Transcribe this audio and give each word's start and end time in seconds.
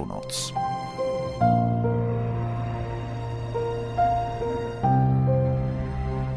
Shownotes. 0.00 0.52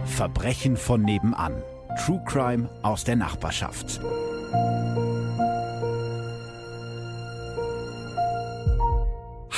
Verbrechen 0.05 0.77
von 0.77 1.01
nebenan. 1.01 1.63
True 2.05 2.21
Crime 2.25 2.69
aus 2.81 3.03
der 3.03 3.15
Nachbarschaft. 3.15 4.01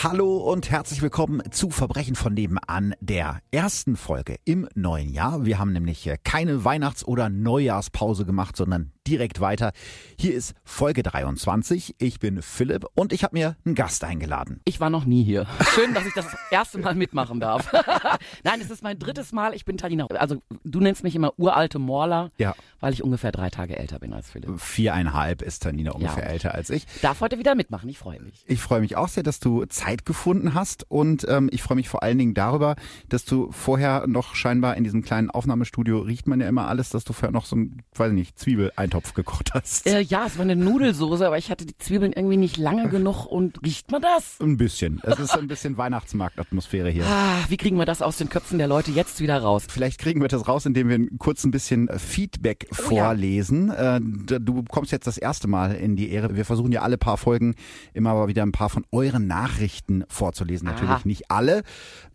Hallo 0.03 0.37
und 0.37 0.69
herzlich 0.69 1.01
willkommen 1.01 1.41
zu 1.51 1.69
Verbrechen 1.69 2.15
von 2.15 2.33
nebenan, 2.33 2.95
der 2.99 3.39
ersten 3.51 3.95
Folge 3.95 4.35
im 4.43 4.67
neuen 4.75 5.09
Jahr. 5.09 5.45
Wir 5.45 5.57
haben 5.57 5.71
nämlich 5.71 6.11
keine 6.23 6.65
Weihnachts- 6.65 7.07
oder 7.07 7.29
Neujahrspause 7.29 8.25
gemacht, 8.25 8.57
sondern 8.57 8.91
direkt 9.07 9.39
weiter. 9.39 9.71
Hier 10.19 10.33
ist 10.33 10.53
Folge 10.63 11.01
23. 11.01 11.95
Ich 11.97 12.19
bin 12.19 12.41
Philipp 12.41 12.85
und 12.93 13.13
ich 13.13 13.23
habe 13.23 13.37
mir 13.37 13.55
einen 13.63 13.73
Gast 13.73 14.03
eingeladen. 14.03 14.59
Ich 14.65 14.79
war 14.79 14.89
noch 14.89 15.05
nie 15.05 15.23
hier. 15.23 15.47
Schön, 15.73 15.93
dass 15.93 16.05
ich 16.05 16.13
das 16.13 16.25
erste 16.51 16.77
Mal 16.79 16.95
mitmachen 16.95 17.39
darf. 17.39 17.71
Nein, 18.43 18.59
es 18.61 18.69
ist 18.69 18.83
mein 18.83 18.99
drittes 18.99 19.31
Mal. 19.31 19.53
Ich 19.53 19.63
bin 19.63 19.77
Talina. 19.77 20.07
Also 20.07 20.41
du 20.63 20.79
nennst 20.81 21.03
mich 21.03 21.15
immer 21.15 21.37
uralte 21.37 21.79
Morla, 21.79 22.29
ja. 22.37 22.53
weil 22.79 22.93
ich 22.93 23.01
ungefähr 23.01 23.31
drei 23.31 23.49
Tage 23.49 23.77
älter 23.77 23.99
bin 23.99 24.11
als 24.11 24.29
Philipp. 24.29 24.59
Viereinhalb 24.59 25.41
ist 25.41 25.63
Tanina 25.63 25.91
ungefähr 25.91 26.23
ja. 26.23 26.29
älter 26.29 26.53
als 26.53 26.69
ich. 26.69 26.85
Darf 27.01 27.21
heute 27.21 27.39
wieder 27.39 27.55
mitmachen. 27.55 27.87
Ich 27.89 27.99
freue 27.99 28.19
mich. 28.19 28.43
Ich 28.47 28.59
freue 28.59 28.81
mich 28.81 28.97
auch 28.97 29.07
sehr, 29.07 29.23
dass 29.23 29.39
du 29.39 29.65
Zeit 29.65 29.84
gefunden 30.05 30.53
hast 30.53 30.89
und 30.89 31.25
ähm, 31.29 31.49
ich 31.51 31.61
freue 31.61 31.75
mich 31.75 31.89
vor 31.89 32.03
allen 32.03 32.17
Dingen 32.17 32.33
darüber, 32.33 32.75
dass 33.09 33.25
du 33.25 33.51
vorher 33.51 34.07
noch 34.07 34.35
scheinbar 34.35 34.75
in 34.77 34.83
diesem 34.83 35.03
kleinen 35.03 35.29
Aufnahmestudio 35.29 35.99
riecht 35.99 36.27
man 36.27 36.41
ja 36.41 36.47
immer 36.47 36.67
alles, 36.67 36.89
dass 36.89 37.03
du 37.03 37.13
vorher 37.13 37.31
noch 37.31 37.45
so 37.45 37.55
ein, 37.55 37.83
weiß 37.95 38.09
ich 38.09 38.15
nicht, 38.15 38.39
Zwiebel 38.39 38.71
Eintopf 38.75 39.13
gekocht 39.13 39.51
hast. 39.53 39.85
Äh, 39.85 40.01
ja, 40.01 40.25
es 40.25 40.37
war 40.37 40.43
eine 40.43 40.55
Nudelsoße, 40.55 41.25
aber 41.25 41.37
ich 41.37 41.51
hatte 41.51 41.65
die 41.65 41.77
Zwiebeln 41.77 42.13
irgendwie 42.13 42.37
nicht 42.37 42.57
lange 42.57 42.89
genug 42.95 43.25
und 43.25 43.61
riecht 43.63 43.91
man 43.91 44.01
das? 44.01 44.39
Ein 44.41 44.57
bisschen. 44.57 44.99
Es 45.03 45.19
ist 45.19 45.37
ein 45.37 45.47
bisschen 45.47 45.77
Weihnachtsmarktatmosphäre 45.77 46.89
hier. 46.89 47.05
Ah, 47.05 47.37
wie 47.49 47.57
kriegen 47.57 47.77
wir 47.77 47.85
das 47.85 48.01
aus 48.01 48.17
den 48.17 48.29
Köpfen 48.29 48.57
der 48.57 48.67
Leute 48.67 48.91
jetzt 48.91 49.21
wieder 49.21 49.37
raus? 49.39 49.65
Vielleicht 49.69 49.99
kriegen 49.99 50.21
wir 50.21 50.27
das 50.27 50.47
raus, 50.47 50.65
indem 50.65 50.89
wir 50.89 51.07
kurz 51.19 51.43
ein 51.43 51.51
bisschen 51.51 51.89
Feedback 51.97 52.67
oh, 52.71 52.75
vorlesen. 52.75 53.67
Ja. 53.67 53.97
Äh, 53.97 54.01
du 54.01 54.63
kommst 54.63 54.91
jetzt 54.91 55.07
das 55.07 55.17
erste 55.17 55.47
Mal 55.47 55.75
in 55.75 55.95
die 55.95 56.09
Ehre. 56.09 56.35
Wir 56.35 56.45
versuchen 56.45 56.71
ja 56.71 56.81
alle 56.81 56.97
paar 56.97 57.17
Folgen 57.17 57.55
immer 57.93 58.13
mal 58.13 58.27
wieder 58.27 58.43
ein 58.43 58.51
paar 58.51 58.69
von 58.69 58.85
euren 58.91 59.27
Nachrichten 59.27 59.74
vorzulesen. 60.09 60.67
Natürlich 60.67 60.89
Aha. 60.91 61.01
nicht 61.05 61.31
alle. 61.31 61.63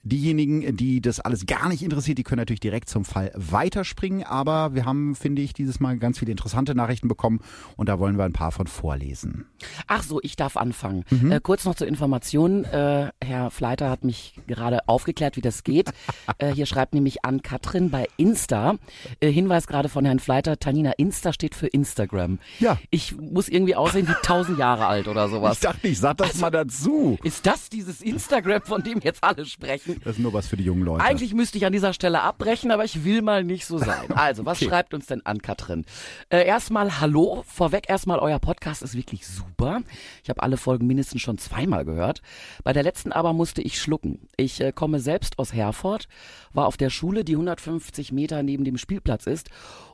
Diejenigen, 0.03 0.77
die 0.77 1.01
das 1.01 1.21
alles 1.21 1.47
gar 1.47 1.69
nicht 1.69 1.83
interessiert, 1.83 2.17
die 2.19 2.23
können 2.23 2.41
natürlich 2.41 2.61
direkt 2.61 2.89
zum 2.89 3.05
Fall 3.05 3.33
weiterspringen. 3.35 4.25
Aber 4.25 4.75
wir 4.75 4.85
haben, 4.87 5.15
finde 5.15 5.43
ich, 5.43 5.53
dieses 5.53 5.81
Mal 5.81 5.99
ganz 5.99 6.19
viele 6.19 6.31
interessante 6.31 6.75
Nachrichten 6.75 7.09
bekommen 7.09 7.41
und 7.77 7.89
da 7.89 7.99
wollen 7.99 8.17
wir 8.17 8.25
ein 8.25 8.33
paar 8.33 8.53
von 8.53 8.67
vorlesen. 8.67 9.47
Ach 9.87 10.03
so, 10.03 10.21
ich 10.23 10.37
darf 10.37 10.57
anfangen. 10.57 11.05
Mhm. 11.11 11.33
Äh, 11.33 11.41
kurz 11.41 11.65
noch 11.65 11.75
zur 11.75 11.87
Information. 11.87 12.65
Äh, 12.65 13.11
Herr 13.23 13.51
Fleiter 13.51 13.91
hat 13.91 14.05
mich 14.05 14.35
gerade 14.47 14.89
aufgeklärt, 14.89 15.37
wie 15.37 15.43
das 15.43 15.65
geht. 15.65 15.91
äh, 16.39 16.53
hier 16.53 16.67
schreibt 16.67 16.95
nämlich 16.95 17.25
an 17.25 17.43
Katrin 17.43 17.91
bei 17.91 18.09
Insta. 18.17 18.77
Äh, 19.21 19.31
Hinweis 19.31 19.67
gerade 19.67 19.89
von 19.89 20.05
Herrn 20.05 20.19
Fleiter. 20.19 20.59
Tanina 20.59 20.93
Insta 20.93 21.33
steht 21.33 21.55
für 21.55 21.67
Instagram. 21.67 22.39
Ja. 22.59 22.79
Ich 22.91 23.17
muss 23.17 23.49
irgendwie 23.49 23.75
aussehen 23.75 24.09
wie 24.09 24.15
tausend 24.23 24.59
Jahre 24.59 24.87
alt 24.87 25.09
oder 25.09 25.29
sowas. 25.29 25.55
Ich 25.55 25.61
dachte, 25.61 25.89
ich 25.89 25.99
sag 25.99 26.17
das 26.19 26.29
also, 26.31 26.41
mal 26.41 26.51
dazu. 26.51 27.19
Ist 27.23 27.47
das 27.47 27.69
dieses 27.69 28.01
Instagram, 28.01 28.63
von 28.63 28.83
dem 28.83 29.01
jetzt 29.01 29.23
alle 29.23 29.45
sprechen? 29.45 29.90
Das 30.05 30.17
ist 30.17 30.19
nur 30.19 30.33
was 30.33 30.47
für 30.47 30.57
die 30.57 30.65
jungen 30.65 30.83
Leute. 30.83 31.05
Eigentlich 31.05 31.35
müsste 31.35 31.59
ich 31.59 31.67
an 31.67 31.73
dieser 31.73 31.93
Stelle 31.93 32.23
abbrechen, 32.23 32.71
aber 32.71 32.85
ich 32.85 33.05
will 33.05 33.23
mal 33.23 33.45
nicht 33.45 33.67
so 33.67 33.79
sein. 33.79 34.09
Also, 34.21 34.45
was 34.45 34.59
okay. 34.59 34.69
schreibt 34.69 34.93
uns 34.93 35.07
denn 35.07 35.25
an, 35.25 35.41
Katrin? 35.41 35.87
Äh, 36.29 36.45
erstmal 36.45 37.01
Hallo. 37.01 37.43
Vorweg 37.47 37.89
erstmal, 37.89 38.19
euer 38.19 38.39
Podcast 38.39 38.83
ist 38.83 38.95
wirklich 38.95 39.27
super. 39.27 39.81
Ich 40.23 40.29
habe 40.29 40.43
alle 40.43 40.59
Folgen 40.59 40.87
mindestens 40.87 41.23
schon 41.23 41.39
zweimal 41.39 41.85
gehört. 41.85 42.21
Bei 42.63 42.73
der 42.73 42.83
letzten 42.83 43.13
aber 43.13 43.33
musste 43.33 43.63
ich 43.63 43.81
schlucken. 43.81 44.29
Ich 44.37 44.61
äh, 44.61 44.73
komme 44.73 45.01
selbst 45.01 45.39
aus 45.39 45.55
Herford, 45.55 46.07
war 46.53 46.67
auf 46.67 46.77
der 46.77 46.91
Schule, 46.91 47.25
die 47.25 47.33
150 47.33 48.13
Meter 48.13 48.43
neben 48.43 48.65
dem 48.65 48.77
Spielplatz 48.77 49.27
ist 49.27 49.49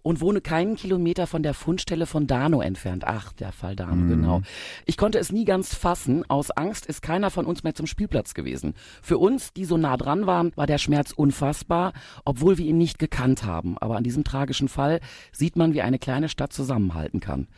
und 0.06 0.20
wohne 0.20 0.40
keinen 0.40 0.76
Kilometer 0.76 1.26
von 1.26 1.42
der 1.42 1.52
Fundstelle 1.52 2.06
von 2.06 2.28
Dano 2.28 2.60
entfernt. 2.60 3.02
Ach, 3.04 3.32
der 3.32 3.50
Fall 3.50 3.74
Dano, 3.74 3.96
mhm. 3.96 4.08
genau. 4.08 4.42
Ich 4.84 4.96
konnte 4.96 5.18
es 5.18 5.32
nie 5.32 5.44
ganz 5.44 5.74
fassen. 5.74 6.24
Aus 6.30 6.52
Angst 6.52 6.86
ist 6.86 7.02
keiner 7.02 7.28
von 7.28 7.44
uns 7.44 7.64
mehr 7.64 7.74
zum 7.74 7.88
Spielplatz 7.88 8.32
gewesen. 8.32 8.74
Für 9.02 9.18
uns, 9.18 9.52
die 9.52 9.64
so 9.64 9.76
nah 9.76 9.96
dran 9.96 10.28
waren, 10.28 10.52
war 10.54 10.68
der 10.68 10.78
Schmerz 10.78 11.10
unfassbar, 11.10 11.92
obwohl 12.24 12.56
wir 12.56 12.66
ihn 12.66 12.78
nicht 12.78 13.00
gekannt 13.00 13.42
haben. 13.42 13.76
Aber 13.78 13.96
an 13.96 14.04
diesem 14.04 14.22
tragischen 14.22 14.68
Fall 14.68 15.00
sieht 15.32 15.56
man, 15.56 15.74
wie 15.74 15.82
eine 15.82 15.98
kleine 15.98 16.28
Stadt 16.28 16.52
zusammenhalten 16.52 17.18
kann. 17.18 17.48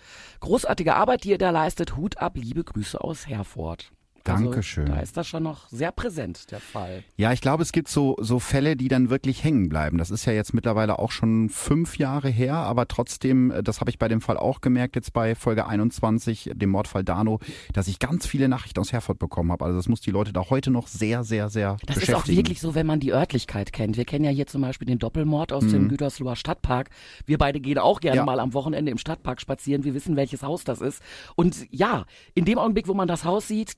Großartige 0.40 0.94
Arbeit, 0.94 1.24
die 1.24 1.30
ihr 1.30 1.38
da 1.38 1.50
leistet. 1.50 1.98
Hut 1.98 2.16
ab, 2.16 2.32
liebe 2.36 2.64
Grüße 2.64 2.98
aus 2.98 3.26
Herford. 3.26 3.92
Dankeschön. 4.28 4.84
Also, 4.84 4.94
da 4.94 5.00
ist 5.00 5.16
das 5.16 5.26
schon 5.26 5.42
noch 5.42 5.68
sehr 5.68 5.92
präsent, 5.92 6.50
der 6.50 6.60
Fall. 6.60 7.04
Ja, 7.16 7.32
ich 7.32 7.40
glaube, 7.40 7.62
es 7.62 7.72
gibt 7.72 7.88
so, 7.88 8.16
so 8.20 8.38
Fälle, 8.38 8.76
die 8.76 8.88
dann 8.88 9.10
wirklich 9.10 9.44
hängen 9.44 9.68
bleiben. 9.68 9.98
Das 9.98 10.10
ist 10.10 10.24
ja 10.24 10.32
jetzt 10.32 10.54
mittlerweile 10.54 10.98
auch 10.98 11.10
schon 11.10 11.48
fünf 11.48 11.98
Jahre 11.98 12.28
her, 12.28 12.54
aber 12.54 12.88
trotzdem, 12.88 13.50
äh, 13.50 13.62
das 13.62 13.80
habe 13.80 13.90
ich 13.90 13.98
bei 13.98 14.08
dem 14.08 14.20
Fall 14.20 14.36
auch 14.36 14.60
gemerkt, 14.60 14.96
jetzt 14.96 15.12
bei 15.12 15.34
Folge 15.34 15.66
21, 15.66 16.50
dem 16.54 16.70
Mordfall 16.70 17.04
Dano, 17.04 17.40
dass 17.72 17.88
ich 17.88 17.98
ganz 17.98 18.26
viele 18.26 18.48
Nachrichten 18.48 18.80
aus 18.80 18.92
Herford 18.92 19.18
bekommen 19.18 19.52
habe. 19.52 19.64
Also 19.64 19.76
das 19.76 19.88
muss 19.88 20.00
die 20.00 20.10
Leute 20.10 20.32
da 20.32 20.50
heute 20.50 20.70
noch 20.70 20.86
sehr, 20.86 21.24
sehr, 21.24 21.48
sehr 21.48 21.76
Das 21.86 21.96
ist 21.96 22.14
auch 22.14 22.26
wirklich 22.26 22.60
so, 22.60 22.74
wenn 22.74 22.86
man 22.86 23.00
die 23.00 23.12
Örtlichkeit 23.12 23.72
kennt. 23.72 23.96
Wir 23.96 24.04
kennen 24.04 24.24
ja 24.24 24.30
hier 24.30 24.46
zum 24.46 24.62
Beispiel 24.62 24.86
den 24.86 24.98
Doppelmord 24.98 25.52
aus 25.52 25.64
mhm. 25.64 25.72
dem 25.72 25.88
Gütersloher 25.88 26.36
Stadtpark. 26.36 26.90
Wir 27.26 27.38
beide 27.38 27.60
gehen 27.60 27.78
auch 27.78 28.00
gerne 28.00 28.18
ja. 28.18 28.24
mal 28.24 28.40
am 28.40 28.54
Wochenende 28.54 28.90
im 28.90 28.98
Stadtpark 28.98 29.40
spazieren. 29.40 29.84
Wir 29.84 29.94
wissen, 29.94 30.16
welches 30.16 30.42
Haus 30.42 30.64
das 30.64 30.80
ist. 30.80 31.02
Und 31.36 31.66
ja, 31.70 32.04
in 32.34 32.44
dem 32.44 32.58
Augenblick, 32.58 32.88
wo 32.88 32.94
man 32.94 33.08
das 33.08 33.24
Haus 33.24 33.48
sieht, 33.48 33.74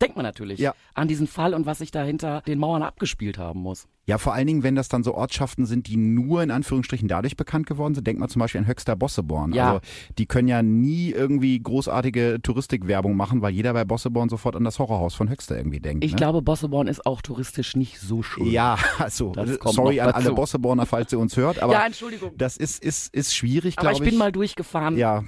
denkt 0.00 0.16
man 0.16 0.24
natürlich 0.24 0.58
ja. 0.58 0.74
an 0.94 1.08
diesen 1.08 1.26
Fall 1.26 1.54
und 1.54 1.66
was 1.66 1.78
sich 1.78 1.90
da 1.90 2.02
hinter 2.02 2.42
den 2.42 2.58
Mauern 2.58 2.82
abgespielt 2.82 3.38
haben 3.38 3.60
muss. 3.60 3.86
Ja, 4.06 4.18
vor 4.18 4.34
allen 4.34 4.46
Dingen, 4.46 4.62
wenn 4.62 4.74
das 4.74 4.88
dann 4.88 5.02
so 5.02 5.14
Ortschaften 5.14 5.64
sind, 5.64 5.86
die 5.86 5.96
nur 5.96 6.42
in 6.42 6.50
Anführungsstrichen 6.50 7.08
dadurch 7.08 7.36
bekannt 7.36 7.66
geworden 7.66 7.94
sind. 7.94 8.06
Denkt 8.06 8.20
man 8.20 8.28
zum 8.28 8.40
Beispiel 8.40 8.60
an 8.60 8.66
Höxter 8.66 8.96
Bosseborn. 8.96 9.52
Ja. 9.54 9.68
Also 9.68 9.80
die 10.18 10.26
können 10.26 10.46
ja 10.46 10.62
nie 10.62 11.10
irgendwie 11.10 11.58
großartige 11.58 12.40
Touristikwerbung 12.42 13.16
machen, 13.16 13.40
weil 13.40 13.54
jeder 13.54 13.72
bei 13.72 13.84
Bosseborn 13.84 14.28
sofort 14.28 14.56
an 14.56 14.64
das 14.64 14.78
Horrorhaus 14.78 15.14
von 15.14 15.30
Höxter 15.30 15.56
irgendwie 15.56 15.80
denkt. 15.80 16.04
Ich 16.04 16.12
ne? 16.12 16.16
glaube, 16.18 16.42
Bosseborn 16.42 16.86
ist 16.86 17.06
auch 17.06 17.22
touristisch 17.22 17.76
nicht 17.76 17.98
so 17.98 18.22
schön. 18.22 18.46
Ja, 18.46 18.76
also 18.98 19.32
sorry 19.64 20.00
an 20.00 20.10
alle 20.10 20.32
Bosseborner, 20.32 20.84
falls 20.84 21.10
ihr 21.12 21.18
uns 21.18 21.36
hört. 21.38 21.58
Aber 21.62 21.72
ja, 21.72 21.86
Entschuldigung. 21.86 22.32
Das 22.36 22.58
ist, 22.58 22.84
ist, 22.84 23.14
ist 23.14 23.34
schwierig, 23.34 23.76
glaube 23.76 23.92
ich. 23.92 23.96
Aber 23.96 24.04
ich 24.04 24.10
bin 24.10 24.18
mal 24.18 24.32
durchgefahren. 24.32 24.98
Ja. 24.98 25.24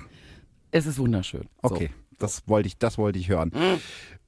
Es 0.70 0.84
ist 0.84 0.98
wunderschön. 0.98 1.48
Okay. 1.62 1.90
So. 1.92 2.06
Das 2.18 2.42
wollte 2.46 2.66
ich, 2.66 2.78
das 2.78 2.98
wollte 2.98 3.18
ich 3.18 3.28
hören. 3.28 3.52
Mhm. 3.54 3.80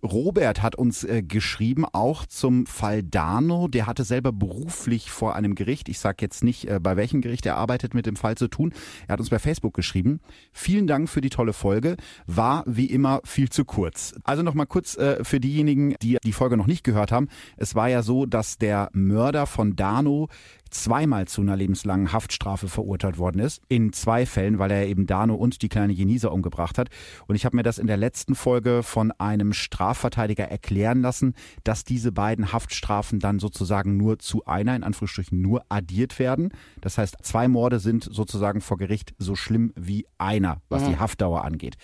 Robert 0.03 0.63
hat 0.63 0.77
uns 0.77 1.03
äh, 1.05 1.23
geschrieben, 1.23 1.85
auch 1.85 2.25
zum 2.27 2.67
Fall 2.67 3.03
Dano. 3.03 3.67
Der 3.69 3.87
hatte 3.87 4.05
selber 4.05 4.33
beruflich 4.33 5.11
vor 5.11 5.35
einem 5.35 5.55
Gericht, 5.55 5.89
ich 5.89 5.99
sage 5.99 6.19
jetzt 6.21 6.45
nicht, 6.45 6.69
äh, 6.69 6.79
bei 6.81 6.97
welchem 6.97 7.21
Gericht 7.21 7.47
er 7.47 7.57
arbeitet, 7.57 7.95
mit 7.95 8.07
dem 8.07 8.17
Fall 8.17 8.37
zu 8.37 8.49
tun. 8.49 8.73
Er 9.09 9.15
hat 9.15 9.21
uns 9.21 9.31
bei 9.31 9.39
Facebook 9.39 9.75
geschrieben. 9.75 10.21
Vielen 10.53 10.87
Dank 10.87 11.09
für 11.09 11.21
die 11.21 11.31
tolle 11.31 11.53
Folge. 11.53 11.97
War 12.27 12.63
wie 12.67 12.87
immer 12.87 13.21
viel 13.25 13.49
zu 13.49 13.65
kurz. 13.65 14.15
Also 14.23 14.43
nochmal 14.43 14.67
kurz 14.67 14.97
äh, 14.97 15.25
für 15.25 15.41
diejenigen, 15.41 15.95
die 16.01 16.19
die 16.23 16.33
Folge 16.33 16.57
noch 16.57 16.67
nicht 16.67 16.85
gehört 16.85 17.11
haben. 17.11 17.29
Es 17.57 17.75
war 17.75 17.89
ja 17.89 18.03
so, 18.03 18.25
dass 18.25 18.59
der 18.59 18.91
Mörder 18.93 19.47
von 19.47 19.75
Dano 19.75 20.29
zweimal 20.71 21.27
zu 21.27 21.41
einer 21.41 21.57
lebenslangen 21.57 22.13
Haftstrafe 22.13 22.69
verurteilt 22.69 23.19
worden 23.19 23.41
ist. 23.41 23.63
In 23.69 23.93
zwei 23.93 24.27
Fällen, 24.27 24.59
weil 24.59 24.71
er 24.71 24.87
eben 24.87 25.07
Dano 25.07 25.35
und 25.35 25.63
die 25.63 25.69
kleine 25.69 25.93
Jenisa 25.93 26.29
umgebracht 26.29 26.79
hat. 26.79 26.89
Und 27.27 27.37
ich 27.37 27.45
habe 27.45 27.57
mir 27.57 27.63
das 27.63 27.79
in 27.79 27.87
der 27.87 27.97
letzten 27.97 28.35
Folge 28.35 28.83
von 28.83 29.11
einem 29.13 29.53
Straf 29.53 29.88
Strafverteidiger 29.89 30.45
erklären 30.45 31.01
lassen, 31.01 31.35
dass 31.65 31.83
diese 31.83 32.13
beiden 32.13 32.53
Haftstrafen 32.53 33.21
dann 33.21 33.39
sozusagen 33.39 33.97
nur 33.97 34.19
zu 34.19 34.45
einer, 34.45 34.77
in 34.77 34.85
Anführungsstrichen 34.85 35.41
nur 35.41 35.63
addiert 35.71 36.19
werden. 36.19 36.51
Das 36.83 36.99
heißt, 36.99 37.17
zwei 37.23 37.49
Morde 37.49 37.81
sind 37.81 38.05
sozusagen 38.05 38.61
vor 38.61 38.77
Gericht 38.77 39.15
so 39.19 39.35
schlimm 39.35 39.73
wie 39.77 40.07
einer, 40.19 40.61
was 40.69 40.83
mhm. 40.83 40.89
die 40.89 40.99
Haftdauer 40.99 41.45
angeht. 41.45 41.77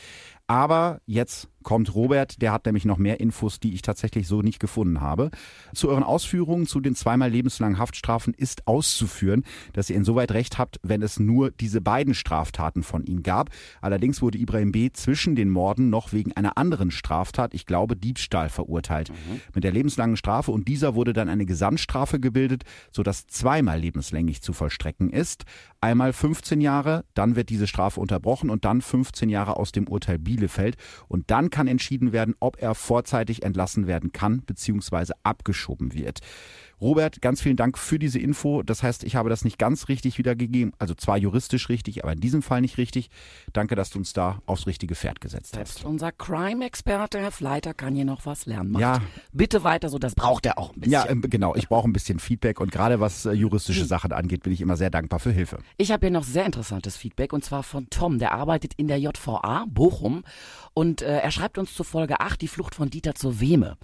Aber 0.47 1.01
jetzt 1.07 1.49
kommt 1.65 1.95
Robert, 1.95 2.41
der 2.41 2.53
hat 2.53 2.67
nämlich 2.67 2.85
noch 2.85 2.99
mehr 2.99 3.19
Infos, 3.19 3.59
die 3.59 3.75
ich 3.75 3.83
tatsächlich 3.83 4.29
so 4.29 4.43
nicht 4.43 4.61
gefunden 4.61 5.01
habe. 5.01 5.31
Zu 5.75 5.89
euren 5.89 6.05
Ausführungen 6.05 6.67
zu 6.67 6.81
den 6.81 6.95
zweimal 6.95 7.31
lebenslangen 7.31 7.79
Haftstrafen 7.79 8.35
ist 8.35 8.69
auszuführen, 8.69 9.43
dass 9.73 9.91
ihr 9.91 9.97
insoweit 9.97 10.31
recht 10.33 10.59
habt, 10.59 10.79
wenn 10.83 11.03
es 11.03 11.19
nur 11.19 11.51
diese 11.51 11.81
beiden 11.81 12.15
Straftaten 12.15 12.83
von 12.83 13.05
ihm 13.05 13.23
gab. 13.23 13.51
Allerdings 13.81 14.23
wurde 14.23 14.39
Ibrahim 14.39 14.71
B. 14.71 14.91
zwischen 14.93 15.35
den 15.35 15.51
Morden 15.51 15.91
noch 15.91 16.13
wegen 16.13 16.33
einer 16.33 16.57
anderen 16.57 16.91
Straftat, 16.91 17.55
ich 17.55 17.67
glaube 17.67 17.97
Diebstahl, 17.97 18.49
verurteilt. 18.49 19.11
Mhm. 19.11 19.41
Mit 19.55 19.65
der 19.65 19.73
lebenslangen 19.73 20.17
Strafe 20.17 20.53
und 20.53 20.69
dieser 20.69 20.95
wurde 20.95 21.13
dann 21.13 21.29
eine 21.29 21.47
Gesamtstrafe 21.47 22.21
gebildet, 22.21 22.65
sodass 22.93 23.27
zweimal 23.27 23.81
lebenslänglich 23.81 24.43
zu 24.43 24.53
vollstrecken 24.53 25.11
ist. 25.11 25.45
Einmal 25.81 26.13
15 26.13 26.61
Jahre, 26.61 27.05
dann 27.15 27.37
wird 27.37 27.49
diese 27.49 27.67
Strafe 27.67 28.01
unterbrochen 28.01 28.51
und 28.51 28.65
dann 28.65 28.81
15 28.81 29.29
Jahre 29.29 29.57
aus 29.57 29.73
dem 29.73 29.89
Urteil 29.89 30.19
Bielefeld. 30.19 30.77
Und 31.09 31.31
dann 31.31 31.51
kann 31.55 31.69
entschieden 31.69 32.13
werden, 32.13 32.35
ob 32.41 32.61
er 32.61 32.75
vorzeitig 32.75 33.45
entlassen 33.45 33.87
werden 33.87 34.11
kann 34.11 34.43
bzw. 34.43 35.13
abgeschoben 35.23 35.95
wird. 35.95 36.19
Robert, 36.81 37.23
ganz 37.23 37.41
vielen 37.41 37.57
Dank 37.57 37.79
für 37.79 37.99
diese 37.99 38.19
Info. 38.19 38.63
Das 38.63 38.83
heißt, 38.83 39.05
ich 39.05 39.17
habe 39.17 39.31
das 39.31 39.45
nicht 39.45 39.59
ganz 39.59 39.89
richtig 39.89 40.19
wiedergegeben, 40.19 40.73
also 40.79 40.95
zwar 40.95 41.17
juristisch 41.17 41.69
richtig, 41.69 42.03
aber 42.03 42.13
in 42.13 42.21
diesem 42.21 42.43
Fall 42.43 42.61
nicht 42.61 42.79
richtig. 42.79 43.11
Danke, 43.53 43.75
dass 43.75 43.91
du 43.91 43.99
uns 43.99 44.13
da 44.13 44.41
aufs 44.47 44.67
richtige 44.67 44.95
Pferd 44.95 45.21
gesetzt 45.21 45.55
Selbst 45.55 45.79
hast. 45.79 45.85
Unser 45.85 46.13
Crime-Experte, 46.13 47.19
Herr 47.19 47.31
Fleiter, 47.31 47.75
kann 47.75 47.95
hier 47.95 48.05
noch 48.05 48.27
was 48.27 48.47
lernen. 48.47 48.73
Macht 48.73 48.83
ja. 48.83 49.01
Bitte 49.33 49.65
weiter 49.65 49.89
so, 49.89 49.99
das 49.99 50.15
braucht 50.15 50.47
er 50.47 50.59
auch 50.59 50.75
ein 50.75 50.81
bisschen. 50.81 50.93
Ja, 50.93 51.07
äh, 51.07 51.15
genau. 51.17 51.55
Ich 51.55 51.69
brauche 51.69 51.89
ein 51.89 51.93
bisschen 51.93 52.19
Feedback 52.19 52.61
und 52.61 52.73
gerade 52.73 53.01
was 53.01 53.25
äh, 53.27 53.33
juristische 53.33 53.83
hm. 53.83 53.87
Sachen 53.87 54.13
angeht, 54.13 54.43
bin 54.43 54.53
ich 54.53 54.61
immer 54.61 54.77
sehr 54.77 54.91
dankbar 54.91 55.21
für 55.21 55.31
Hilfe. 55.31 55.59
Ich 55.77 55.93
habe 55.93 56.07
hier 56.07 56.13
noch 56.13 56.25
sehr 56.25 56.45
interessantes 56.45 56.97
Feedback 56.97 57.33
und 57.33 57.45
zwar 57.45 57.63
von 57.63 57.89
Tom, 57.91 58.19
der 58.19 58.33
arbeitet 58.33 58.75
in 58.77 58.89
der 58.89 58.99
JVA 58.99 59.67
Bochum 59.69 60.25
und 60.75 61.03
äh, 61.03 61.19
er 61.19 61.31
schreibt 61.31 61.57
uns 61.57 61.73
zur 61.75 61.85
Folge 61.85 62.19
8, 62.19 62.41
die 62.41 62.49
Flucht 62.49 62.75
von 62.75 62.91
Dieter 62.91 63.15
zur 63.15 63.41
Weme. 63.41 63.77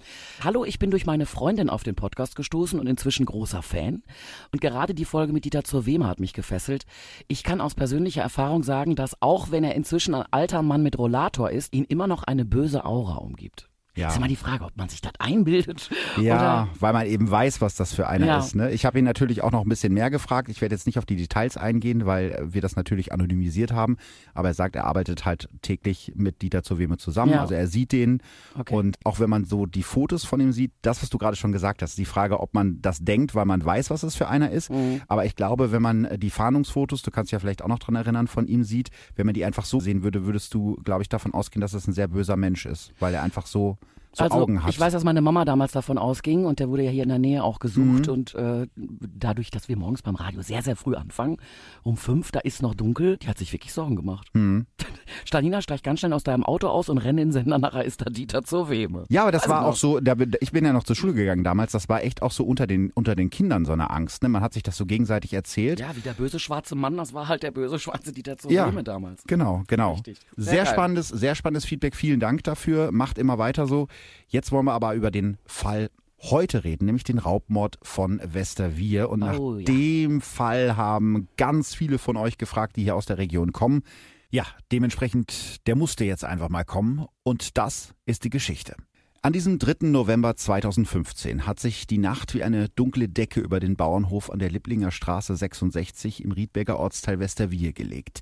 Hallo, 0.43 0.65
ich 0.65 0.77
bin 0.77 0.91
durch 0.91 1.05
meine 1.05 1.25
Freundin 1.25 1.69
auf 1.69 1.83
den 1.83 1.95
Podcast 1.95 2.35
gestoßen 2.35 2.80
und 2.81 2.87
inzwischen 2.87 3.25
großer 3.25 3.61
Fan. 3.61 4.03
Und 4.51 4.59
gerade 4.59 4.93
die 4.93 5.05
Folge 5.05 5.31
mit 5.31 5.45
Dieter 5.45 5.63
zur 5.63 5.85
Weme 5.85 6.07
hat 6.07 6.19
mich 6.19 6.33
gefesselt. 6.33 6.85
Ich 7.29 7.43
kann 7.43 7.61
aus 7.61 7.75
persönlicher 7.75 8.21
Erfahrung 8.21 8.63
sagen, 8.63 8.95
dass 8.95 9.21
auch 9.21 9.51
wenn 9.51 9.63
er 9.63 9.75
inzwischen 9.75 10.13
ein 10.13 10.25
alter 10.31 10.61
Mann 10.61 10.83
mit 10.83 10.97
Rollator 10.97 11.49
ist, 11.51 11.73
ihn 11.73 11.85
immer 11.85 12.07
noch 12.07 12.23
eine 12.23 12.43
böse 12.43 12.83
Aura 12.83 13.15
umgibt. 13.15 13.70
Ja. 13.95 14.05
Das 14.05 14.13
ist 14.13 14.17
immer 14.19 14.29
die 14.29 14.37
Frage, 14.37 14.63
ob 14.63 14.77
man 14.77 14.87
sich 14.87 15.01
das 15.01 15.11
einbildet. 15.19 15.89
Ja, 16.17 16.63
oder? 16.63 16.69
weil 16.79 16.93
man 16.93 17.07
eben 17.07 17.29
weiß, 17.29 17.59
was 17.59 17.75
das 17.75 17.93
für 17.93 18.07
einer 18.07 18.25
ja. 18.25 18.39
ist. 18.39 18.55
Ne? 18.55 18.71
Ich 18.71 18.85
habe 18.85 18.97
ihn 18.99 19.03
natürlich 19.05 19.41
auch 19.41 19.51
noch 19.51 19.63
ein 19.63 19.69
bisschen 19.69 19.93
mehr 19.93 20.09
gefragt. 20.09 20.49
Ich 20.49 20.61
werde 20.61 20.75
jetzt 20.75 20.85
nicht 20.85 20.97
auf 20.97 21.05
die 21.05 21.17
Details 21.17 21.57
eingehen, 21.57 22.05
weil 22.05 22.39
wir 22.41 22.61
das 22.61 22.77
natürlich 22.77 23.11
anonymisiert 23.11 23.73
haben. 23.73 23.97
Aber 24.33 24.49
er 24.49 24.53
sagt, 24.53 24.77
er 24.77 24.85
arbeitet 24.85 25.25
halt 25.25 25.49
täglich 25.61 26.13
mit 26.15 26.41
Dieter 26.41 26.63
zur 26.63 26.79
Weme 26.79 26.97
zusammen. 26.97 27.33
Ja. 27.33 27.41
Also 27.41 27.53
er 27.53 27.67
sieht 27.67 27.91
den. 27.91 28.21
Okay. 28.57 28.73
Und 28.73 28.97
auch 29.03 29.19
wenn 29.19 29.29
man 29.29 29.43
so 29.43 29.65
die 29.65 29.83
Fotos 29.83 30.23
von 30.23 30.39
ihm 30.39 30.53
sieht, 30.53 30.71
das, 30.83 31.01
was 31.01 31.09
du 31.09 31.17
gerade 31.17 31.35
schon 31.35 31.51
gesagt 31.51 31.81
hast, 31.81 31.97
die 31.97 32.05
Frage, 32.05 32.39
ob 32.39 32.53
man 32.53 32.81
das 32.81 32.99
denkt, 32.99 33.35
weil 33.35 33.45
man 33.45 33.63
weiß, 33.63 33.89
was 33.89 34.03
es 34.03 34.15
für 34.15 34.29
einer 34.29 34.51
ist. 34.51 34.69
Mhm. 34.69 35.01
Aber 35.09 35.25
ich 35.25 35.35
glaube, 35.35 35.73
wenn 35.73 35.81
man 35.81 36.07
die 36.17 36.29
Fahndungsfotos, 36.29 37.01
du 37.01 37.11
kannst 37.11 37.29
dich 37.29 37.33
ja 37.33 37.39
vielleicht 37.39 37.61
auch 37.61 37.67
noch 37.67 37.79
dran 37.79 37.95
erinnern, 37.95 38.27
von 38.27 38.47
ihm 38.47 38.63
sieht, 38.63 38.89
wenn 39.15 39.25
man 39.25 39.35
die 39.35 39.43
einfach 39.43 39.65
so 39.65 39.81
sehen 39.81 40.03
würde, 40.03 40.25
würdest 40.25 40.53
du, 40.53 40.75
glaube 40.83 41.01
ich, 41.01 41.09
davon 41.09 41.33
ausgehen, 41.33 41.59
dass 41.59 41.73
es 41.73 41.87
ein 41.87 41.93
sehr 41.93 42.07
böser 42.07 42.37
Mensch 42.37 42.65
ist, 42.65 42.93
weil 42.99 43.13
er 43.13 43.23
einfach 43.23 43.45
so 43.45 43.77
so 44.13 44.23
also, 44.23 44.37
Augen 44.37 44.63
hat. 44.63 44.69
Ich 44.69 44.79
weiß, 44.79 44.93
dass 44.93 45.03
meine 45.03 45.21
Mama 45.21 45.45
damals 45.45 45.71
davon 45.71 45.97
ausging 45.97 46.45
und 46.45 46.59
der 46.59 46.69
wurde 46.69 46.83
ja 46.83 46.91
hier 46.91 47.03
in 47.03 47.09
der 47.09 47.19
Nähe 47.19 47.43
auch 47.43 47.59
gesucht 47.59 48.07
mhm. 48.07 48.13
und 48.13 48.35
äh, 48.35 48.67
dadurch, 48.75 49.51
dass 49.51 49.69
wir 49.69 49.77
morgens 49.77 50.01
beim 50.01 50.15
Radio 50.15 50.41
sehr, 50.41 50.61
sehr 50.61 50.75
früh 50.75 50.95
anfangen, 50.95 51.37
um 51.83 51.95
fünf, 51.95 52.31
da 52.31 52.39
ist 52.39 52.61
noch 52.61 52.75
dunkel, 52.75 53.17
die 53.17 53.27
hat 53.27 53.37
sich 53.37 53.53
wirklich 53.53 53.73
Sorgen 53.73 53.95
gemacht. 53.95 54.27
Mhm. 54.33 54.65
Stanina 55.25 55.61
steigt 55.61 55.83
ganz 55.83 55.99
schnell 55.99 56.13
aus 56.13 56.23
deinem 56.23 56.43
Auto 56.43 56.67
aus 56.67 56.89
und 56.89 56.97
rennt 56.97 57.19
in 57.19 57.27
den 57.27 57.31
Sender, 57.31 57.57
nachher 57.57 57.85
ist 57.85 58.01
da 58.01 58.05
Dieter 58.05 58.43
zur 58.43 58.69
Weme. 58.69 59.05
Ja, 59.09 59.23
aber 59.23 59.31
das 59.31 59.43
also 59.43 59.53
war 59.53 59.65
auch 59.65 59.75
so, 59.75 59.99
da, 59.99 60.15
ich 60.39 60.51
bin 60.51 60.65
ja 60.65 60.73
noch 60.73 60.83
zur 60.83 60.95
Schule 60.95 61.13
gegangen 61.13 61.43
damals, 61.43 61.71
das 61.71 61.87
war 61.87 62.03
echt 62.03 62.21
auch 62.21 62.31
so 62.31 62.43
unter 62.43 62.67
den, 62.67 62.91
unter 62.91 63.15
den 63.15 63.29
Kindern 63.29 63.65
so 63.65 63.71
eine 63.71 63.89
Angst. 63.89 64.23
Ne? 64.23 64.29
Man 64.29 64.41
hat 64.41 64.53
sich 64.53 64.63
das 64.63 64.75
so 64.75 64.85
gegenseitig 64.85 65.33
erzählt. 65.33 65.79
Ja, 65.79 65.95
wie 65.95 66.01
der 66.01 66.13
böse 66.13 66.39
schwarze 66.39 66.75
Mann, 66.75 66.97
das 66.97 67.13
war 67.13 67.27
halt 67.27 67.43
der 67.43 67.51
böse 67.51 67.79
schwarze 67.79 68.11
Dieter 68.11 68.37
zur 68.37 68.51
ja, 68.51 68.67
Weme 68.67 68.83
damals. 68.83 69.23
Genau, 69.25 69.63
genau. 69.67 69.93
Richtig. 69.93 70.19
Sehr, 70.35 70.51
sehr 70.51 70.65
spannendes, 70.65 71.07
sehr 71.07 71.35
spannendes 71.35 71.65
Feedback. 71.65 71.95
Vielen 71.95 72.19
Dank 72.19 72.43
dafür. 72.43 72.91
Macht 72.91 73.17
immer 73.17 73.37
weiter 73.37 73.67
so. 73.67 73.87
Jetzt 74.27 74.51
wollen 74.51 74.65
wir 74.65 74.73
aber 74.73 74.93
über 74.93 75.11
den 75.11 75.37
Fall 75.45 75.89
heute 76.19 76.63
reden, 76.63 76.85
nämlich 76.85 77.03
den 77.03 77.17
Raubmord 77.17 77.79
von 77.81 78.21
Westerwier. 78.23 79.09
Und 79.09 79.21
nach 79.21 79.37
oh, 79.37 79.57
ja. 79.57 79.65
dem 79.65 80.21
Fall 80.21 80.77
haben 80.77 81.27
ganz 81.37 81.73
viele 81.73 81.97
von 81.97 82.17
euch 82.17 82.37
gefragt, 82.37 82.75
die 82.75 82.83
hier 82.83 82.95
aus 82.95 83.05
der 83.05 83.17
Region 83.17 83.51
kommen. 83.51 83.83
Ja, 84.29 84.45
dementsprechend, 84.71 85.67
der 85.67 85.75
musste 85.75 86.05
jetzt 86.05 86.23
einfach 86.23 86.49
mal 86.49 86.63
kommen. 86.63 87.05
Und 87.23 87.57
das 87.57 87.93
ist 88.05 88.23
die 88.23 88.29
Geschichte. 88.29 88.75
An 89.23 89.33
diesem 89.33 89.59
3. 89.59 89.87
November 89.87 90.35
2015 90.35 91.45
hat 91.45 91.59
sich 91.59 91.85
die 91.85 91.99
Nacht 91.99 92.33
wie 92.33 92.43
eine 92.43 92.69
dunkle 92.69 93.07
Decke 93.07 93.39
über 93.39 93.59
den 93.59 93.75
Bauernhof 93.75 94.31
an 94.31 94.39
der 94.39 94.49
Liblinger 94.49 94.89
Straße 94.89 95.35
66 95.35 96.23
im 96.23 96.31
Riedberger 96.31 96.79
Ortsteil 96.79 97.19
Westerwier 97.19 97.71
gelegt. 97.71 98.21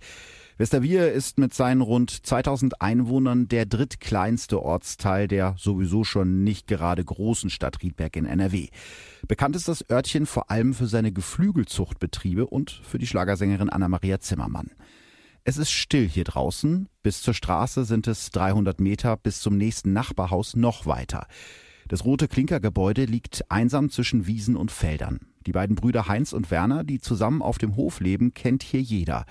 Westerwier 0.59 1.13
ist 1.13 1.39
mit 1.39 1.53
seinen 1.53 1.79
rund 1.79 2.11
2000 2.11 2.81
Einwohnern 2.81 3.47
der 3.47 3.65
drittkleinste 3.65 4.61
Ortsteil 4.61 5.29
der 5.29 5.55
sowieso 5.57 6.03
schon 6.03 6.43
nicht 6.43 6.67
gerade 6.67 7.01
großen 7.01 7.49
Stadt 7.49 7.81
Riedberg 7.81 8.17
in 8.17 8.25
NRW. 8.25 8.67
Bekannt 9.25 9.55
ist 9.55 9.69
das 9.69 9.89
Örtchen 9.89 10.25
vor 10.25 10.51
allem 10.51 10.73
für 10.73 10.87
seine 10.87 11.13
Geflügelzuchtbetriebe 11.13 12.45
und 12.45 12.71
für 12.71 12.97
die 12.97 13.07
Schlagersängerin 13.07 13.69
Anna-Maria 13.69 14.19
Zimmermann. 14.19 14.71
Es 15.45 15.55
ist 15.55 15.71
still 15.71 16.09
hier 16.09 16.25
draußen. 16.25 16.89
Bis 17.03 17.21
zur 17.21 17.33
Straße 17.33 17.85
sind 17.85 18.07
es 18.07 18.29
300 18.31 18.81
Meter, 18.81 19.15
bis 19.15 19.39
zum 19.39 19.55
nächsten 19.57 19.93
Nachbarhaus 19.93 20.57
noch 20.57 20.85
weiter. 20.85 21.27
Das 21.87 22.03
rote 22.03 22.27
Klinkergebäude 22.27 23.05
liegt 23.05 23.49
einsam 23.49 23.89
zwischen 23.91 24.27
Wiesen 24.27 24.57
und 24.57 24.71
Feldern. 24.71 25.21
Die 25.45 25.53
beiden 25.53 25.77
Brüder 25.77 26.09
Heinz 26.09 26.33
und 26.33 26.51
Werner, 26.51 26.83
die 26.83 26.99
zusammen 26.99 27.41
auf 27.41 27.59
dem 27.59 27.77
Hof 27.77 28.01
leben, 28.01 28.33
kennt 28.33 28.61
hier 28.61 28.81
jeder. 28.81 29.25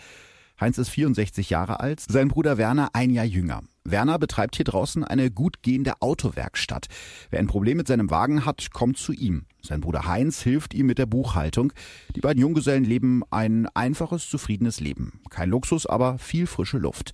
Heinz 0.60 0.78
ist 0.78 0.88
64 0.88 1.50
Jahre 1.50 1.80
alt, 1.80 2.02
sein 2.08 2.28
Bruder 2.28 2.58
Werner 2.58 2.90
ein 2.92 3.10
Jahr 3.10 3.24
jünger. 3.24 3.62
Werner 3.84 4.18
betreibt 4.18 4.56
hier 4.56 4.64
draußen 4.64 5.04
eine 5.04 5.30
gut 5.30 5.62
gehende 5.62 6.00
Autowerkstatt. 6.00 6.88
Wer 7.30 7.38
ein 7.38 7.46
Problem 7.46 7.76
mit 7.76 7.86
seinem 7.86 8.10
Wagen 8.10 8.44
hat, 8.44 8.72
kommt 8.72 8.98
zu 8.98 9.12
ihm. 9.12 9.46
Sein 9.62 9.80
Bruder 9.80 10.06
Heinz 10.06 10.42
hilft 10.42 10.74
ihm 10.74 10.86
mit 10.86 10.98
der 10.98 11.06
Buchhaltung. 11.06 11.72
Die 12.14 12.20
beiden 12.20 12.40
Junggesellen 12.40 12.84
leben 12.84 13.22
ein 13.30 13.66
einfaches, 13.74 14.28
zufriedenes 14.28 14.80
Leben. 14.80 15.20
Kein 15.30 15.50
Luxus, 15.50 15.86
aber 15.86 16.18
viel 16.18 16.46
frische 16.46 16.78
Luft. 16.78 17.12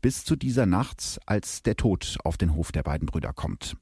Bis 0.00 0.24
zu 0.24 0.36
dieser 0.36 0.66
Nacht, 0.66 1.18
als 1.26 1.62
der 1.62 1.76
Tod 1.76 2.18
auf 2.24 2.36
den 2.36 2.54
Hof 2.54 2.72
der 2.72 2.82
beiden 2.82 3.06
Brüder 3.06 3.32
kommt. 3.32 3.76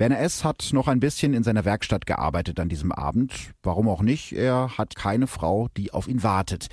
Werner 0.00 0.20
S. 0.20 0.44
hat 0.44 0.70
noch 0.72 0.88
ein 0.88 0.98
bisschen 0.98 1.34
in 1.34 1.42
seiner 1.42 1.66
Werkstatt 1.66 2.06
gearbeitet 2.06 2.58
an 2.58 2.70
diesem 2.70 2.90
Abend. 2.90 3.52
Warum 3.62 3.86
auch 3.86 4.00
nicht? 4.00 4.32
Er 4.32 4.78
hat 4.78 4.96
keine 4.96 5.26
Frau, 5.26 5.68
die 5.76 5.92
auf 5.92 6.08
ihn 6.08 6.22
wartet. 6.22 6.68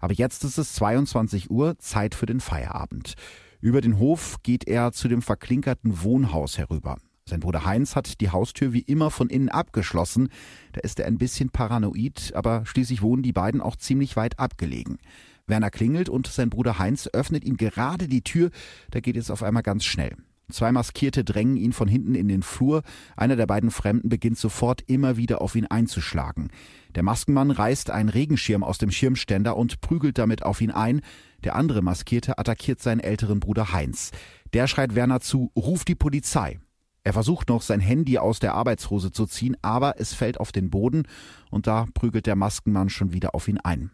Aber 0.00 0.12
jetzt 0.12 0.42
ist 0.42 0.58
es 0.58 0.72
22 0.74 1.48
Uhr, 1.48 1.78
Zeit 1.78 2.16
für 2.16 2.26
den 2.26 2.40
Feierabend. 2.40 3.14
Über 3.60 3.82
den 3.82 4.00
Hof 4.00 4.38
geht 4.42 4.66
er 4.66 4.90
zu 4.90 5.06
dem 5.06 5.22
verklinkerten 5.22 6.02
Wohnhaus 6.02 6.58
herüber. 6.58 6.96
Sein 7.24 7.38
Bruder 7.38 7.64
Heinz 7.64 7.94
hat 7.94 8.20
die 8.20 8.30
Haustür 8.30 8.72
wie 8.72 8.80
immer 8.80 9.12
von 9.12 9.30
innen 9.30 9.48
abgeschlossen. 9.48 10.28
Da 10.72 10.80
ist 10.80 10.98
er 10.98 11.06
ein 11.06 11.18
bisschen 11.18 11.50
paranoid, 11.50 12.32
aber 12.34 12.66
schließlich 12.66 13.00
wohnen 13.00 13.22
die 13.22 13.32
beiden 13.32 13.60
auch 13.60 13.76
ziemlich 13.76 14.16
weit 14.16 14.40
abgelegen. 14.40 14.98
Werner 15.46 15.70
klingelt 15.70 16.08
und 16.08 16.26
sein 16.26 16.50
Bruder 16.50 16.80
Heinz 16.80 17.08
öffnet 17.12 17.44
ihm 17.44 17.56
gerade 17.56 18.08
die 18.08 18.22
Tür. 18.22 18.50
Da 18.90 18.98
geht 18.98 19.16
es 19.16 19.30
auf 19.30 19.44
einmal 19.44 19.62
ganz 19.62 19.84
schnell. 19.84 20.16
Zwei 20.52 20.70
Maskierte 20.72 21.24
drängen 21.24 21.56
ihn 21.56 21.72
von 21.72 21.88
hinten 21.88 22.14
in 22.14 22.28
den 22.28 22.42
Flur. 22.42 22.82
Einer 23.16 23.36
der 23.36 23.46
beiden 23.46 23.70
Fremden 23.70 24.08
beginnt 24.08 24.38
sofort 24.38 24.82
immer 24.86 25.16
wieder 25.16 25.40
auf 25.40 25.56
ihn 25.56 25.66
einzuschlagen. 25.66 26.50
Der 26.94 27.02
Maskenmann 27.02 27.50
reißt 27.50 27.90
einen 27.90 28.08
Regenschirm 28.08 28.62
aus 28.62 28.78
dem 28.78 28.90
Schirmständer 28.90 29.56
und 29.56 29.80
prügelt 29.80 30.18
damit 30.18 30.42
auf 30.42 30.60
ihn 30.60 30.70
ein. 30.70 31.00
Der 31.42 31.56
andere 31.56 31.82
Maskierte 31.82 32.38
attackiert 32.38 32.80
seinen 32.80 33.00
älteren 33.00 33.40
Bruder 33.40 33.72
Heinz. 33.72 34.10
Der 34.52 34.66
schreit 34.66 34.94
Werner 34.94 35.20
zu, 35.20 35.50
ruf 35.56 35.84
die 35.84 35.94
Polizei. 35.94 36.60
Er 37.04 37.12
versucht 37.12 37.48
noch, 37.48 37.62
sein 37.62 37.80
Handy 37.80 38.18
aus 38.18 38.38
der 38.38 38.54
Arbeitshose 38.54 39.10
zu 39.10 39.26
ziehen, 39.26 39.56
aber 39.62 39.94
es 39.98 40.14
fällt 40.14 40.38
auf 40.38 40.52
den 40.52 40.70
Boden 40.70 41.04
und 41.50 41.66
da 41.66 41.86
prügelt 41.94 42.26
der 42.26 42.36
Maskenmann 42.36 42.90
schon 42.90 43.12
wieder 43.12 43.34
auf 43.34 43.48
ihn 43.48 43.58
ein. 43.58 43.90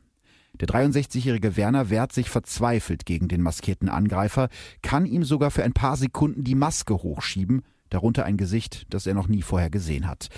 Der 0.61 0.69
63-jährige 0.69 1.57
Werner 1.57 1.89
wehrt 1.89 2.13
sich 2.13 2.31
verzweifelt 2.31 3.07
gegen 3.07 3.29
den 3.29 3.43
maskierten 3.43 3.89
Angreifer, 3.89 4.49
kann 4.83 5.07
ihm 5.07 5.23
sogar 5.23 5.51
für 5.51 5.63
ein 5.63 5.73
paar 5.73 5.97
Sekunden 5.97 6.43
die 6.43 6.57
Maske 6.57 6.95
hochschieben, 6.95 7.63
darunter 7.91 8.25
ein 8.25 8.37
Gesicht, 8.37 8.87
das 8.91 9.07
er 9.07 9.15
noch 9.15 9.29
nie 9.29 9.43
vorher 9.43 9.71
gesehen 9.71 10.09
hat. 10.09 10.29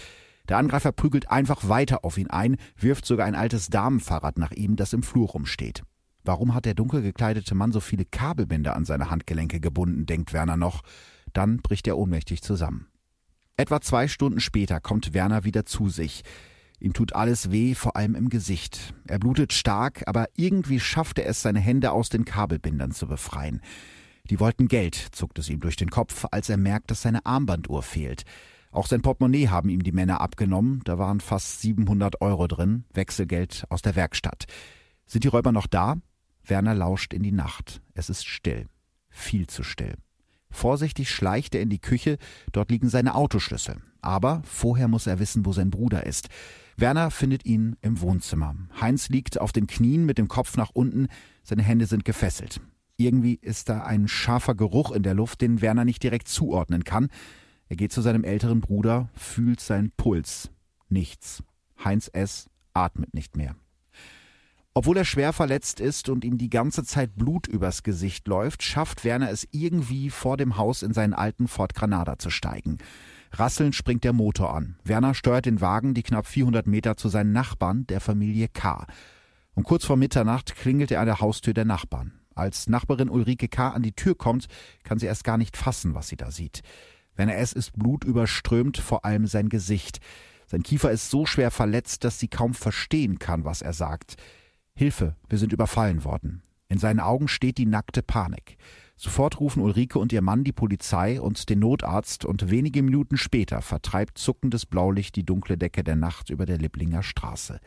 Der 0.48 0.58
Angreifer 0.58 0.92
prügelt 0.92 1.30
einfach 1.30 1.68
weiter 1.68 2.04
auf 2.04 2.18
ihn 2.18 2.28
ein, 2.28 2.56
wirft 2.76 3.06
sogar 3.06 3.26
ein 3.26 3.34
altes 3.34 3.68
Damenfahrrad 3.68 4.36
nach 4.36 4.50
ihm, 4.50 4.76
das 4.76 4.92
im 4.92 5.02
Flur 5.02 5.28
rumsteht. 5.28 5.82
Warum 6.24 6.54
hat 6.54 6.66
der 6.66 6.74
dunkel 6.74 7.02
gekleidete 7.02 7.54
Mann 7.54 7.72
so 7.72 7.80
viele 7.80 8.04
Kabelbinder 8.04 8.76
an 8.76 8.84
seine 8.84 9.10
Handgelenke 9.10 9.60
gebunden, 9.60 10.06
denkt 10.06 10.32
Werner 10.32 10.56
noch. 10.56 10.82
Dann 11.32 11.58
bricht 11.58 11.86
er 11.86 11.96
ohnmächtig 11.96 12.42
zusammen. 12.42 12.88
Etwa 13.56 13.80
zwei 13.80 14.08
Stunden 14.08 14.40
später 14.40 14.80
kommt 14.80 15.14
Werner 15.14 15.44
wieder 15.44 15.64
zu 15.64 15.88
sich. 15.88 16.22
Ihm 16.80 16.94
tut 16.94 17.14
alles 17.14 17.50
weh, 17.52 17.74
vor 17.74 17.96
allem 17.96 18.14
im 18.14 18.30
Gesicht. 18.30 18.94
Er 19.06 19.18
blutet 19.18 19.52
stark, 19.52 20.02
aber 20.06 20.28
irgendwie 20.34 20.80
schafft 20.80 21.18
er 21.18 21.26
es, 21.26 21.42
seine 21.42 21.60
Hände 21.60 21.92
aus 21.92 22.08
den 22.08 22.24
Kabelbindern 22.24 22.90
zu 22.90 23.06
befreien. 23.06 23.60
Die 24.30 24.40
wollten 24.40 24.66
Geld, 24.66 24.94
zuckt 25.12 25.38
es 25.38 25.50
ihm 25.50 25.60
durch 25.60 25.76
den 25.76 25.90
Kopf, 25.90 26.26
als 26.30 26.48
er 26.48 26.56
merkt, 26.56 26.90
dass 26.90 27.02
seine 27.02 27.26
Armbanduhr 27.26 27.82
fehlt. 27.82 28.24
Auch 28.72 28.86
sein 28.86 29.02
Portemonnaie 29.02 29.48
haben 29.48 29.68
ihm 29.68 29.82
die 29.82 29.92
Männer 29.92 30.20
abgenommen. 30.20 30.80
Da 30.84 30.98
waren 30.98 31.20
fast 31.20 31.60
700 31.60 32.20
Euro 32.20 32.46
drin, 32.46 32.84
Wechselgeld 32.94 33.64
aus 33.68 33.82
der 33.82 33.96
Werkstatt. 33.96 34.46
Sind 35.06 35.24
die 35.24 35.28
Räuber 35.28 35.52
noch 35.52 35.66
da? 35.66 35.96
Werner 36.44 36.74
lauscht 36.74 37.12
in 37.12 37.22
die 37.22 37.32
Nacht. 37.32 37.82
Es 37.94 38.08
ist 38.08 38.26
still. 38.26 38.68
Viel 39.08 39.48
zu 39.48 39.64
still. 39.64 39.96
Vorsichtig 40.50 41.10
schleicht 41.10 41.54
er 41.54 41.62
in 41.62 41.68
die 41.68 41.80
Küche, 41.80 42.16
dort 42.52 42.70
liegen 42.70 42.88
seine 42.88 43.14
Autoschlüssel. 43.14 43.82
Aber 44.00 44.42
vorher 44.44 44.88
muss 44.88 45.06
er 45.06 45.18
wissen, 45.18 45.44
wo 45.44 45.52
sein 45.52 45.70
Bruder 45.70 46.06
ist. 46.06 46.28
Werner 46.80 47.10
findet 47.10 47.44
ihn 47.44 47.76
im 47.82 48.00
Wohnzimmer. 48.00 48.54
Heinz 48.80 49.10
liegt 49.10 49.40
auf 49.40 49.52
den 49.52 49.66
Knien 49.66 50.06
mit 50.06 50.18
dem 50.18 50.28
Kopf 50.28 50.56
nach 50.56 50.70
unten, 50.70 51.08
seine 51.42 51.62
Hände 51.62 51.86
sind 51.86 52.04
gefesselt. 52.04 52.60
Irgendwie 52.96 53.38
ist 53.40 53.68
da 53.68 53.82
ein 53.84 54.08
scharfer 54.08 54.54
Geruch 54.54 54.90
in 54.90 55.02
der 55.02 55.14
Luft, 55.14 55.40
den 55.42 55.60
Werner 55.60 55.84
nicht 55.84 56.02
direkt 56.02 56.28
zuordnen 56.28 56.84
kann. 56.84 57.08
Er 57.68 57.76
geht 57.76 57.92
zu 57.92 58.00
seinem 58.00 58.24
älteren 58.24 58.60
Bruder, 58.60 59.10
fühlt 59.14 59.60
seinen 59.60 59.90
Puls. 59.90 60.50
Nichts. 60.88 61.42
Heinz 61.84 62.10
S. 62.12 62.48
atmet 62.72 63.14
nicht 63.14 63.36
mehr. 63.36 63.56
Obwohl 64.72 64.96
er 64.96 65.04
schwer 65.04 65.32
verletzt 65.32 65.80
ist 65.80 66.08
und 66.08 66.24
ihm 66.24 66.38
die 66.38 66.50
ganze 66.50 66.84
Zeit 66.84 67.16
Blut 67.16 67.46
übers 67.46 67.82
Gesicht 67.82 68.28
läuft, 68.28 68.62
schafft 68.62 69.04
Werner 69.04 69.30
es 69.30 69.46
irgendwie 69.50 70.10
vor 70.10 70.36
dem 70.36 70.56
Haus 70.56 70.82
in 70.82 70.92
seinen 70.92 71.12
alten 71.12 71.48
Ford 71.48 71.74
Granada 71.74 72.18
zu 72.18 72.30
steigen. 72.30 72.78
Rasselnd 73.32 73.74
springt 73.74 74.04
der 74.04 74.12
Motor 74.12 74.54
an. 74.54 74.76
Werner 74.84 75.14
steuert 75.14 75.46
den 75.46 75.60
Wagen 75.60 75.94
die 75.94 76.02
knapp 76.02 76.26
400 76.26 76.66
Meter 76.66 76.96
zu 76.96 77.08
seinen 77.08 77.32
Nachbarn, 77.32 77.86
der 77.86 78.00
Familie 78.00 78.48
K. 78.48 78.86
Und 79.54 79.64
kurz 79.64 79.84
vor 79.84 79.96
Mitternacht 79.96 80.56
klingelt 80.56 80.90
er 80.90 81.00
an 81.00 81.06
der 81.06 81.20
Haustür 81.20 81.54
der 81.54 81.64
Nachbarn. 81.64 82.12
Als 82.34 82.68
Nachbarin 82.68 83.10
Ulrike 83.10 83.48
K. 83.48 83.70
an 83.70 83.82
die 83.82 83.92
Tür 83.92 84.16
kommt, 84.16 84.46
kann 84.82 84.98
sie 84.98 85.06
erst 85.06 85.24
gar 85.24 85.36
nicht 85.36 85.56
fassen, 85.56 85.94
was 85.94 86.08
sie 86.08 86.16
da 86.16 86.30
sieht. 86.30 86.62
Werner 87.14 87.36
S. 87.36 87.52
ist 87.52 87.72
blutüberströmt, 87.78 88.78
vor 88.78 89.04
allem 89.04 89.26
sein 89.26 89.48
Gesicht. 89.48 89.98
Sein 90.46 90.62
Kiefer 90.62 90.90
ist 90.90 91.10
so 91.10 91.26
schwer 91.26 91.50
verletzt, 91.50 92.04
dass 92.04 92.18
sie 92.18 92.28
kaum 92.28 92.54
verstehen 92.54 93.18
kann, 93.18 93.44
was 93.44 93.62
er 93.62 93.72
sagt. 93.72 94.16
Hilfe, 94.74 95.16
wir 95.28 95.38
sind 95.38 95.52
überfallen 95.52 96.04
worden. 96.04 96.42
In 96.68 96.78
seinen 96.78 97.00
Augen 97.00 97.28
steht 97.28 97.58
die 97.58 97.66
nackte 97.66 98.02
Panik. 98.02 98.56
Sofort 99.02 99.40
rufen 99.40 99.62
Ulrike 99.62 99.98
und 99.98 100.12
ihr 100.12 100.20
Mann 100.20 100.44
die 100.44 100.52
Polizei 100.52 101.22
und 101.22 101.48
den 101.48 101.60
Notarzt 101.60 102.26
und 102.26 102.50
wenige 102.50 102.82
Minuten 102.82 103.16
später 103.16 103.62
vertreibt 103.62 104.18
zuckendes 104.18 104.66
Blaulicht 104.66 105.16
die 105.16 105.24
dunkle 105.24 105.56
Decke 105.56 105.82
der 105.82 105.96
Nacht 105.96 106.28
über 106.28 106.44
der 106.44 106.58
Liblinger 106.58 107.02
Straße. 107.02 107.60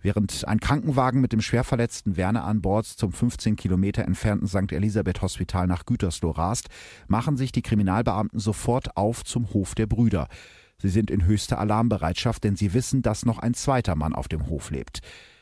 Während 0.00 0.46
ein 0.46 0.60
Krankenwagen 0.60 1.20
mit 1.20 1.32
dem 1.32 1.40
schwerverletzten 1.40 2.16
Werner 2.16 2.44
an 2.44 2.62
Bord 2.62 2.86
zum 2.86 3.10
15 3.12 3.56
Kilometer 3.56 4.04
entfernten 4.04 4.46
St. 4.46 4.70
Elisabeth 4.70 5.22
Hospital 5.22 5.66
nach 5.66 5.86
Gütersloh 5.86 6.30
rast, 6.30 6.68
machen 7.08 7.36
sich 7.36 7.50
die 7.50 7.62
Kriminalbeamten 7.62 8.38
sofort 8.38 8.96
auf 8.96 9.24
zum 9.24 9.52
Hof 9.52 9.74
der 9.74 9.88
Brüder. 9.88 10.28
Sie 10.78 10.88
sind 10.88 11.10
in 11.10 11.24
höchster 11.24 11.58
Alarmbereitschaft, 11.58 12.44
denn 12.44 12.54
sie 12.54 12.74
wissen, 12.74 13.02
dass 13.02 13.26
noch 13.26 13.40
ein 13.40 13.54
zweiter 13.54 13.96
Mann 13.96 14.14
auf 14.14 14.28
dem 14.28 14.46
Hof 14.46 14.70
lebt. 14.70 15.00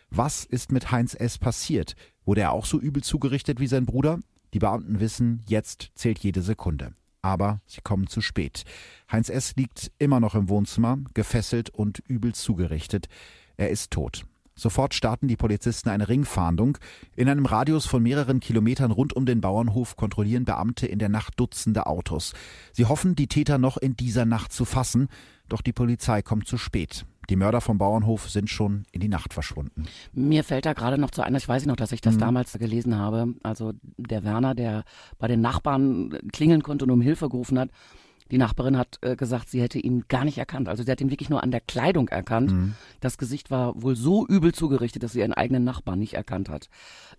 Was 0.08 0.46
ist 0.46 0.72
mit 0.72 0.90
Heinz 0.90 1.14
S. 1.14 1.36
passiert? 1.36 1.96
Wurde 2.24 2.40
er 2.40 2.52
auch 2.52 2.64
so 2.64 2.80
übel 2.80 3.02
zugerichtet 3.02 3.60
wie 3.60 3.66
sein 3.66 3.84
Bruder? 3.84 4.20
Die 4.54 4.58
Beamten 4.58 5.00
wissen, 5.00 5.42
jetzt 5.46 5.90
zählt 5.94 6.18
jede 6.20 6.42
Sekunde. 6.42 6.92
Aber 7.22 7.60
sie 7.66 7.80
kommen 7.80 8.06
zu 8.06 8.20
spät. 8.20 8.64
Heinz 9.10 9.28
S. 9.28 9.56
liegt 9.56 9.90
immer 9.98 10.20
noch 10.20 10.34
im 10.34 10.48
Wohnzimmer, 10.48 10.98
gefesselt 11.14 11.70
und 11.70 11.98
übel 12.06 12.34
zugerichtet. 12.34 13.08
Er 13.56 13.70
ist 13.70 13.90
tot. 13.90 14.24
Sofort 14.58 14.92
starten 14.94 15.28
die 15.28 15.36
Polizisten 15.36 15.88
eine 15.88 16.08
Ringfahndung. 16.08 16.78
In 17.14 17.28
einem 17.28 17.46
Radius 17.46 17.86
von 17.86 18.02
mehreren 18.02 18.40
Kilometern 18.40 18.90
rund 18.90 19.12
um 19.12 19.24
den 19.24 19.40
Bauernhof 19.40 19.94
kontrollieren 19.94 20.44
Beamte 20.44 20.86
in 20.86 20.98
der 20.98 21.08
Nacht 21.08 21.38
Dutzende 21.38 21.86
Autos. 21.86 22.32
Sie 22.72 22.86
hoffen, 22.86 23.14
die 23.14 23.28
Täter 23.28 23.58
noch 23.58 23.76
in 23.76 23.96
dieser 23.96 24.24
Nacht 24.24 24.52
zu 24.52 24.64
fassen, 24.64 25.08
doch 25.48 25.60
die 25.60 25.72
Polizei 25.72 26.22
kommt 26.22 26.48
zu 26.48 26.58
spät. 26.58 27.06
Die 27.30 27.36
Mörder 27.36 27.60
vom 27.60 27.78
Bauernhof 27.78 28.30
sind 28.30 28.48
schon 28.48 28.84
in 28.90 29.00
die 29.00 29.08
Nacht 29.08 29.34
verschwunden. 29.34 29.84
Mir 30.12 30.44
fällt 30.44 30.64
da 30.64 30.72
gerade 30.72 30.98
noch 30.98 31.10
zu 31.10 31.22
ein, 31.22 31.34
ich 31.34 31.48
weiß 31.48 31.66
noch, 31.66 31.76
dass 31.76 31.92
ich 31.92 32.00
das 32.00 32.14
mhm. 32.14 32.20
damals 32.20 32.52
gelesen 32.58 32.96
habe. 32.96 33.34
Also 33.42 33.72
der 33.96 34.24
Werner, 34.24 34.54
der 34.54 34.84
bei 35.18 35.28
den 35.28 35.40
Nachbarn 35.40 36.18
klingeln 36.32 36.62
konnte 36.62 36.84
und 36.84 36.90
um 36.90 37.00
Hilfe 37.00 37.28
gerufen 37.28 37.58
hat. 37.58 37.70
Die 38.30 38.38
Nachbarin 38.38 38.76
hat 38.76 38.98
äh, 39.00 39.16
gesagt, 39.16 39.48
sie 39.48 39.60
hätte 39.60 39.78
ihn 39.78 40.04
gar 40.08 40.24
nicht 40.24 40.36
erkannt. 40.36 40.68
Also 40.68 40.82
sie 40.82 40.90
hat 40.90 41.00
ihn 41.00 41.10
wirklich 41.10 41.30
nur 41.30 41.42
an 41.42 41.50
der 41.50 41.60
Kleidung 41.60 42.08
erkannt. 42.08 42.52
Mhm. 42.52 42.74
Das 43.00 43.16
Gesicht 43.16 43.50
war 43.50 43.80
wohl 43.82 43.96
so 43.96 44.26
übel 44.26 44.52
zugerichtet, 44.52 45.02
dass 45.02 45.12
sie 45.12 45.20
ihren 45.20 45.32
eigenen 45.32 45.64
Nachbarn 45.64 45.98
nicht 45.98 46.14
erkannt 46.14 46.48
hat. 46.48 46.68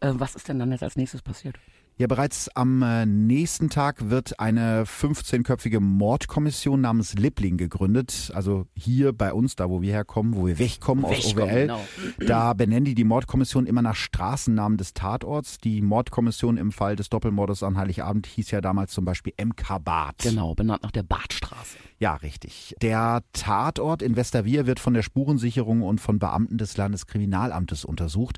Äh, 0.01 0.11
was 0.13 0.35
ist 0.35 0.47
denn 0.49 0.59
dann 0.59 0.71
jetzt 0.71 0.83
als 0.83 0.95
nächstes 0.95 1.21
passiert? 1.21 1.55
Ja, 1.99 2.07
bereits 2.07 2.47
am 2.55 2.81
äh, 2.81 3.05
nächsten 3.05 3.69
Tag 3.69 4.09
wird 4.09 4.39
eine 4.39 4.85
15-köpfige 4.85 5.81
Mordkommission 5.81 6.79
namens 6.79 7.15
Lippling 7.15 7.57
gegründet. 7.57 8.31
Also 8.33 8.67
hier 8.73 9.11
bei 9.11 9.33
uns, 9.33 9.57
da 9.57 9.69
wo 9.69 9.81
wir 9.81 9.91
herkommen, 9.91 10.33
wo 10.33 10.47
wir 10.47 10.57
wegkommen 10.59 11.03
aus 11.03 11.35
OWL. 11.35 11.67
Genau. 11.67 11.81
Da 12.25 12.53
benennen 12.53 12.85
die 12.85 12.95
die 12.95 13.03
Mordkommission 13.03 13.65
immer 13.65 13.81
nach 13.81 13.97
Straßennamen 13.97 14.77
des 14.77 14.93
Tatorts. 14.93 15.57
Die 15.57 15.81
Mordkommission 15.81 16.55
im 16.55 16.71
Fall 16.71 16.95
des 16.95 17.09
Doppelmordes 17.09 17.63
an 17.63 17.75
Heiligabend 17.75 18.27
hieß 18.27 18.51
ja 18.51 18.61
damals 18.61 18.93
zum 18.93 19.03
Beispiel 19.03 19.33
MK 19.37 19.79
Bad. 19.83 20.19
Genau, 20.19 20.55
benannt 20.55 20.83
nach 20.83 20.91
der 20.91 21.03
Badstraße. 21.03 21.75
Ja, 21.97 22.15
richtig. 22.15 22.77
Der 22.81 23.23
Tatort 23.33 24.01
in 24.01 24.15
Westerwier 24.15 24.65
wird 24.65 24.79
von 24.79 24.93
der 24.93 25.01
Spurensicherung 25.01 25.81
und 25.81 25.99
von 25.99 26.17
Beamten 26.17 26.57
des 26.57 26.77
Landeskriminalamtes 26.77 27.83
untersucht. 27.83 28.37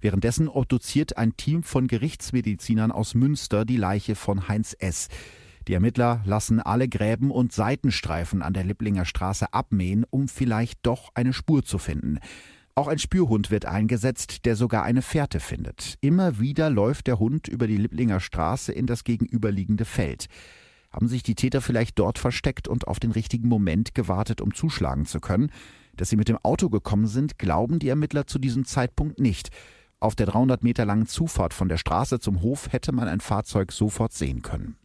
Währenddessen 0.00 0.48
obduziert 0.48 1.16
ein 1.16 1.36
Team 1.36 1.62
von 1.62 1.86
Gerichtsmedizinern 1.88 2.92
aus 2.92 3.14
Münster 3.14 3.64
die 3.64 3.76
Leiche 3.76 4.14
von 4.14 4.48
Heinz 4.48 4.76
S. 4.78 5.08
Die 5.66 5.74
Ermittler 5.74 6.22
lassen 6.24 6.60
alle 6.60 6.88
Gräben 6.88 7.30
und 7.30 7.52
Seitenstreifen 7.52 8.42
an 8.42 8.54
der 8.54 8.64
Liblinger 8.64 9.04
Straße 9.04 9.52
abmähen, 9.52 10.06
um 10.08 10.28
vielleicht 10.28 10.78
doch 10.82 11.10
eine 11.14 11.32
Spur 11.32 11.62
zu 11.62 11.78
finden. 11.78 12.20
Auch 12.74 12.88
ein 12.88 12.98
Spürhund 12.98 13.50
wird 13.50 13.66
eingesetzt, 13.66 14.44
der 14.46 14.54
sogar 14.54 14.84
eine 14.84 15.02
Fährte 15.02 15.40
findet. 15.40 15.96
Immer 16.00 16.38
wieder 16.38 16.70
läuft 16.70 17.08
der 17.08 17.18
Hund 17.18 17.48
über 17.48 17.66
die 17.66 17.76
Liblinger 17.76 18.20
Straße 18.20 18.72
in 18.72 18.86
das 18.86 19.02
gegenüberliegende 19.02 19.84
Feld. 19.84 20.26
Haben 20.90 21.08
sich 21.08 21.22
die 21.22 21.34
Täter 21.34 21.60
vielleicht 21.60 21.98
dort 21.98 22.18
versteckt 22.18 22.66
und 22.66 22.86
auf 22.86 23.00
den 23.00 23.10
richtigen 23.10 23.48
Moment 23.48 23.94
gewartet, 23.94 24.40
um 24.40 24.54
zuschlagen 24.54 25.06
zu 25.06 25.20
können? 25.20 25.50
Dass 25.96 26.08
sie 26.08 26.16
mit 26.16 26.28
dem 26.28 26.38
Auto 26.38 26.70
gekommen 26.70 27.08
sind, 27.08 27.38
glauben 27.38 27.78
die 27.78 27.88
Ermittler 27.88 28.26
zu 28.26 28.38
diesem 28.38 28.64
Zeitpunkt 28.64 29.18
nicht. 29.18 29.50
Auf 30.00 30.14
der 30.14 30.26
300 30.26 30.62
Meter 30.62 30.84
langen 30.84 31.06
Zufahrt 31.06 31.52
von 31.52 31.68
der 31.68 31.76
Straße 31.76 32.20
zum 32.20 32.40
Hof 32.40 32.72
hätte 32.72 32.92
man 32.92 33.08
ein 33.08 33.20
Fahrzeug 33.20 33.72
sofort 33.72 34.12
sehen 34.12 34.42
können. 34.42 34.76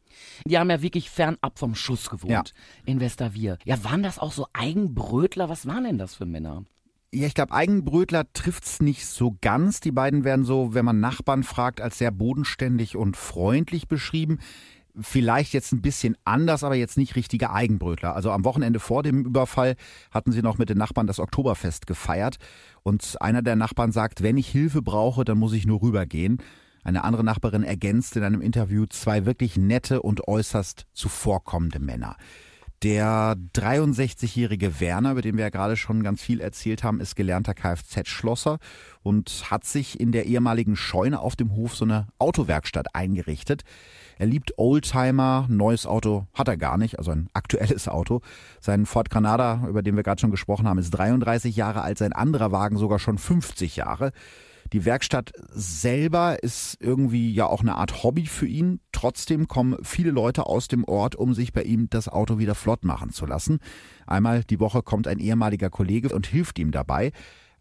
Die 0.46 0.58
haben 0.58 0.70
ja 0.70 0.82
wirklich 0.82 1.10
fernab 1.10 1.60
vom 1.60 1.76
Schuss 1.76 2.10
gewohnt 2.10 2.32
ja. 2.32 2.44
in 2.86 3.00
Westerwier. 3.00 3.58
Ja, 3.64 3.84
waren 3.84 4.04
das 4.04 4.18
auch 4.18 4.32
so 4.32 4.48
Eigenbrötler? 4.54 5.50
Was 5.50 5.68
waren 5.68 5.84
denn 5.84 5.98
das 5.98 6.16
für 6.16 6.26
Männer? 6.26 6.66
Ja, 7.14 7.28
ich 7.28 7.36
glaube, 7.36 7.54
Eigenbrötler 7.54 8.32
trifft's 8.34 8.82
nicht 8.82 9.06
so 9.06 9.38
ganz. 9.42 9.80
Die 9.82 9.92
beiden 9.92 10.24
werden 10.24 10.46
so, 10.46 10.74
wenn 10.74 10.86
man 10.86 11.00
Nachbarn 11.00 11.44
fragt, 11.44 11.80
als 11.80 12.00
sehr 12.00 12.10
bodenständig 12.10 12.98
und 12.98 13.16
freundlich 13.16 13.88
beschrieben 13.88 14.40
vielleicht 15.00 15.54
jetzt 15.54 15.72
ein 15.72 15.82
bisschen 15.82 16.18
anders, 16.24 16.64
aber 16.64 16.76
jetzt 16.76 16.98
nicht 16.98 17.16
richtige 17.16 17.52
Eigenbrötler. 17.52 18.16
Also 18.16 18.32
am 18.32 18.46
Wochenende 18.46 18.80
vor 18.80 19.04
dem 19.04 19.26
Überfall 19.26 19.76
hatten 20.12 20.32
sie 20.32 20.42
noch 20.42 20.58
mit 20.58 20.70
den 20.70 20.78
Nachbarn 20.78 21.08
das 21.08 21.20
Oktoberfest 21.20 21.88
gefeiert 21.88 22.38
und 22.84 23.22
einer 23.22 23.42
der 23.42 23.56
Nachbarn 23.56 23.92
sagt, 23.92 24.24
wenn 24.24 24.38
ich 24.38 24.48
Hilfe 24.50 24.82
brauche, 24.82 25.26
dann 25.26 25.38
muss 25.38 25.54
ich 25.54 25.66
nur 25.66 25.82
rübergehen. 25.82 26.38
Eine 26.84 27.04
andere 27.04 27.24
Nachbarin 27.24 27.64
ergänzt 27.64 28.18
in 28.18 28.24
einem 28.24 28.42
Interview 28.42 28.86
zwei 28.88 29.26
wirklich 29.26 29.58
nette 29.58 30.02
und 30.02 30.28
äußerst 30.28 30.86
zuvorkommende 30.94 31.80
Männer. 31.80 32.18
Der 32.84 33.36
63-jährige 33.56 34.82
Werner, 34.82 35.14
über 35.14 35.22
den 35.22 35.38
wir 35.38 35.46
ja 35.46 35.50
gerade 35.50 35.78
schon 35.78 36.04
ganz 36.04 36.22
viel 36.22 36.42
erzählt 36.42 36.84
haben, 36.84 37.00
ist 37.00 37.16
gelernter 37.16 37.54
Kfz-Schlosser 37.54 38.60
und 39.04 39.50
hat 39.50 39.64
sich 39.64 40.02
in 40.02 40.12
der 40.12 40.26
ehemaligen 40.26 40.76
Scheune 40.76 41.22
auf 41.22 41.38
dem 41.38 41.56
Hof 41.56 41.78
so 41.78 41.86
eine 41.86 42.08
Autowerkstatt 42.20 42.94
eingerichtet. 42.94 43.64
Er 44.18 44.26
liebt 44.26 44.58
Oldtimer, 44.58 45.46
neues 45.48 45.86
Auto 45.86 46.28
hat 46.34 46.50
er 46.50 46.58
gar 46.58 46.78
nicht, 46.78 47.00
also 47.00 47.12
ein 47.12 47.30
aktuelles 47.32 47.88
Auto. 47.88 48.20
Sein 48.60 48.86
Ford 48.86 49.10
Granada, 49.10 49.66
über 49.70 49.82
den 49.82 49.96
wir 49.96 50.04
gerade 50.04 50.20
schon 50.20 50.32
gesprochen 50.32 50.68
haben, 50.68 50.78
ist 50.78 50.92
33 50.92 51.56
Jahre 51.56 51.84
alt, 51.84 51.98
sein 51.98 52.12
anderer 52.12 52.52
Wagen 52.52 52.76
sogar 52.76 53.00
schon 53.00 53.18
50 53.18 53.78
Jahre. 53.78 54.12
Die 54.74 54.86
Werkstatt 54.86 55.34
selber 55.52 56.42
ist 56.42 56.78
irgendwie 56.80 57.32
ja 57.32 57.46
auch 57.46 57.62
eine 57.62 57.76
Art 57.76 58.02
Hobby 58.02 58.26
für 58.26 58.48
ihn. 58.48 58.80
Trotzdem 58.92 59.48
kommen 59.48 59.78
viele 59.84 60.10
Leute 60.10 60.48
aus 60.48 60.68
dem 60.68 60.84
Ort, 60.84 61.16
um 61.16 61.36
sich 61.36 61.54
bei 61.54 61.62
ihm 61.62 61.92
das 61.92 62.10
Auto 62.10 62.40
wieder 62.40 62.56
flott 62.56 62.84
machen 62.84 63.12
zu 63.12 63.28
lassen. 63.28 63.60
Einmal 64.08 64.44
die 64.44 64.60
Woche 64.60 64.82
kommt 64.82 65.08
ein 65.08 65.20
ehemaliger 65.20 65.70
Kollege 65.70 66.10
und 66.10 66.26
hilft 66.26 66.58
ihm 66.58 66.72
dabei. 66.72 67.12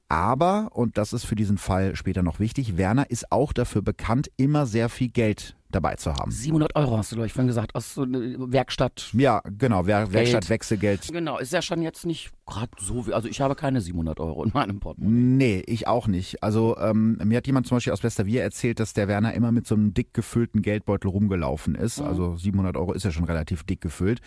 Aber, 0.08 0.70
und 0.72 0.96
das 0.96 1.12
ist 1.12 1.24
für 1.24 1.36
diesen 1.36 1.58
Fall 1.58 1.96
später 1.96 2.22
noch 2.22 2.40
wichtig, 2.40 2.78
Werner 2.78 3.10
ist 3.10 3.30
auch 3.30 3.52
dafür 3.52 3.82
bekannt, 3.82 4.30
immer 4.38 4.64
sehr 4.64 4.88
viel 4.88 5.08
Geld 5.08 5.54
dabei 5.74 5.96
zu 5.96 6.12
haben. 6.14 6.30
700 6.30 6.76
Euro 6.76 6.98
hast 6.98 7.12
du, 7.12 7.16
glaube 7.16 7.26
ich, 7.26 7.32
vorhin 7.32 7.48
gesagt, 7.48 7.74
aus 7.74 7.94
so 7.94 8.02
einer 8.02 8.20
Werkstatt. 8.52 9.10
Ja, 9.12 9.42
genau, 9.58 9.86
Wer 9.86 10.12
Werkstatt, 10.12 10.48
Wechselgeld. 10.48 11.08
Genau, 11.12 11.38
ist 11.38 11.52
ja 11.52 11.62
schon 11.62 11.82
jetzt 11.82 12.06
nicht 12.06 12.30
gerade 12.46 12.70
so 12.78 13.06
wie, 13.06 13.12
also 13.12 13.28
ich 13.28 13.40
habe 13.40 13.54
keine 13.54 13.80
700 13.80 14.20
Euro 14.20 14.44
in 14.44 14.50
meinem 14.52 14.80
Portemonnaie. 14.80 15.12
Nee, 15.12 15.62
ich 15.66 15.86
auch 15.86 16.06
nicht. 16.06 16.42
Also 16.42 16.76
ähm, 16.78 17.18
mir 17.24 17.38
hat 17.38 17.46
jemand 17.46 17.66
zum 17.66 17.76
Beispiel 17.76 17.92
aus 17.92 18.02
Westerwier 18.02 18.42
erzählt, 18.42 18.80
dass 18.80 18.92
der 18.92 19.08
Werner 19.08 19.34
immer 19.34 19.52
mit 19.52 19.66
so 19.66 19.74
einem 19.74 19.94
dick 19.94 20.14
gefüllten 20.14 20.62
Geldbeutel 20.62 21.10
rumgelaufen 21.10 21.74
ist. 21.74 22.00
Mhm. 22.00 22.06
Also 22.06 22.36
700 22.36 22.76
Euro 22.76 22.92
ist 22.92 23.04
ja 23.04 23.10
schon 23.10 23.24
relativ 23.24 23.64
dick 23.64 23.80
gefüllt. 23.80 24.20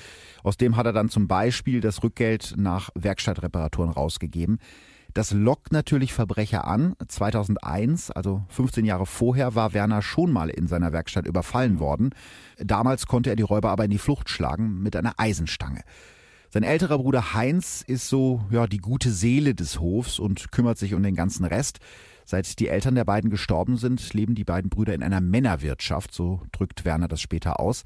Aus 0.43 0.57
dem 0.57 0.75
hat 0.75 0.85
er 0.85 0.93
dann 0.93 1.09
zum 1.09 1.27
Beispiel 1.27 1.81
das 1.81 2.03
Rückgeld 2.03 2.55
nach 2.57 2.89
Werkstattreparaturen 2.95 3.91
rausgegeben. 3.91 4.59
Das 5.15 5.31
lockt 5.31 5.71
natürlich 5.71 6.11
Verbrecher 6.11 6.67
an. 6.67 6.93
2001, 7.07 8.11
also 8.11 8.43
15 8.49 8.83
Jahre 8.83 9.05
vorher, 9.05 9.55
war 9.55 9.73
Werner 9.73 10.01
schon 10.01 10.29
mal 10.29 10.49
in 10.49 10.67
seiner 10.67 10.91
Werkstatt 10.91 11.25
überfallen 11.25 11.79
worden. 11.79 12.09
Damals 12.57 13.05
konnte 13.05 13.29
er 13.29 13.37
die 13.37 13.43
Räuber 13.43 13.69
aber 13.69 13.85
in 13.85 13.91
die 13.91 13.97
Flucht 13.97 14.29
schlagen 14.29 14.83
mit 14.83 14.93
einer 14.93 15.13
Eisenstange. 15.15 15.83
Sein 16.49 16.63
älterer 16.63 16.97
Bruder 16.97 17.33
Heinz 17.33 17.81
ist 17.87 18.09
so, 18.09 18.41
ja, 18.51 18.67
die 18.67 18.79
gute 18.79 19.09
Seele 19.09 19.55
des 19.55 19.79
Hofs 19.79 20.19
und 20.19 20.51
kümmert 20.51 20.77
sich 20.77 20.93
um 20.93 21.01
den 21.01 21.15
ganzen 21.15 21.45
Rest. 21.45 21.79
Seit 22.25 22.59
die 22.59 22.67
Eltern 22.67 22.95
der 22.95 23.05
beiden 23.05 23.29
gestorben 23.29 23.77
sind, 23.77 24.13
leben 24.13 24.35
die 24.35 24.43
beiden 24.43 24.69
Brüder 24.69 24.93
in 24.93 25.01
einer 25.01 25.21
Männerwirtschaft, 25.21 26.13
so 26.13 26.41
drückt 26.51 26.83
Werner 26.83 27.07
das 27.07 27.21
später 27.21 27.61
aus. 27.61 27.83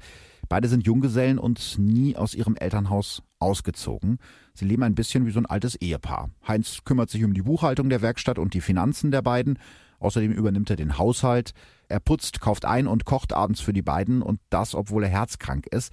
Beide 0.48 0.66
sind 0.66 0.84
Junggesellen 0.84 1.38
und 1.38 1.78
nie 1.78 2.16
aus 2.16 2.34
ihrem 2.34 2.56
Elternhaus 2.56 3.22
ausgezogen. 3.40 4.18
Sie 4.54 4.64
leben 4.64 4.82
ein 4.82 4.94
bisschen 4.94 5.26
wie 5.26 5.30
so 5.30 5.40
ein 5.40 5.46
altes 5.46 5.74
Ehepaar. 5.76 6.30
Heinz 6.46 6.80
kümmert 6.84 7.10
sich 7.10 7.24
um 7.24 7.34
die 7.34 7.42
Buchhaltung 7.42 7.88
der 7.88 8.02
Werkstatt 8.02 8.38
und 8.38 8.54
die 8.54 8.60
Finanzen 8.60 9.10
der 9.10 9.22
beiden. 9.22 9.58
Außerdem 9.98 10.32
übernimmt 10.32 10.70
er 10.70 10.76
den 10.76 10.98
Haushalt. 10.98 11.52
Er 11.88 12.00
putzt, 12.00 12.40
kauft 12.40 12.64
ein 12.64 12.86
und 12.86 13.04
kocht 13.04 13.32
abends 13.32 13.60
für 13.60 13.72
die 13.72 13.82
beiden 13.82 14.22
und 14.22 14.40
das, 14.48 14.74
obwohl 14.74 15.04
er 15.04 15.10
herzkrank 15.10 15.66
ist. 15.66 15.92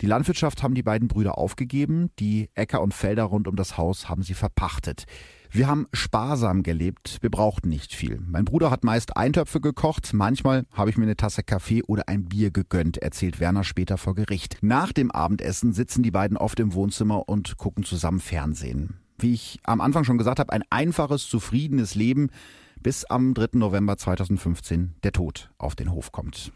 Die 0.00 0.06
Landwirtschaft 0.06 0.62
haben 0.62 0.74
die 0.74 0.82
beiden 0.82 1.08
Brüder 1.08 1.36
aufgegeben, 1.36 2.10
die 2.18 2.48
Äcker 2.54 2.80
und 2.80 2.94
Felder 2.94 3.24
rund 3.24 3.48
um 3.48 3.56
das 3.56 3.76
Haus 3.76 4.08
haben 4.08 4.22
sie 4.22 4.34
verpachtet. 4.34 5.04
Wir 5.52 5.66
haben 5.66 5.88
sparsam 5.92 6.62
gelebt, 6.62 7.18
wir 7.22 7.30
brauchten 7.30 7.70
nicht 7.70 7.92
viel. 7.92 8.20
Mein 8.24 8.44
Bruder 8.44 8.70
hat 8.70 8.84
meist 8.84 9.16
Eintöpfe 9.16 9.60
gekocht, 9.60 10.12
manchmal 10.12 10.64
habe 10.72 10.90
ich 10.90 10.96
mir 10.96 11.02
eine 11.02 11.16
Tasse 11.16 11.42
Kaffee 11.42 11.82
oder 11.82 12.04
ein 12.06 12.26
Bier 12.26 12.52
gegönnt, 12.52 12.98
erzählt 12.98 13.40
Werner 13.40 13.64
später 13.64 13.98
vor 13.98 14.14
Gericht. 14.14 14.58
Nach 14.60 14.92
dem 14.92 15.10
Abendessen 15.10 15.72
sitzen 15.72 16.04
die 16.04 16.12
beiden 16.12 16.36
oft 16.36 16.60
im 16.60 16.72
Wohnzimmer 16.72 17.28
und 17.28 17.56
gucken 17.56 17.82
zusammen 17.82 18.20
Fernsehen. 18.20 19.00
Wie 19.18 19.34
ich 19.34 19.58
am 19.64 19.80
Anfang 19.80 20.04
schon 20.04 20.18
gesagt 20.18 20.38
habe, 20.38 20.52
ein 20.52 20.62
einfaches, 20.70 21.28
zufriedenes 21.28 21.96
Leben, 21.96 22.30
bis 22.80 23.04
am 23.06 23.34
3. 23.34 23.58
November 23.58 23.96
2015 23.96 24.94
der 25.02 25.10
Tod 25.10 25.50
auf 25.58 25.74
den 25.74 25.90
Hof 25.90 26.12
kommt. 26.12 26.52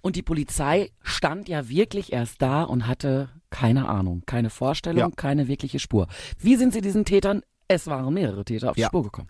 Und 0.00 0.16
die 0.16 0.22
Polizei 0.22 0.90
stand 1.02 1.50
ja 1.50 1.68
wirklich 1.68 2.14
erst 2.14 2.40
da 2.40 2.62
und 2.62 2.86
hatte 2.86 3.28
keine 3.50 3.88
Ahnung, 3.88 4.22
keine 4.26 4.50
Vorstellung, 4.50 5.10
ja. 5.10 5.10
keine 5.16 5.48
wirkliche 5.48 5.78
Spur. 5.78 6.06
Wie 6.38 6.56
sind 6.56 6.72
Sie 6.72 6.80
diesen 6.80 7.04
Tätern 7.04 7.42
es 7.68 7.86
waren 7.86 8.12
mehrere 8.12 8.44
Täter 8.44 8.70
auf 8.70 8.76
die 8.76 8.82
ja. 8.82 8.88
Spur 8.88 9.04
gekommen 9.04 9.28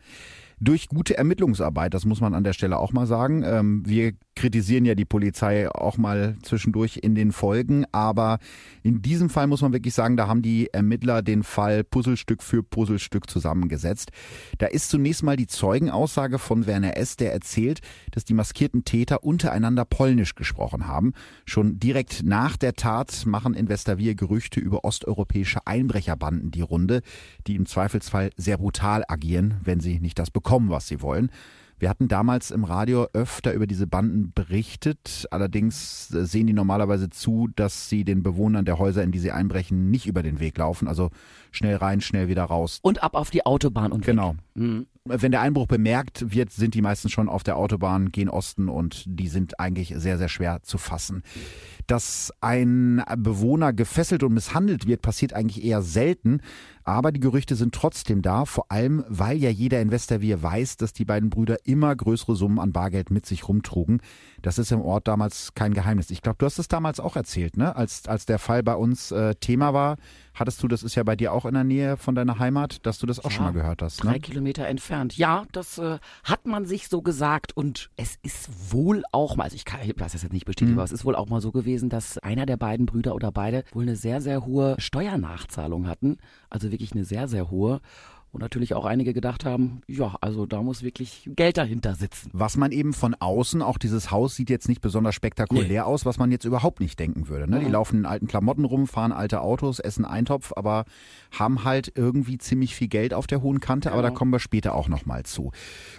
durch 0.60 0.88
gute 0.88 1.16
Ermittlungsarbeit, 1.16 1.94
das 1.94 2.04
muss 2.04 2.20
man 2.20 2.34
an 2.34 2.44
der 2.44 2.52
Stelle 2.52 2.78
auch 2.78 2.92
mal 2.92 3.06
sagen. 3.06 3.42
Ähm, 3.44 3.82
wir 3.86 4.12
kritisieren 4.38 4.84
ja 4.84 4.94
die 4.94 5.04
Polizei 5.04 5.70
auch 5.70 5.98
mal 5.98 6.36
zwischendurch 6.42 6.98
in 7.02 7.14
den 7.14 7.32
Folgen, 7.32 7.84
aber 7.92 8.38
in 8.82 9.02
diesem 9.02 9.30
Fall 9.30 9.46
muss 9.46 9.62
man 9.62 9.72
wirklich 9.72 9.94
sagen, 9.94 10.16
da 10.16 10.28
haben 10.28 10.42
die 10.42 10.68
Ermittler 10.72 11.22
den 11.22 11.42
Fall 11.42 11.84
Puzzlestück 11.84 12.42
für 12.42 12.62
Puzzlestück 12.62 13.28
zusammengesetzt. 13.28 14.10
Da 14.58 14.66
ist 14.66 14.90
zunächst 14.90 15.22
mal 15.22 15.36
die 15.36 15.46
Zeugenaussage 15.46 16.38
von 16.38 16.66
Werner 16.66 16.96
S., 16.96 17.16
der 17.16 17.32
erzählt, 17.32 17.80
dass 18.10 18.24
die 18.24 18.34
maskierten 18.34 18.84
Täter 18.84 19.24
untereinander 19.24 19.84
Polnisch 19.84 20.34
gesprochen 20.34 20.86
haben. 20.86 21.12
Schon 21.44 21.78
direkt 21.78 22.22
nach 22.24 22.56
der 22.56 22.74
Tat 22.74 23.26
machen 23.26 23.54
in 23.54 23.68
Westerwier 23.68 24.14
Gerüchte 24.14 24.60
über 24.60 24.84
osteuropäische 24.84 25.66
Einbrecherbanden 25.66 26.50
die 26.50 26.62
Runde, 26.62 27.02
die 27.46 27.56
im 27.56 27.66
Zweifelsfall 27.66 28.30
sehr 28.36 28.58
brutal 28.58 29.04
agieren, 29.08 29.60
wenn 29.64 29.80
sie 29.80 30.00
nicht 30.00 30.18
das 30.18 30.30
bekommen 30.30 30.48
bekommen, 30.48 30.70
was 30.70 30.88
sie 30.88 31.02
wollen. 31.02 31.30
Wir 31.78 31.88
hatten 31.88 32.08
damals 32.08 32.50
im 32.50 32.64
Radio 32.64 33.06
öfter 33.12 33.52
über 33.52 33.66
diese 33.66 33.86
Banden 33.86 34.32
berichtet. 34.34 35.26
Allerdings 35.30 36.12
äh, 36.12 36.24
sehen 36.24 36.46
die 36.46 36.52
normalerweise 36.52 37.08
zu, 37.10 37.48
dass 37.54 37.88
sie 37.88 38.04
den 38.04 38.22
Bewohnern 38.22 38.64
der 38.64 38.78
Häuser, 38.78 39.02
in 39.02 39.12
die 39.12 39.18
sie 39.18 39.30
einbrechen, 39.30 39.90
nicht 39.90 40.06
über 40.06 40.22
den 40.22 40.40
Weg 40.40 40.58
laufen. 40.58 40.88
Also 40.88 41.10
schnell 41.52 41.76
rein, 41.76 42.00
schnell 42.00 42.28
wieder 42.28 42.44
raus. 42.44 42.80
Und 42.82 43.02
ab 43.02 43.14
auf 43.14 43.30
die 43.30 43.46
Autobahn 43.46 43.92
und 43.92 44.04
Genau. 44.04 44.34
Mhm. 44.54 44.86
Wenn 45.08 45.32
der 45.32 45.40
Einbruch 45.40 45.66
bemerkt 45.66 46.32
wird, 46.32 46.50
sind 46.50 46.74
die 46.74 46.82
meisten 46.82 47.08
schon 47.08 47.28
auf 47.28 47.42
der 47.42 47.56
Autobahn, 47.56 48.10
gehen 48.10 48.28
Osten 48.28 48.68
und 48.68 49.04
die 49.06 49.28
sind 49.28 49.58
eigentlich 49.60 49.94
sehr, 49.96 50.18
sehr 50.18 50.28
schwer 50.28 50.62
zu 50.62 50.78
fassen. 50.78 51.22
Dass 51.86 52.32
ein 52.40 53.02
Bewohner 53.16 53.72
gefesselt 53.72 54.22
und 54.22 54.34
misshandelt 54.34 54.86
wird, 54.86 55.02
passiert 55.02 55.32
eigentlich 55.32 55.64
eher 55.64 55.82
selten. 55.82 56.40
Aber 56.84 57.12
die 57.12 57.20
Gerüchte 57.20 57.54
sind 57.54 57.74
trotzdem 57.74 58.22
da, 58.22 58.46
vor 58.46 58.70
allem 58.70 59.04
weil 59.08 59.36
ja 59.36 59.50
jeder 59.50 59.80
in 59.82 59.90
Westerwier 59.90 60.42
weiß, 60.42 60.78
dass 60.78 60.94
die 60.94 61.04
beiden 61.04 61.28
Brüder 61.28 61.56
immer 61.64 61.94
größere 61.94 62.34
Summen 62.34 62.58
an 62.58 62.72
Bargeld 62.72 63.10
mit 63.10 63.26
sich 63.26 63.46
rumtrugen. 63.46 64.00
Das 64.40 64.58
ist 64.58 64.72
im 64.72 64.80
Ort 64.80 65.06
damals 65.06 65.52
kein 65.54 65.74
Geheimnis. 65.74 66.10
Ich 66.10 66.22
glaube, 66.22 66.36
du 66.38 66.46
hast 66.46 66.58
es 66.58 66.68
damals 66.68 66.98
auch 66.98 67.16
erzählt, 67.16 67.58
ne? 67.58 67.76
Als, 67.76 68.06
als 68.06 68.24
der 68.24 68.38
Fall 68.38 68.62
bei 68.62 68.74
uns 68.74 69.10
äh, 69.10 69.34
Thema 69.34 69.74
war, 69.74 69.96
hattest 70.40 70.62
du, 70.62 70.68
das 70.68 70.82
ist 70.82 70.94
ja 70.94 71.02
bei 71.02 71.16
dir 71.16 71.32
auch 71.32 71.44
in 71.44 71.54
der 71.54 71.64
Nähe 71.64 71.96
von 71.96 72.14
deiner 72.14 72.38
Heimat, 72.38 72.84
dass 72.86 72.98
du 72.98 73.06
das 73.06 73.18
auch 73.20 73.24
ja, 73.24 73.30
schon 73.30 73.44
mal 73.44 73.52
gehört 73.52 73.82
hast. 73.82 74.04
Ne? 74.04 74.10
Drei 74.10 74.18
Kilometer 74.18 74.66
entfernt. 74.66 75.16
Ja, 75.16 75.44
das 75.52 75.78
äh, 75.78 75.98
hat 76.24 76.46
man 76.46 76.66
sich 76.66 76.88
so 76.88 77.02
gesagt 77.02 77.56
und 77.56 77.90
es 77.96 78.18
ist 78.22 78.72
wohl 78.72 79.04
auch 79.12 79.36
mal, 79.36 79.44
also 79.44 79.56
ich 79.56 79.64
kann 79.64 79.80
ich 79.82 79.94
das 79.94 80.12
jetzt 80.12 80.32
nicht 80.32 80.46
bestätigen, 80.46 80.72
mhm. 80.72 80.78
aber 80.78 80.84
es 80.84 80.92
ist 80.92 81.04
wohl 81.04 81.16
auch 81.16 81.28
mal 81.28 81.40
so 81.40 81.52
gewesen, 81.52 81.88
dass 81.88 82.18
einer 82.18 82.46
der 82.46 82.56
beiden 82.56 82.86
Brüder 82.86 83.14
oder 83.14 83.32
beide 83.32 83.64
wohl 83.72 83.82
eine 83.82 83.96
sehr, 83.96 84.20
sehr 84.20 84.44
hohe 84.44 84.76
Steuernachzahlung 84.78 85.86
hatten. 85.86 86.18
Also 86.50 86.70
wirklich 86.70 86.92
eine 86.92 87.04
sehr, 87.04 87.28
sehr 87.28 87.50
hohe. 87.50 87.80
Und 88.30 88.42
natürlich 88.42 88.74
auch 88.74 88.84
einige 88.84 89.14
gedacht 89.14 89.46
haben, 89.46 89.80
ja, 89.86 90.14
also 90.20 90.44
da 90.44 90.62
muss 90.62 90.82
wirklich 90.82 91.30
Geld 91.34 91.56
dahinter 91.56 91.94
sitzen. 91.94 92.28
Was 92.34 92.58
man 92.58 92.72
eben 92.72 92.92
von 92.92 93.14
außen, 93.14 93.62
auch 93.62 93.78
dieses 93.78 94.10
Haus 94.10 94.36
sieht 94.36 94.50
jetzt 94.50 94.68
nicht 94.68 94.82
besonders 94.82 95.14
spektakulär 95.14 95.66
nee. 95.66 95.80
aus, 95.80 96.04
was 96.04 96.18
man 96.18 96.30
jetzt 96.30 96.44
überhaupt 96.44 96.80
nicht 96.80 96.98
denken 96.98 97.28
würde. 97.28 97.50
Ne? 97.50 97.60
Die 97.60 97.70
laufen 97.70 98.00
in 98.00 98.06
alten 98.06 98.26
Klamotten 98.26 98.66
rum, 98.66 98.86
fahren 98.86 99.12
alte 99.12 99.40
Autos, 99.40 99.78
essen 99.78 100.04
Eintopf, 100.04 100.52
aber 100.54 100.84
haben 101.30 101.64
halt 101.64 101.92
irgendwie 101.94 102.36
ziemlich 102.36 102.74
viel 102.74 102.88
Geld 102.88 103.14
auf 103.14 103.26
der 103.26 103.40
hohen 103.40 103.60
Kante, 103.60 103.88
ja. 103.88 103.94
aber 103.94 104.02
da 104.02 104.10
kommen 104.10 104.30
wir 104.30 104.40
später 104.40 104.74
auch 104.74 104.88
nochmal 104.88 105.22
zu. 105.22 105.50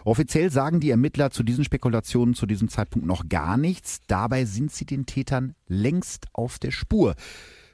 Offiziell 0.06 0.52
sagen 0.52 0.80
die 0.80 0.92
Ermittler 0.92 1.32
zu 1.32 1.42
diesen 1.42 1.64
Spekulationen 1.64 2.36
zu 2.36 2.46
diesem 2.46 2.70
Zeitpunkt 2.70 3.08
noch 3.08 3.28
gar 3.28 3.58
nichts. 3.58 4.02
Dabei 4.06 4.46
sind 4.46 4.72
sie 4.72 4.86
den 4.86 5.08
Tätern 5.08 5.56
längst 5.68 6.28
auf 6.34 6.60
der 6.60 6.72
Spur. 6.72 7.16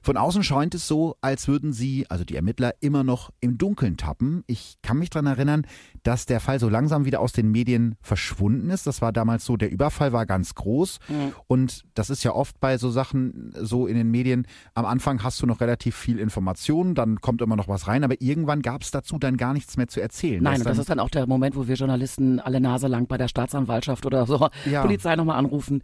Von 0.05 0.17
außen 0.17 0.43
scheint 0.43 0.75
es 0.75 0.87
so, 0.87 1.15
als 1.21 1.47
würden 1.47 1.73
sie, 1.73 2.05
also 2.09 2.23
die 2.23 2.35
Ermittler, 2.35 2.75
immer 2.79 3.03
noch 3.03 3.31
im 3.39 3.57
Dunkeln 3.57 3.97
tappen. 3.97 4.43
Ich 4.45 4.77
kann 4.83 4.99
mich 4.99 5.09
daran 5.09 5.25
erinnern, 5.25 5.65
dass 6.03 6.27
der 6.27 6.39
Fall 6.39 6.59
so 6.59 6.69
langsam 6.69 7.05
wieder 7.05 7.21
aus 7.21 7.33
den 7.33 7.49
Medien 7.49 7.95
verschwunden 8.03 8.69
ist. 8.69 8.85
Das 8.85 9.01
war 9.01 9.11
damals 9.11 9.45
so, 9.45 9.57
der 9.57 9.71
Überfall 9.71 10.13
war 10.13 10.27
ganz 10.27 10.53
groß. 10.53 10.99
Mhm. 11.09 11.33
Und 11.47 11.85
das 11.95 12.11
ist 12.11 12.23
ja 12.23 12.33
oft 12.33 12.59
bei 12.59 12.77
so 12.77 12.91
Sachen 12.91 13.51
so 13.59 13.87
in 13.87 13.95
den 13.95 14.11
Medien. 14.11 14.45
Am 14.75 14.85
Anfang 14.85 15.23
hast 15.23 15.41
du 15.41 15.47
noch 15.47 15.59
relativ 15.59 15.95
viel 15.95 16.19
Information, 16.19 16.93
dann 16.93 17.19
kommt 17.19 17.41
immer 17.41 17.55
noch 17.55 17.67
was 17.67 17.87
rein, 17.87 18.03
aber 18.03 18.21
irgendwann 18.21 18.61
gab 18.61 18.83
es 18.83 18.91
dazu 18.91 19.17
dann 19.17 19.37
gar 19.37 19.53
nichts 19.53 19.75
mehr 19.75 19.87
zu 19.87 20.01
erzählen. 20.01 20.43
Nein, 20.43 20.57
das, 20.59 20.65
das 20.65 20.77
ist 20.77 20.89
dann 20.91 20.99
auch 20.99 21.09
der 21.09 21.25
Moment, 21.25 21.55
wo 21.55 21.67
wir 21.67 21.73
Journalisten 21.73 22.39
alle 22.39 22.61
Nase 22.61 22.87
lang 22.87 23.07
bei 23.07 23.17
der 23.17 23.27
Staatsanwaltschaft 23.27 24.05
oder 24.05 24.27
so 24.27 24.49
ja. 24.69 24.83
Polizei 24.83 25.15
nochmal 25.15 25.39
anrufen. 25.39 25.81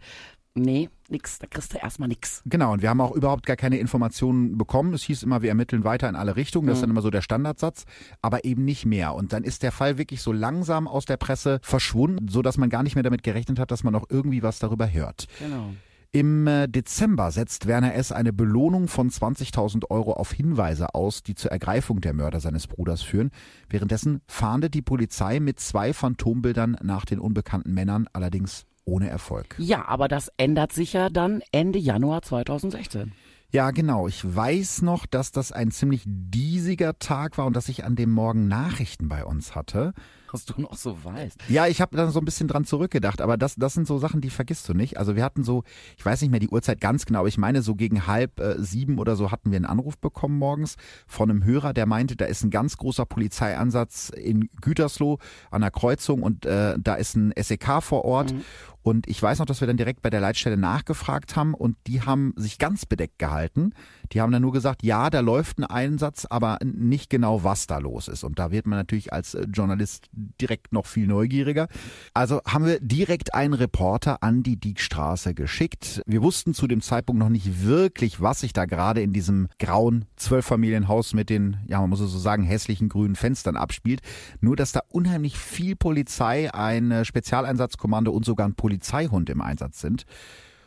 Nee, 0.54 0.90
nix. 1.08 1.38
Da 1.38 1.46
kriegst 1.46 1.72
du 1.72 1.78
erstmal 1.78 2.08
nix. 2.08 2.42
Genau, 2.44 2.72
und 2.72 2.82
wir 2.82 2.90
haben 2.90 3.00
auch 3.00 3.12
überhaupt 3.12 3.46
gar 3.46 3.56
keine 3.56 3.78
Informationen 3.78 4.58
bekommen. 4.58 4.92
Es 4.92 5.02
hieß 5.02 5.22
immer, 5.22 5.40
wir 5.40 5.48
ermitteln 5.48 5.84
weiter 5.84 6.08
in 6.08 6.14
alle 6.14 6.36
Richtungen. 6.36 6.66
Das 6.66 6.74
mhm. 6.74 6.76
ist 6.76 6.82
dann 6.82 6.90
immer 6.90 7.02
so 7.02 7.10
der 7.10 7.22
Standardsatz, 7.22 7.84
aber 8.20 8.44
eben 8.44 8.64
nicht 8.64 8.84
mehr. 8.84 9.14
Und 9.14 9.32
dann 9.32 9.44
ist 9.44 9.62
der 9.62 9.72
Fall 9.72 9.96
wirklich 9.96 10.20
so 10.20 10.32
langsam 10.32 10.86
aus 10.86 11.06
der 11.06 11.16
Presse 11.16 11.58
verschwunden, 11.62 12.28
so 12.28 12.42
dass 12.42 12.58
man 12.58 12.68
gar 12.68 12.82
nicht 12.82 12.96
mehr 12.96 13.02
damit 13.02 13.22
gerechnet 13.22 13.58
hat, 13.58 13.70
dass 13.70 13.82
man 13.82 13.94
noch 13.94 14.04
irgendwie 14.10 14.42
was 14.42 14.58
darüber 14.58 14.92
hört. 14.92 15.26
Genau. 15.38 15.70
Im 16.14 16.46
äh, 16.46 16.68
Dezember 16.68 17.30
setzt 17.30 17.66
Werner 17.66 17.94
S. 17.94 18.12
eine 18.12 18.34
Belohnung 18.34 18.86
von 18.88 19.08
20.000 19.08 19.88
Euro 19.88 20.12
auf 20.12 20.30
Hinweise 20.32 20.94
aus, 20.94 21.22
die 21.22 21.34
zur 21.34 21.50
Ergreifung 21.50 22.02
der 22.02 22.12
Mörder 22.12 22.38
seines 22.38 22.66
Bruders 22.66 23.00
führen. 23.00 23.30
Währenddessen 23.70 24.20
fahndet 24.26 24.74
die 24.74 24.82
Polizei 24.82 25.40
mit 25.40 25.58
zwei 25.58 25.94
Phantombildern 25.94 26.76
nach 26.82 27.06
den 27.06 27.18
unbekannten 27.18 27.72
Männern, 27.72 28.08
allerdings 28.12 28.66
ohne 28.84 29.08
Erfolg. 29.08 29.54
Ja, 29.58 29.86
aber 29.86 30.08
das 30.08 30.30
ändert 30.36 30.72
sich 30.72 30.92
ja 30.92 31.08
dann 31.08 31.42
Ende 31.52 31.78
Januar 31.78 32.22
2016. 32.22 33.12
Ja, 33.52 33.70
genau. 33.70 34.08
Ich 34.08 34.24
weiß 34.24 34.80
noch, 34.80 35.04
dass 35.04 35.30
das 35.30 35.52
ein 35.52 35.70
ziemlich 35.70 36.04
diesiger 36.06 36.98
Tag 36.98 37.36
war 37.36 37.44
und 37.44 37.54
dass 37.54 37.68
ich 37.68 37.84
an 37.84 37.96
dem 37.96 38.10
Morgen 38.10 38.48
Nachrichten 38.48 39.08
bei 39.08 39.26
uns 39.26 39.54
hatte. 39.54 39.92
was 40.32 40.46
du 40.46 40.58
noch 40.58 40.74
so 40.74 41.04
weißt. 41.04 41.38
Ja, 41.50 41.66
ich 41.66 41.82
habe 41.82 41.94
dann 41.94 42.10
so 42.10 42.18
ein 42.18 42.24
bisschen 42.24 42.48
dran 42.48 42.64
zurückgedacht, 42.64 43.20
aber 43.20 43.36
das, 43.36 43.56
das 43.56 43.74
sind 43.74 43.86
so 43.86 43.98
Sachen, 43.98 44.22
die 44.22 44.30
vergisst 44.30 44.66
du 44.70 44.72
nicht. 44.72 44.96
Also 44.96 45.16
wir 45.16 45.22
hatten 45.22 45.44
so, 45.44 45.64
ich 45.98 46.06
weiß 46.06 46.22
nicht 46.22 46.30
mehr 46.30 46.40
die 46.40 46.48
Uhrzeit 46.48 46.80
ganz 46.80 47.04
genau, 47.04 47.18
aber 47.18 47.28
ich 47.28 47.36
meine 47.36 47.60
so 47.60 47.74
gegen 47.74 48.06
halb 48.06 48.40
äh, 48.40 48.54
sieben 48.58 48.98
oder 48.98 49.16
so 49.16 49.30
hatten 49.30 49.50
wir 49.50 49.56
einen 49.56 49.66
Anruf 49.66 49.98
bekommen 49.98 50.38
morgens 50.38 50.76
von 51.06 51.28
einem 51.28 51.44
Hörer, 51.44 51.74
der 51.74 51.84
meinte, 51.84 52.16
da 52.16 52.24
ist 52.24 52.42
ein 52.44 52.50
ganz 52.50 52.78
großer 52.78 53.04
Polizeieinsatz 53.04 54.08
in 54.08 54.48
Gütersloh 54.62 55.18
an 55.50 55.60
der 55.60 55.70
Kreuzung 55.70 56.22
und 56.22 56.46
äh, 56.46 56.78
da 56.80 56.94
ist 56.94 57.16
ein 57.16 57.34
SEK 57.36 57.82
vor 57.82 58.06
Ort 58.06 58.32
mhm. 58.32 58.40
Und 58.82 59.06
ich 59.08 59.22
weiß 59.22 59.38
noch, 59.38 59.46
dass 59.46 59.60
wir 59.60 59.68
dann 59.68 59.76
direkt 59.76 60.02
bei 60.02 60.10
der 60.10 60.20
Leitstelle 60.20 60.56
nachgefragt 60.56 61.36
haben 61.36 61.54
und 61.54 61.76
die 61.86 62.02
haben 62.02 62.34
sich 62.36 62.58
ganz 62.58 62.86
bedeckt 62.86 63.18
gehalten. 63.18 63.72
Die 64.12 64.20
haben 64.20 64.32
dann 64.32 64.42
nur 64.42 64.52
gesagt, 64.52 64.82
ja, 64.82 65.08
da 65.08 65.20
läuft 65.20 65.58
ein 65.58 65.64
Einsatz, 65.64 66.26
aber 66.28 66.58
nicht 66.62 67.08
genau, 67.08 67.44
was 67.44 67.66
da 67.66 67.78
los 67.78 68.08
ist. 68.08 68.24
Und 68.24 68.38
da 68.38 68.50
wird 68.50 68.66
man 68.66 68.78
natürlich 68.78 69.12
als 69.12 69.34
äh, 69.34 69.46
Journalist 69.52 70.10
direkt 70.12 70.72
noch 70.72 70.86
viel 70.86 71.06
neugieriger. 71.06 71.68
Also 72.12 72.40
haben 72.46 72.66
wir 72.66 72.80
direkt 72.80 73.34
einen 73.34 73.54
Reporter 73.54 74.22
an 74.22 74.42
die 74.42 74.56
Diekstraße 74.56 75.34
geschickt. 75.34 76.02
Wir 76.06 76.22
wussten 76.22 76.52
zu 76.52 76.66
dem 76.66 76.82
Zeitpunkt 76.82 77.20
noch 77.20 77.28
nicht 77.28 77.64
wirklich, 77.64 78.20
was 78.20 78.40
sich 78.40 78.52
da 78.52 78.66
gerade 78.66 79.00
in 79.00 79.12
diesem 79.12 79.48
grauen 79.58 80.04
Zwölffamilienhaus 80.16 81.14
mit 81.14 81.30
den, 81.30 81.58
ja, 81.66 81.80
man 81.80 81.90
muss 81.90 82.00
es 82.00 82.10
so 82.10 82.18
sagen, 82.18 82.42
hässlichen 82.42 82.88
grünen 82.88 83.16
Fenstern 83.16 83.56
abspielt. 83.56 84.00
Nur, 84.40 84.56
dass 84.56 84.72
da 84.72 84.80
unheimlich 84.88 85.38
viel 85.38 85.76
Polizei, 85.76 86.52
ein 86.52 87.04
Spezialeinsatzkommando 87.04 88.10
und 88.10 88.24
sogar 88.24 88.46
ein 88.46 88.54
Polizeihund 88.72 89.28
im 89.28 89.42
Einsatz 89.42 89.80
sind. 89.80 90.06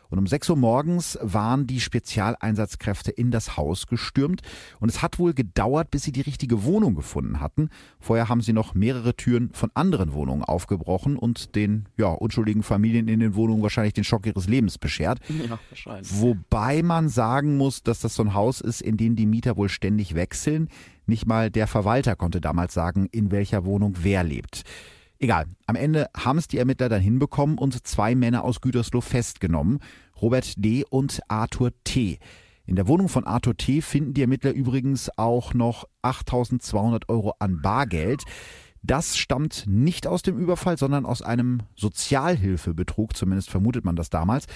Und 0.08 0.20
um 0.20 0.28
6 0.28 0.50
Uhr 0.50 0.56
morgens 0.56 1.18
waren 1.20 1.66
die 1.66 1.80
Spezialeinsatzkräfte 1.80 3.10
in 3.10 3.32
das 3.32 3.56
Haus 3.56 3.88
gestürmt. 3.88 4.42
Und 4.78 4.88
es 4.88 5.02
hat 5.02 5.18
wohl 5.18 5.34
gedauert, 5.34 5.90
bis 5.90 6.04
sie 6.04 6.12
die 6.12 6.20
richtige 6.20 6.62
Wohnung 6.62 6.94
gefunden 6.94 7.40
hatten. 7.40 7.70
Vorher 7.98 8.28
haben 8.28 8.40
sie 8.40 8.52
noch 8.52 8.74
mehrere 8.74 9.16
Türen 9.16 9.50
von 9.52 9.72
anderen 9.74 10.12
Wohnungen 10.12 10.44
aufgebrochen 10.44 11.16
und 11.16 11.56
den 11.56 11.88
ja, 11.96 12.06
unschuldigen 12.06 12.62
Familien 12.62 13.08
in 13.08 13.18
den 13.18 13.34
Wohnungen 13.34 13.64
wahrscheinlich 13.64 13.94
den 13.94 14.04
Schock 14.04 14.26
ihres 14.26 14.46
Lebens 14.46 14.78
beschert. 14.78 15.18
Ja, 15.28 15.58
wahrscheinlich. 15.70 16.20
Wobei 16.20 16.82
man 16.84 17.08
sagen 17.08 17.56
muss, 17.56 17.82
dass 17.82 17.98
das 18.00 18.14
so 18.14 18.22
ein 18.22 18.34
Haus 18.34 18.60
ist, 18.60 18.80
in 18.80 18.96
dem 18.96 19.16
die 19.16 19.26
Mieter 19.26 19.56
wohl 19.56 19.68
ständig 19.68 20.14
wechseln. 20.14 20.68
Nicht 21.06 21.26
mal 21.26 21.50
der 21.50 21.66
Verwalter 21.66 22.14
konnte 22.14 22.40
damals 22.40 22.74
sagen, 22.74 23.08
in 23.10 23.32
welcher 23.32 23.64
Wohnung 23.64 23.94
wer 24.02 24.22
lebt. 24.22 24.62
Egal, 25.18 25.46
am 25.66 25.76
Ende 25.76 26.08
haben 26.14 26.38
es 26.38 26.46
die 26.46 26.58
Ermittler 26.58 26.90
dann 26.90 27.00
hinbekommen 27.00 27.56
und 27.56 27.86
zwei 27.86 28.14
Männer 28.14 28.44
aus 28.44 28.60
Gütersloh 28.60 29.00
festgenommen, 29.00 29.80
Robert 30.20 30.52
D. 30.62 30.84
und 30.88 31.20
Arthur 31.28 31.70
T. 31.84 32.18
In 32.66 32.76
der 32.76 32.88
Wohnung 32.88 33.08
von 33.08 33.24
Arthur 33.24 33.56
T. 33.56 33.80
finden 33.80 34.12
die 34.12 34.20
Ermittler 34.20 34.52
übrigens 34.52 35.10
auch 35.16 35.54
noch 35.54 35.84
8200 36.02 37.08
Euro 37.08 37.34
an 37.38 37.62
Bargeld. 37.62 38.24
Das 38.86 39.16
stammt 39.16 39.64
nicht 39.66 40.06
aus 40.06 40.22
dem 40.22 40.38
Überfall, 40.38 40.78
sondern 40.78 41.06
aus 41.06 41.20
einem 41.20 41.62
Sozialhilfebetrug, 41.74 43.16
zumindest 43.16 43.50
vermutet 43.50 43.84
man 43.84 43.96
das 43.96 44.10
damals. 44.10 44.46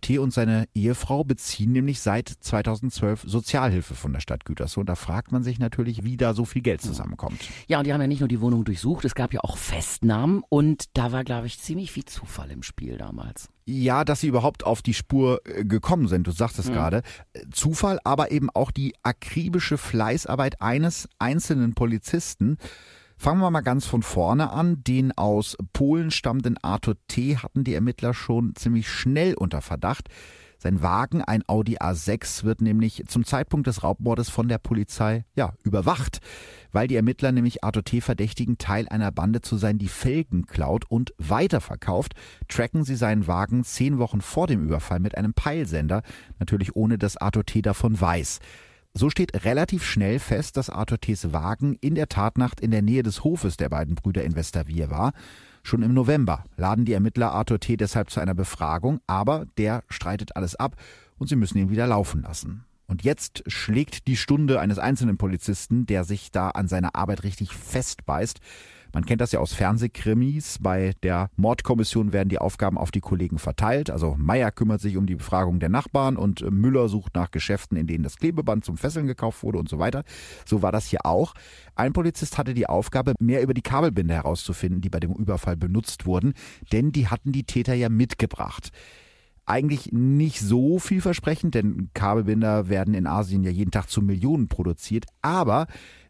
T. 0.00 0.18
und 0.18 0.32
seine 0.32 0.66
Ehefrau 0.74 1.22
beziehen 1.22 1.70
nämlich 1.70 2.00
seit 2.00 2.28
2012 2.28 3.22
Sozialhilfe 3.24 3.94
von 3.94 4.12
der 4.12 4.18
Stadt 4.20 4.44
Gütersloh. 4.44 4.80
Und 4.80 4.88
da 4.88 4.96
fragt 4.96 5.30
man 5.30 5.44
sich 5.44 5.60
natürlich, 5.60 6.02
wie 6.02 6.16
da 6.16 6.34
so 6.34 6.44
viel 6.44 6.62
Geld 6.62 6.82
zusammenkommt. 6.82 7.40
Ja, 7.68 7.78
und 7.78 7.86
die 7.86 7.92
haben 7.92 8.00
ja 8.00 8.08
nicht 8.08 8.18
nur 8.18 8.28
die 8.28 8.40
Wohnung 8.40 8.64
durchsucht, 8.64 9.04
es 9.04 9.14
gab 9.14 9.32
ja 9.32 9.40
auch 9.44 9.56
Festnahmen 9.56 10.42
und 10.48 10.86
da 10.94 11.12
war, 11.12 11.22
glaube 11.22 11.46
ich, 11.46 11.60
ziemlich 11.60 11.92
viel 11.92 12.04
Zufall 12.04 12.50
im 12.50 12.64
Spiel 12.64 12.98
damals. 12.98 13.48
Ja, 13.64 14.04
dass 14.04 14.20
sie 14.20 14.28
überhaupt 14.28 14.64
auf 14.64 14.82
die 14.82 14.94
Spur 14.94 15.40
äh, 15.44 15.64
gekommen 15.64 16.08
sind, 16.08 16.26
du 16.26 16.32
sagst 16.32 16.58
es 16.58 16.66
ja. 16.66 16.72
gerade. 16.72 17.02
Zufall, 17.52 18.00
aber 18.02 18.32
eben 18.32 18.50
auch 18.50 18.72
die 18.72 18.94
akribische 19.04 19.78
Fleißarbeit 19.78 20.60
eines 20.60 21.08
einzelnen 21.20 21.74
Polizisten. 21.74 22.58
Fangen 23.20 23.40
wir 23.40 23.50
mal 23.50 23.62
ganz 23.62 23.84
von 23.84 24.02
vorne 24.02 24.52
an. 24.52 24.84
Den 24.84 25.10
aus 25.18 25.56
Polen 25.72 26.12
stammenden 26.12 26.56
Arthur 26.62 26.94
T. 27.08 27.36
hatten 27.36 27.64
die 27.64 27.74
Ermittler 27.74 28.14
schon 28.14 28.54
ziemlich 28.54 28.88
schnell 28.88 29.34
unter 29.34 29.60
Verdacht. 29.60 30.08
Sein 30.56 30.82
Wagen, 30.82 31.22
ein 31.22 31.42
Audi 31.48 31.78
A6, 31.78 32.44
wird 32.44 32.60
nämlich 32.60 33.04
zum 33.08 33.24
Zeitpunkt 33.24 33.66
des 33.66 33.82
Raubmordes 33.82 34.28
von 34.28 34.48
der 34.48 34.58
Polizei, 34.58 35.24
ja, 35.34 35.52
überwacht, 35.64 36.18
weil 36.70 36.86
die 36.86 36.96
Ermittler 36.96 37.32
nämlich 37.32 37.64
Arthur 37.64 37.84
T. 37.84 38.00
verdächtigen, 38.00 38.56
Teil 38.56 38.88
einer 38.88 39.10
Bande 39.10 39.40
zu 39.40 39.56
sein, 39.56 39.78
die 39.78 39.88
Felgen 39.88 40.46
klaut 40.46 40.84
und 40.88 41.12
weiterverkauft, 41.18 42.14
tracken 42.48 42.84
sie 42.84 42.96
seinen 42.96 43.26
Wagen 43.26 43.64
zehn 43.64 43.98
Wochen 43.98 44.20
vor 44.20 44.46
dem 44.46 44.64
Überfall 44.64 45.00
mit 45.00 45.16
einem 45.16 45.34
Peilsender, 45.34 46.02
natürlich 46.38 46.76
ohne 46.76 46.98
dass 46.98 47.16
Arthur 47.16 47.44
T. 47.44 47.62
davon 47.62 48.00
weiß. 48.00 48.38
So 48.94 49.10
steht 49.10 49.44
relativ 49.44 49.84
schnell 49.84 50.18
fest, 50.18 50.56
dass 50.56 50.70
Arthur 50.70 51.00
T.'s 51.00 51.32
Wagen 51.32 51.76
in 51.80 51.94
der 51.94 52.08
Tatnacht 52.08 52.60
in 52.60 52.70
der 52.70 52.82
Nähe 52.82 53.02
des 53.02 53.22
Hofes 53.22 53.56
der 53.56 53.68
beiden 53.68 53.94
Brüder 53.94 54.24
in 54.24 54.34
Westerwier 54.34 54.90
war. 54.90 55.12
Schon 55.62 55.82
im 55.82 55.94
November 55.94 56.44
laden 56.56 56.84
die 56.84 56.94
Ermittler 56.94 57.32
Arthur 57.32 57.60
T. 57.60 57.76
deshalb 57.76 58.10
zu 58.10 58.20
einer 58.20 58.34
Befragung, 58.34 59.00
aber 59.06 59.46
der 59.58 59.84
streitet 59.88 60.34
alles 60.36 60.56
ab 60.56 60.76
und 61.18 61.28
sie 61.28 61.36
müssen 61.36 61.58
ihn 61.58 61.70
wieder 61.70 61.86
laufen 61.86 62.22
lassen. 62.22 62.64
Und 62.86 63.04
jetzt 63.04 63.42
schlägt 63.46 64.06
die 64.06 64.16
Stunde 64.16 64.60
eines 64.60 64.78
einzelnen 64.78 65.18
Polizisten, 65.18 65.84
der 65.84 66.04
sich 66.04 66.32
da 66.32 66.48
an 66.50 66.68
seiner 66.68 66.94
Arbeit 66.94 67.22
richtig 67.22 67.52
festbeißt. 67.52 68.40
Man 68.92 69.04
kennt 69.04 69.20
das 69.20 69.32
ja 69.32 69.40
aus 69.40 69.52
Fernsehkrimis. 69.52 70.58
Bei 70.60 70.92
der 71.02 71.30
Mordkommission 71.36 72.12
werden 72.12 72.28
die 72.28 72.38
Aufgaben 72.38 72.78
auf 72.78 72.90
die 72.90 73.00
Kollegen 73.00 73.38
verteilt. 73.38 73.90
Also 73.90 74.16
Meier 74.18 74.50
kümmert 74.50 74.80
sich 74.80 74.96
um 74.96 75.06
die 75.06 75.16
Befragung 75.16 75.60
der 75.60 75.68
Nachbarn 75.68 76.16
und 76.16 76.48
Müller 76.50 76.88
sucht 76.88 77.14
nach 77.14 77.30
Geschäften, 77.30 77.76
in 77.76 77.86
denen 77.86 78.04
das 78.04 78.16
Klebeband 78.16 78.64
zum 78.64 78.76
Fesseln 78.76 79.06
gekauft 79.06 79.42
wurde 79.42 79.58
und 79.58 79.68
so 79.68 79.78
weiter. 79.78 80.04
So 80.46 80.62
war 80.62 80.72
das 80.72 80.86
hier 80.86 81.04
auch. 81.04 81.34
Ein 81.74 81.92
Polizist 81.92 82.38
hatte 82.38 82.54
die 82.54 82.66
Aufgabe, 82.66 83.14
mehr 83.20 83.42
über 83.42 83.54
die 83.54 83.62
Kabelbinder 83.62 84.14
herauszufinden, 84.14 84.80
die 84.80 84.90
bei 84.90 85.00
dem 85.00 85.12
Überfall 85.12 85.56
benutzt 85.56 86.06
wurden, 86.06 86.34
denn 86.72 86.92
die 86.92 87.08
hatten 87.08 87.32
die 87.32 87.44
Täter 87.44 87.74
ja 87.74 87.88
mitgebracht 87.88 88.70
eigentlich 89.48 89.92
nicht 89.92 90.40
so 90.40 90.78
vielversprechend, 90.78 91.54
denn 91.54 91.88
Kabelbinder 91.94 92.68
werden 92.68 92.92
in 92.92 93.06
Asien 93.06 93.42
ja 93.42 93.50
jeden 93.50 93.70
Tag 93.70 93.88
zu 93.88 94.02
Millionen 94.02 94.48
produziert. 94.48 95.06
Aber 95.22 95.66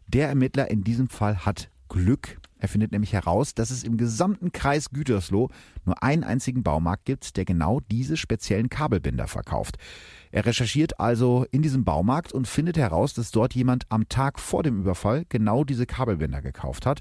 der 0.07 0.27
Ermittler 0.27 0.69
in 0.69 0.83
diesem 0.83 1.07
Fall 1.07 1.45
hat 1.45 1.69
Glück. 1.89 2.39
Er 2.59 2.67
findet 2.67 2.91
nämlich 2.91 3.13
heraus, 3.13 3.53
dass 3.53 3.71
es 3.71 3.83
im 3.83 3.97
gesamten 3.97 4.51
Kreis 4.51 4.89
Gütersloh 4.91 5.49
nur 5.85 6.01
einen 6.03 6.23
einzigen 6.23 6.63
Baumarkt 6.63 7.05
gibt, 7.05 7.37
der 7.37 7.45
genau 7.45 7.79
diese 7.91 8.17
speziellen 8.17 8.69
Kabelbinder 8.69 9.27
verkauft. 9.27 9.77
Er 10.31 10.45
recherchiert 10.45 10.99
also 10.99 11.45
in 11.51 11.61
diesem 11.61 11.85
Baumarkt 11.85 12.31
und 12.31 12.47
findet 12.47 12.77
heraus, 12.77 13.13
dass 13.13 13.31
dort 13.31 13.55
jemand 13.55 13.85
am 13.89 14.07
Tag 14.09 14.39
vor 14.39 14.63
dem 14.63 14.79
Überfall 14.79 15.25
genau 15.29 15.63
diese 15.63 15.85
Kabelbinder 15.85 16.41
gekauft 16.41 16.85
hat. 16.85 16.99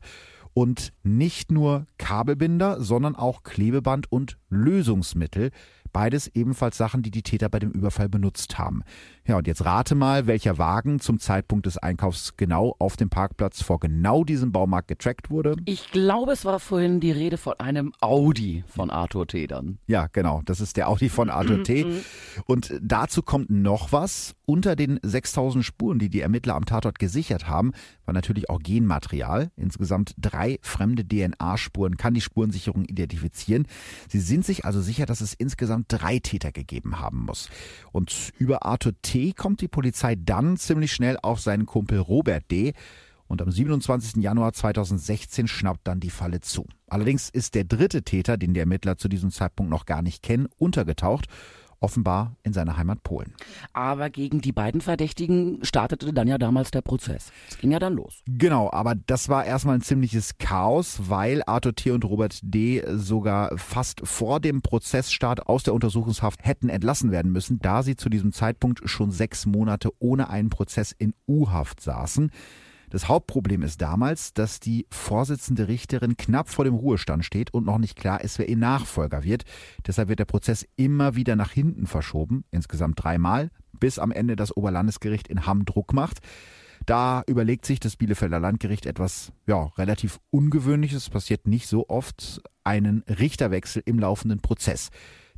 Und 0.54 0.92
nicht 1.04 1.52
nur 1.52 1.86
Kabelbinder, 1.98 2.80
sondern 2.80 3.14
auch 3.14 3.44
Klebeband 3.44 4.10
und 4.10 4.38
Lösungsmittel, 4.48 5.50
Beides 5.92 6.28
ebenfalls 6.34 6.76
Sachen, 6.76 7.02
die 7.02 7.10
die 7.10 7.22
Täter 7.22 7.48
bei 7.48 7.58
dem 7.58 7.70
Überfall 7.70 8.08
benutzt 8.08 8.58
haben. 8.58 8.82
Ja, 9.28 9.36
und 9.36 9.46
jetzt 9.46 9.62
rate 9.62 9.94
mal, 9.94 10.26
welcher 10.26 10.56
Wagen 10.56 11.00
zum 11.00 11.20
Zeitpunkt 11.20 11.66
des 11.66 11.76
Einkaufs 11.76 12.38
genau 12.38 12.74
auf 12.78 12.96
dem 12.96 13.10
Parkplatz 13.10 13.60
vor 13.60 13.78
genau 13.78 14.24
diesem 14.24 14.52
Baumarkt 14.52 14.88
getrackt 14.88 15.28
wurde. 15.28 15.54
Ich 15.66 15.90
glaube, 15.90 16.32
es 16.32 16.46
war 16.46 16.58
vorhin 16.58 16.98
die 16.98 17.10
Rede 17.10 17.36
von 17.36 17.52
einem 17.60 17.92
Audi 18.00 18.64
von 18.66 18.88
Arthur 18.88 19.26
T. 19.26 19.46
dann. 19.46 19.80
Ja, 19.86 20.06
genau. 20.06 20.40
Das 20.46 20.62
ist 20.62 20.78
der 20.78 20.88
Audi 20.88 21.10
von 21.10 21.28
Arthur 21.28 21.62
T. 21.62 21.84
Und 22.46 22.72
dazu 22.80 23.20
kommt 23.20 23.50
noch 23.50 23.92
was. 23.92 24.34
Unter 24.46 24.76
den 24.76 24.98
6000 25.02 25.62
Spuren, 25.62 25.98
die 25.98 26.08
die 26.08 26.22
Ermittler 26.22 26.54
am 26.54 26.64
Tatort 26.64 26.98
gesichert 26.98 27.48
haben, 27.48 27.72
war 28.06 28.14
natürlich 28.14 28.48
auch 28.48 28.60
Genmaterial. 28.60 29.50
Insgesamt 29.56 30.14
drei 30.16 30.58
fremde 30.62 31.06
DNA-Spuren 31.06 31.98
kann 31.98 32.14
die 32.14 32.22
Spurensicherung 32.22 32.86
identifizieren. 32.86 33.66
Sie 34.08 34.20
sind 34.20 34.46
sich 34.46 34.64
also 34.64 34.80
sicher, 34.80 35.04
dass 35.04 35.20
es 35.20 35.34
insgesamt 35.34 35.88
drei 35.88 36.18
Täter 36.18 36.50
gegeben 36.50 36.98
haben 36.98 37.26
muss. 37.26 37.50
Und 37.92 38.32
über 38.38 38.64
Arthur 38.64 38.94
T. 39.02 39.17
kommt 39.36 39.60
die 39.60 39.68
Polizei 39.68 40.14
dann 40.16 40.56
ziemlich 40.56 40.92
schnell 40.92 41.18
auf 41.22 41.40
seinen 41.40 41.66
Kumpel 41.66 41.98
Robert 41.98 42.50
D. 42.50 42.72
Und 43.26 43.42
am 43.42 43.50
27. 43.50 44.22
Januar 44.22 44.54
2016 44.54 45.48
schnappt 45.48 45.86
dann 45.86 46.00
die 46.00 46.10
Falle 46.10 46.40
zu. 46.40 46.66
Allerdings 46.88 47.28
ist 47.28 47.54
der 47.54 47.64
dritte 47.64 48.02
Täter, 48.02 48.38
den 48.38 48.54
die 48.54 48.60
Ermittler 48.60 48.96
zu 48.96 49.08
diesem 49.08 49.30
Zeitpunkt 49.30 49.70
noch 49.70 49.84
gar 49.84 50.00
nicht 50.00 50.22
kennen, 50.22 50.48
untergetaucht 50.56 51.26
offenbar 51.80 52.36
in 52.42 52.52
seiner 52.52 52.76
Heimat 52.76 53.02
Polen. 53.02 53.34
Aber 53.72 54.10
gegen 54.10 54.40
die 54.40 54.52
beiden 54.52 54.80
Verdächtigen 54.80 55.58
startete 55.62 56.12
dann 56.12 56.28
ja 56.28 56.38
damals 56.38 56.70
der 56.70 56.82
Prozess. 56.82 57.30
Es 57.48 57.58
ging 57.58 57.70
ja 57.70 57.78
dann 57.78 57.94
los. 57.94 58.22
Genau, 58.26 58.70
aber 58.70 58.94
das 58.94 59.28
war 59.28 59.44
erstmal 59.44 59.76
ein 59.76 59.82
ziemliches 59.82 60.38
Chaos, 60.38 61.00
weil 61.08 61.42
Arthur 61.46 61.74
T. 61.74 61.90
und 61.90 62.04
Robert 62.04 62.40
D. 62.42 62.82
sogar 62.94 63.56
fast 63.56 64.00
vor 64.04 64.40
dem 64.40 64.62
Prozessstart 64.62 65.46
aus 65.46 65.62
der 65.62 65.74
Untersuchungshaft 65.74 66.44
hätten 66.44 66.68
entlassen 66.68 67.10
werden 67.10 67.32
müssen, 67.32 67.58
da 67.60 67.82
sie 67.82 67.96
zu 67.96 68.08
diesem 68.08 68.32
Zeitpunkt 68.32 68.88
schon 68.88 69.10
sechs 69.10 69.46
Monate 69.46 69.90
ohne 69.98 70.30
einen 70.30 70.50
Prozess 70.50 70.92
in 70.92 71.14
U-Haft 71.26 71.80
saßen. 71.80 72.30
Das 72.90 73.08
Hauptproblem 73.08 73.62
ist 73.62 73.82
damals, 73.82 74.32
dass 74.32 74.60
die 74.60 74.86
Vorsitzende 74.90 75.68
Richterin 75.68 76.16
knapp 76.16 76.48
vor 76.48 76.64
dem 76.64 76.74
Ruhestand 76.74 77.24
steht 77.24 77.52
und 77.52 77.66
noch 77.66 77.78
nicht 77.78 77.96
klar 77.96 78.22
ist, 78.22 78.38
wer 78.38 78.48
ihr 78.48 78.56
Nachfolger 78.56 79.24
wird. 79.24 79.44
Deshalb 79.86 80.08
wird 80.08 80.20
der 80.20 80.24
Prozess 80.24 80.66
immer 80.76 81.14
wieder 81.14 81.36
nach 81.36 81.50
hinten 81.50 81.86
verschoben, 81.86 82.44
insgesamt 82.50 83.02
dreimal, 83.02 83.50
bis 83.78 83.98
am 83.98 84.10
Ende 84.10 84.36
das 84.36 84.56
Oberlandesgericht 84.56 85.28
in 85.28 85.46
Hamm 85.46 85.64
Druck 85.64 85.92
macht. 85.92 86.20
da 86.86 87.22
überlegt 87.26 87.66
sich 87.66 87.80
das 87.80 87.96
Bielefelder 87.96 88.40
Landgericht 88.40 88.86
etwas 88.86 89.32
ja, 89.46 89.64
relativ 89.76 90.20
Ungewöhnliches, 90.30 91.10
passiert 91.10 91.46
nicht 91.46 91.66
so 91.66 91.88
oft, 91.88 92.40
einen 92.64 93.02
Richterwechsel 93.02 93.82
im 93.84 93.98
laufenden 93.98 94.40
Prozess. 94.40 94.88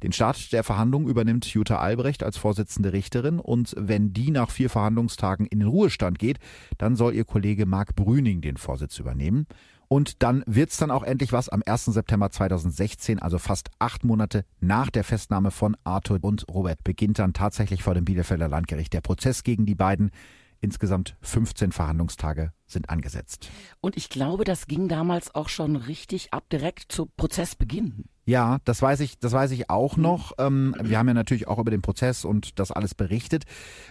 Den 0.03 0.13
Start 0.13 0.53
der 0.53 0.65
Verhandlung 0.65 1.09
übernimmt 1.09 1.45
Jutta 1.47 1.79
Albrecht 1.79 2.23
als 2.23 2.39
Vorsitzende 2.39 2.93
Richterin 2.93 3.39
und 3.39 3.75
wenn 3.77 4.13
die 4.13 4.31
nach 4.31 4.51
vier 4.51 4.71
Verhandlungstagen 4.71 5.47
in 5.47 5.61
den 5.61 5.69
Ruhestand 5.69 6.19
geht, 6.19 6.39
dann 6.79 6.97
soll 6.97 7.15
ihr 7.15 7.25
Kollege 7.25 7.67
Marc 7.67 7.95
Brüning 7.95 8.41
den 8.41 8.57
Vorsitz 8.57 8.99
übernehmen. 8.99 9.47
Und 9.89 10.23
dann 10.23 10.45
wird's 10.47 10.77
dann 10.77 10.93
auch 10.93 11.03
endlich 11.03 11.33
was 11.33 11.49
am 11.49 11.63
1. 11.67 11.87
September 11.87 12.31
2016, 12.31 13.19
also 13.19 13.39
fast 13.39 13.71
acht 13.81 14.05
Monate 14.05 14.45
nach 14.61 14.89
der 14.89 15.03
Festnahme 15.05 15.51
von 15.51 15.77
Arthur 15.83 16.21
und 16.23 16.47
Robert, 16.49 16.85
beginnt 16.85 17.19
dann 17.19 17.33
tatsächlich 17.33 17.83
vor 17.83 17.95
dem 17.95 18.05
Bielefelder 18.05 18.49
Landgericht 18.49 18.93
der 18.93 19.01
Prozess 19.01 19.43
gegen 19.43 19.67
die 19.67 19.75
beiden. 19.75 20.13
Insgesamt 20.61 21.17
15 21.23 21.73
Verhandlungstage 21.73 22.53
sind 22.73 22.91
angesetzt. 22.91 23.51
Und 23.81 23.97
ich 23.97 24.09
glaube, 24.09 24.45
das 24.45 24.67
ging 24.67 24.89
damals 24.89 25.35
auch 25.35 25.49
schon 25.49 25.77
richtig 25.77 26.33
ab 26.33 26.45
direkt 26.51 26.93
zu 26.93 27.07
Prozessbeginn. 27.07 28.05
Ja, 28.31 28.59
das 28.65 28.81
weiß 28.81 29.01
ich, 29.01 29.19
das 29.19 29.33
weiß 29.33 29.51
ich 29.51 29.71
auch 29.71 29.97
noch. 29.97 30.33
Ähm, 30.39 30.77
wir 30.81 30.99
haben 30.99 31.09
ja 31.09 31.15
natürlich 31.15 31.49
auch 31.49 31.59
über 31.59 31.73
den 31.73 31.83
Prozess 31.83 32.25
und 32.25 32.61
das 32.61 32.71
alles 32.71 32.95
berichtet. 32.95 33.43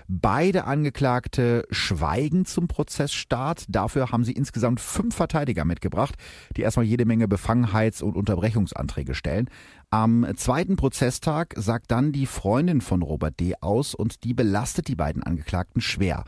Beide 0.07 0.63
Angeklagte 0.63 1.67
schweigen 1.71 2.45
zum 2.45 2.69
Prozessstart. 2.69 3.65
Dafür 3.67 4.11
haben 4.11 4.23
sie 4.23 4.31
insgesamt 4.31 4.79
fünf 4.79 5.13
Verteidiger 5.13 5.65
mitgebracht, 5.65 6.15
die 6.55 6.61
erstmal 6.61 6.85
jede 6.85 7.03
Menge 7.03 7.27
Befangenheits- 7.27 8.01
und 8.01 8.15
Unterbrechungsanträge 8.15 9.13
stellen. 9.13 9.49
Am 9.89 10.25
zweiten 10.37 10.77
Prozesstag 10.77 11.55
sagt 11.57 11.91
dann 11.91 12.13
die 12.13 12.25
Freundin 12.25 12.79
von 12.79 13.01
Robert 13.01 13.39
D. 13.41 13.55
aus 13.59 13.93
und 13.93 14.23
die 14.23 14.33
belastet 14.33 14.87
die 14.87 14.95
beiden 14.95 15.21
Angeklagten 15.21 15.81
schwer. 15.81 16.23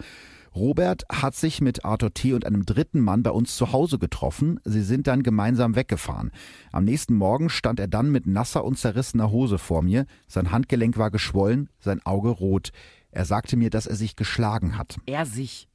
Robert 0.54 1.06
hat 1.10 1.36
sich 1.36 1.62
mit 1.62 1.86
Arthur 1.86 2.14
T. 2.14 2.34
und 2.34 2.46
einem 2.46 2.66
dritten 2.66 3.00
Mann 3.00 3.24
bei 3.24 3.32
uns 3.32 3.56
zu 3.56 3.72
Hause 3.72 4.00
getroffen. 4.00 4.60
Sie 4.66 4.82
sind 4.82 5.08
dann 5.08 5.24
gemeinsam 5.24 5.76
weggefahren. 5.76 6.32
Am 6.74 6.84
nächsten 6.84 7.16
Morgen 7.16 7.50
stand 7.50 7.80
er 7.80 7.88
dann 7.88 8.12
mit 8.12 8.28
nasser 8.28 8.66
und 8.66 8.78
zerrissener 8.78 9.32
Hose 9.32 9.58
vor 9.58 9.82
mir. 9.82 10.06
Sein 10.28 10.52
Handgelenk 10.52 10.98
war 10.98 11.10
geschwollen, 11.10 11.70
sein 11.80 12.06
Auge 12.06 12.30
rot. 12.30 12.72
Er 13.12 13.24
sagte 13.26 13.56
mir, 13.56 13.70
dass 13.70 13.88
er 13.88 13.96
sich 13.96 14.18
geschlagen 14.18 14.78
hat. 14.78 14.98
Er 15.06 15.26
sich? 15.26 15.70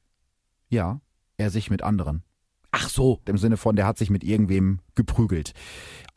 Ja, 0.69 1.01
er 1.37 1.49
sich 1.49 1.71
mit 1.71 1.81
anderen. 1.81 2.23
Ach 2.71 2.89
so. 2.89 3.21
Im 3.25 3.37
Sinne 3.37 3.57
von, 3.57 3.75
der 3.75 3.87
hat 3.87 3.97
sich 3.97 4.11
mit 4.11 4.23
irgendwem 4.23 4.79
geprügelt. 4.93 5.53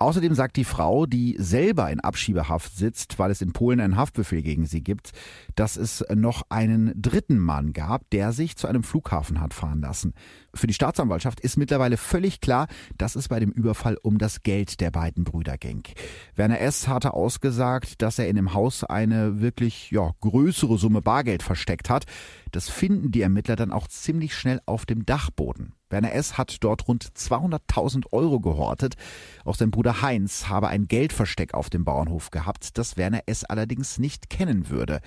Außerdem 0.01 0.35
sagt 0.35 0.57
die 0.57 0.65
Frau, 0.65 1.05
die 1.05 1.37
selber 1.39 1.91
in 1.91 2.01
Abschiebehaft 2.01 2.75
sitzt, 2.75 3.19
weil 3.19 3.31
es 3.31 3.43
in 3.43 3.53
Polen 3.53 3.81
einen 3.81 3.99
Haftbefehl 3.99 4.41
gegen 4.41 4.65
sie 4.65 4.83
gibt, 4.83 5.11
dass 5.57 5.77
es 5.77 6.03
noch 6.15 6.43
einen 6.49 6.95
dritten 6.97 7.39
Mann 7.39 7.75
gab, 7.75 8.09
der 8.09 8.33
sich 8.33 8.57
zu 8.57 8.67
einem 8.67 8.83
Flughafen 8.83 9.43
hat 9.43 9.53
fahren 9.53 9.83
lassen. 9.83 10.15
Für 10.55 10.67
die 10.67 10.73
Staatsanwaltschaft 10.73 11.41
ist 11.41 11.59
mittlerweile 11.59 11.99
völlig 11.99 12.41
klar, 12.41 12.67
dass 12.97 13.15
es 13.15 13.29
bei 13.29 13.41
dem 13.41 13.51
Überfall 13.51 13.99
um 14.03 14.17
das 14.17 14.43
Geld 14.43 14.81
der 14.81 14.91
beiden 14.91 15.25
Brüder 15.25 15.59
ging. 15.59 15.83
Werner 16.35 16.61
S. 16.61 16.89
hatte 16.89 17.13
ausgesagt, 17.13 18.01
dass 18.01 18.19
er 18.19 18.27
in 18.27 18.37
dem 18.37 18.55
Haus 18.55 18.85
eine 18.85 19.43
wirklich 19.43 19.91
ja, 19.91 20.13
größere 20.23 20.79
Summe 20.79 21.03
Bargeld 21.03 21.43
versteckt 21.43 21.91
hat. 21.91 22.07
Das 22.53 22.71
finden 22.71 23.11
die 23.11 23.21
Ermittler 23.21 23.55
dann 23.55 23.71
auch 23.71 23.87
ziemlich 23.87 24.35
schnell 24.35 24.63
auf 24.65 24.87
dem 24.87 25.05
Dachboden. 25.05 25.75
Werner 25.91 26.13
S. 26.13 26.39
hat 26.39 26.57
dort 26.61 26.89
rund 26.89 27.05
200.000 27.05 28.13
Euro 28.13 28.41
gehortet. 28.41 28.95
Auch 29.45 29.57
sein 29.57 29.71
Bruder 29.71 30.03
Heinz 30.03 30.49
habe 30.49 30.69
ein 30.69 30.89
Geldversteck 30.89 31.55
auf 31.55 31.71
dem 31.71 31.85
Bauernhof 31.85 32.31
gehabt, 32.31 32.79
das 32.79 32.97
Werner 32.97 33.23
S. 33.27 33.45
allerdings 33.45 33.99
nicht 33.99 34.31
kennen 34.31 34.69
würde. 34.71 35.01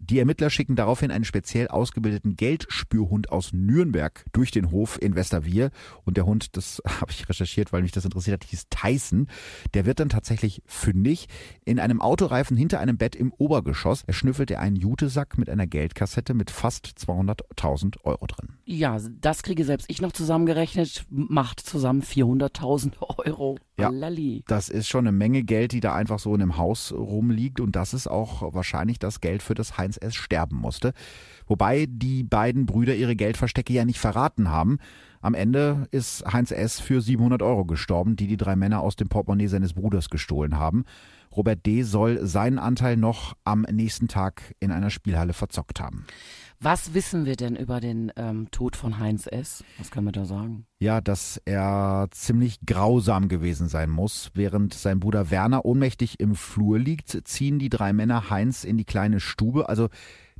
Die 0.00 0.18
Ermittler 0.18 0.50
schicken 0.50 0.76
daraufhin 0.76 1.10
einen 1.10 1.24
speziell 1.24 1.68
ausgebildeten 1.68 2.36
Geldspürhund 2.36 3.32
aus 3.32 3.52
Nürnberg 3.52 4.24
durch 4.32 4.50
den 4.50 4.70
Hof 4.70 5.00
in 5.00 5.14
Westerwier. 5.16 5.70
Und 6.04 6.16
der 6.16 6.26
Hund, 6.26 6.56
das 6.56 6.82
habe 7.00 7.10
ich 7.10 7.28
recherchiert, 7.28 7.72
weil 7.72 7.82
mich 7.82 7.92
das 7.92 8.04
interessiert 8.04 8.42
hat, 8.42 8.48
hieß 8.48 8.66
Tyson. 8.70 9.28
Der 9.74 9.86
wird 9.86 10.00
dann 10.00 10.08
tatsächlich 10.08 10.62
fündig. 10.66 11.28
In 11.64 11.80
einem 11.80 12.00
Autoreifen 12.00 12.56
hinter 12.56 12.80
einem 12.80 12.98
Bett 12.98 13.16
im 13.16 13.32
Obergeschoss 13.32 14.04
schnüffelt 14.10 14.50
er 14.50 14.60
einen 14.60 14.76
Jutesack 14.76 15.38
mit 15.38 15.48
einer 15.48 15.66
Geldkassette 15.66 16.34
mit 16.34 16.50
fast 16.50 16.86
200.000 16.86 18.04
Euro 18.04 18.26
drin. 18.26 18.50
Ja, 18.64 18.98
das 19.20 19.42
kriege 19.42 19.64
selbst 19.64 19.86
ich 19.88 20.00
noch 20.00 20.12
zusammengerechnet, 20.26 21.06
macht 21.08 21.60
zusammen 21.60 22.02
400.000 22.02 22.94
Euro. 23.26 23.58
Ja, 23.78 23.92
das 24.48 24.68
ist 24.68 24.88
schon 24.88 25.06
eine 25.06 25.16
Menge 25.16 25.44
Geld, 25.44 25.72
die 25.72 25.80
da 25.80 25.94
einfach 25.94 26.18
so 26.18 26.34
in 26.34 26.42
einem 26.42 26.56
Haus 26.56 26.92
rumliegt 26.92 27.60
und 27.60 27.76
das 27.76 27.94
ist 27.94 28.08
auch 28.08 28.54
wahrscheinlich 28.54 28.98
das 28.98 29.20
Geld, 29.20 29.42
für 29.42 29.54
das 29.54 29.78
Heinz 29.78 29.98
S. 30.00 30.14
sterben 30.14 30.56
musste. 30.56 30.92
Wobei 31.46 31.86
die 31.88 32.24
beiden 32.24 32.66
Brüder 32.66 32.96
ihre 32.96 33.14
Geldverstecke 33.14 33.72
ja 33.72 33.84
nicht 33.84 34.00
verraten 34.00 34.50
haben. 34.50 34.78
Am 35.26 35.34
Ende 35.34 35.88
ist 35.90 36.24
Heinz 36.32 36.52
S. 36.52 36.78
für 36.78 37.00
700 37.00 37.42
Euro 37.42 37.64
gestorben, 37.64 38.14
die 38.14 38.28
die 38.28 38.36
drei 38.36 38.54
Männer 38.54 38.80
aus 38.80 38.94
dem 38.94 39.08
Portemonnaie 39.08 39.48
seines 39.48 39.72
Bruders 39.72 40.08
gestohlen 40.08 40.56
haben. 40.56 40.84
Robert 41.36 41.66
D. 41.66 41.82
soll 41.82 42.24
seinen 42.24 42.60
Anteil 42.60 42.96
noch 42.96 43.34
am 43.42 43.62
nächsten 43.62 44.06
Tag 44.06 44.54
in 44.60 44.70
einer 44.70 44.88
Spielhalle 44.88 45.32
verzockt 45.32 45.80
haben. 45.80 46.06
Was 46.60 46.94
wissen 46.94 47.24
wir 47.24 47.34
denn 47.34 47.56
über 47.56 47.80
den 47.80 48.12
ähm, 48.14 48.52
Tod 48.52 48.76
von 48.76 49.00
Heinz 49.00 49.26
S.? 49.26 49.64
Was 49.78 49.90
können 49.90 50.06
wir 50.06 50.12
da 50.12 50.26
sagen? 50.26 50.64
Ja, 50.78 51.00
dass 51.00 51.42
er 51.44 52.06
ziemlich 52.12 52.60
grausam 52.64 53.26
gewesen 53.26 53.66
sein 53.66 53.90
muss. 53.90 54.30
Während 54.34 54.74
sein 54.74 55.00
Bruder 55.00 55.32
Werner 55.32 55.64
ohnmächtig 55.64 56.20
im 56.20 56.36
Flur 56.36 56.78
liegt, 56.78 57.26
ziehen 57.26 57.58
die 57.58 57.68
drei 57.68 57.92
Männer 57.92 58.30
Heinz 58.30 58.62
in 58.62 58.76
die 58.76 58.84
kleine 58.84 59.18
Stube. 59.18 59.68
Also 59.68 59.88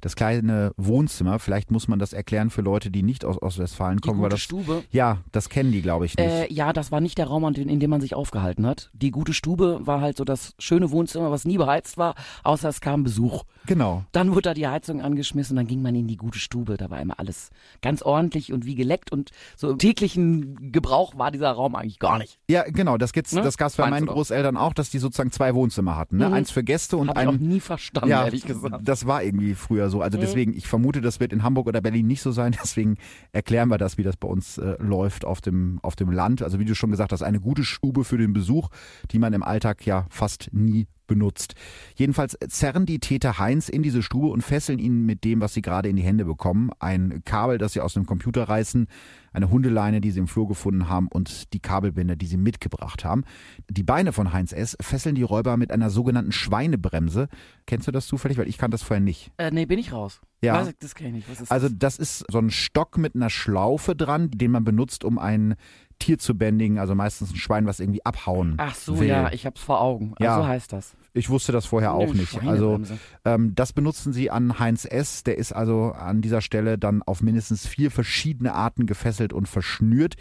das 0.07 0.15
kleine 0.15 0.73
Wohnzimmer. 0.77 1.41
Vielleicht 1.41 1.73
muss 1.73 1.89
man 1.89 1.99
das 1.99 2.13
erklären 2.13 2.51
für 2.51 2.63
Leute, 2.63 2.93
die 2.93 3.03
nicht 3.03 3.25
aus 3.25 3.43
Ostwestfalen 3.43 4.01
kommen. 4.01 4.19
Die 4.19 4.23
gute 4.23 4.31
das, 4.31 4.41
Stube? 4.41 4.85
Ja, 4.93 5.19
das 5.33 5.49
kennen 5.49 5.73
die, 5.73 5.83
glaube 5.83 6.07
ich, 6.07 6.17
nicht. 6.17 6.25
Äh, 6.25 6.53
ja, 6.53 6.73
das 6.73 6.93
war 6.93 7.01
nicht 7.01 7.19
der 7.19 7.27
Raum, 7.27 7.45
in 7.53 7.81
dem 7.81 7.91
man 7.91 8.01
sich 8.01 8.15
aufgehalten 8.15 8.67
hat. 8.67 8.91
Die 8.93 9.11
gute 9.11 9.35
Stube 9.35 9.81
war 9.83 10.01
halt 10.01 10.17
so 10.17 10.25
das 10.25 10.55
schöne 10.61 10.93
Wohnzimmer, 10.93 11.33
was 11.33 11.45
nie 11.45 11.59
beheizt 11.59 11.99
war, 11.99 12.15
außer 12.45 12.69
es 12.69 12.81
kam 12.81 13.03
Besuch. 13.03 13.43
Genau. 13.67 14.05
Dann 14.13 14.31
wurde 14.31 14.43
da 14.43 14.55
die 14.55 14.69
Heizung 14.69 15.01
angeschmissen, 15.01 15.57
dann 15.57 15.67
ging 15.67 15.83
man 15.83 15.97
in 15.97 16.07
die 16.07 16.17
gute 16.17 16.39
Stube. 16.39 16.77
Da 16.77 16.89
war 16.89 17.01
immer 17.01 17.19
alles 17.19 17.51
ganz 17.83 18.03
ordentlich 18.03 18.53
und 18.53 18.65
wie 18.65 18.77
geleckt 18.77 19.11
und 19.11 19.31
so 19.57 19.71
im 19.71 19.79
täglichen 19.79 20.71
Gebrauch 20.71 21.19
war 21.19 21.33
dieser 21.33 21.51
Raum 21.51 21.75
eigentlich 21.75 21.99
gar 21.99 22.19
nicht. 22.19 22.39
Ja, 22.49 22.63
genau. 22.63 22.97
Das 22.97 23.13
gibt's, 23.13 23.33
ne? 23.33 23.43
das 23.43 23.59
gab's 23.59 23.75
bei 23.75 23.91
meinen 23.91 24.07
Großeltern 24.07 24.57
auch, 24.57 24.73
dass 24.73 24.91
die 24.91 24.99
sozusagen 24.99 25.33
zwei 25.33 25.53
Wohnzimmer 25.57 25.97
hatten. 25.97 26.19
Ne? 26.19 26.29
Mhm. 26.29 26.35
Eins 26.35 26.53
für 26.53 26.63
Gäste 26.63 26.97
und 26.97 27.09
Hab 27.09 27.17
ein. 27.17 27.29
Ich 27.29 27.35
auch 27.35 27.41
nie 27.41 27.61
verstanden, 27.61 28.11
ja, 28.11 28.25
ehrlich 28.25 28.47
gesagt. 28.47 28.87
Das 28.87 29.07
war 29.09 29.25
irgendwie 29.25 29.55
früher 29.55 29.91
so. 29.91 29.96
Also 30.01 30.19
mhm. 30.19 30.23
deswegen, 30.23 30.57
ich 30.57 30.67
vermute, 30.67 31.01
das 31.01 31.21
wird 31.21 31.33
in 31.33 31.43
Hamburg 31.43 31.67
oder 31.67 31.81
Berlin 31.81 32.07
nicht 32.07 32.23
so 32.23 32.33
sein. 32.33 32.57
Deswegen 32.63 32.97
erklären 33.33 33.69
wir 33.69 33.79
das, 33.79 33.99
wie 33.99 34.03
das 34.03 34.17
bei 34.17 34.29
uns 34.29 34.59
äh, 34.59 34.77
läuft 34.79 35.25
auf 35.25 35.41
dem, 35.41 35.79
auf 35.83 35.97
dem 35.97 36.11
Land. 36.11 36.43
Also 36.43 36.59
wie 36.59 36.65
du 36.65 36.75
schon 36.75 36.91
gesagt 36.91 37.13
hast, 37.13 37.23
eine 37.23 37.41
gute 37.41 37.65
Stube 37.65 38.05
für 38.05 38.19
den 38.19 38.33
Besuch, 38.33 38.69
die 39.11 39.19
man 39.19 39.33
im 39.33 39.43
Alltag 39.43 39.85
ja 39.87 40.07
fast 40.11 40.51
nie 40.53 40.87
benutzt. 41.07 41.55
Jedenfalls 41.95 42.37
zerren 42.49 42.87
die 42.87 42.99
Täter 42.99 43.39
Heinz 43.39 43.69
in 43.69 43.83
diese 43.83 44.03
Stube 44.03 44.29
und 44.29 44.43
fesseln 44.43 44.79
ihn 44.79 45.05
mit 45.07 45.25
dem, 45.25 45.41
was 45.41 45.55
sie 45.55 45.63
gerade 45.63 45.89
in 45.89 45.97
die 45.97 46.03
Hände 46.03 46.25
bekommen. 46.25 46.71
Ein 46.79 47.23
Kabel, 47.25 47.59
das 47.59 47.73
sie 47.73 47.81
aus 47.81 47.95
dem 47.95 48.07
Computer 48.07 48.45
reißen, 48.45 48.87
eine 49.33 49.51
Hundeleine, 49.51 50.01
die 50.01 50.11
sie 50.11 50.21
im 50.21 50.29
Flur 50.29 50.49
gefunden 50.49 50.89
haben 50.89 51.09
und 51.09 51.53
die 51.53 51.61
Kabelbinder, 51.61 52.17
die 52.17 52.27
sie 52.27 52.39
mitgebracht 52.39 53.05
haben. 53.05 53.25
Die 53.69 53.83
Beine 53.83 54.13
von 54.13 54.33
Heinz 54.33 54.53
S. 54.53 54.77
fesseln 54.81 55.15
die 55.15 55.23
Räuber 55.23 55.57
mit 55.57 55.71
einer 55.71 55.91
sogenannten 55.91 56.33
Schweinebremse. 56.33 57.29
Kennst 57.67 57.87
du 57.87 57.93
das 57.93 58.07
zufällig? 58.07 58.39
Weil 58.39 58.49
ich 58.49 58.59
kann 58.59 58.71
das 58.71 58.83
vorher 58.83 59.03
nicht. 59.03 59.31
Äh, 59.37 59.51
nee, 59.51 59.67
bin 59.67 59.79
ich 59.79 59.93
raus. 59.93 60.21
Ja. 60.43 60.55
Was, 60.55 60.73
das 60.79 60.95
kenne 60.95 61.11
ich 61.11 61.15
nicht. 61.15 61.31
Was 61.31 61.41
ist 61.41 61.51
also 61.51 61.69
das 61.69 61.99
ist 61.99 62.25
so 62.31 62.39
ein 62.39 62.51
Stock 62.51 62.99
mit 62.99 63.15
einer 63.15 63.31
Schlaufe 63.31 63.95
dran, 63.95 64.31
den 64.31 64.51
man 64.51 64.65
benutzt, 64.65 65.05
um 65.05 65.19
ein 65.19 65.57
Tier 65.99 66.19
zu 66.19 66.37
bändigen, 66.37 66.79
also 66.79 66.95
meistens 66.95 67.33
ein 67.33 67.37
Schwein, 67.37 67.67
was 67.67 67.81
irgendwie 67.81 68.05
abhauen 68.05 68.55
Ach 68.59 68.75
so, 68.75 69.01
will. 69.01 69.09
ja, 69.09 69.33
ich 69.33 69.47
hab's 69.47 69.61
vor 69.63 69.81
Augen. 69.81 70.15
Ja. 70.21 70.37
Also 70.37 70.49
heißt 70.49 70.73
das. 70.73 70.95
Ich 71.15 71.31
wusste 71.31 71.53
das 71.53 71.65
vorher 71.67 71.95
auch 71.95 72.13
nicht. 72.13 72.43
Also 72.47 72.81
ähm, 73.25 73.55
das 73.55 73.73
benutzen 73.73 74.13
sie 74.13 74.31
an 74.31 74.59
Heinz 74.59 74.85
S. 74.85 75.25
Der 75.25 75.39
ist 75.39 75.53
also 75.53 75.93
an 75.93 76.21
dieser 76.21 76.43
Stelle 76.43 76.77
dann 76.77 77.03
auf 77.03 77.23
mindestens 77.23 77.67
vier 77.67 77.91
verschiedene 77.91 78.55
Arten 78.55 78.87
gefesselt 78.87 79.33
und 79.33 79.49
verschnürt. 79.49 80.17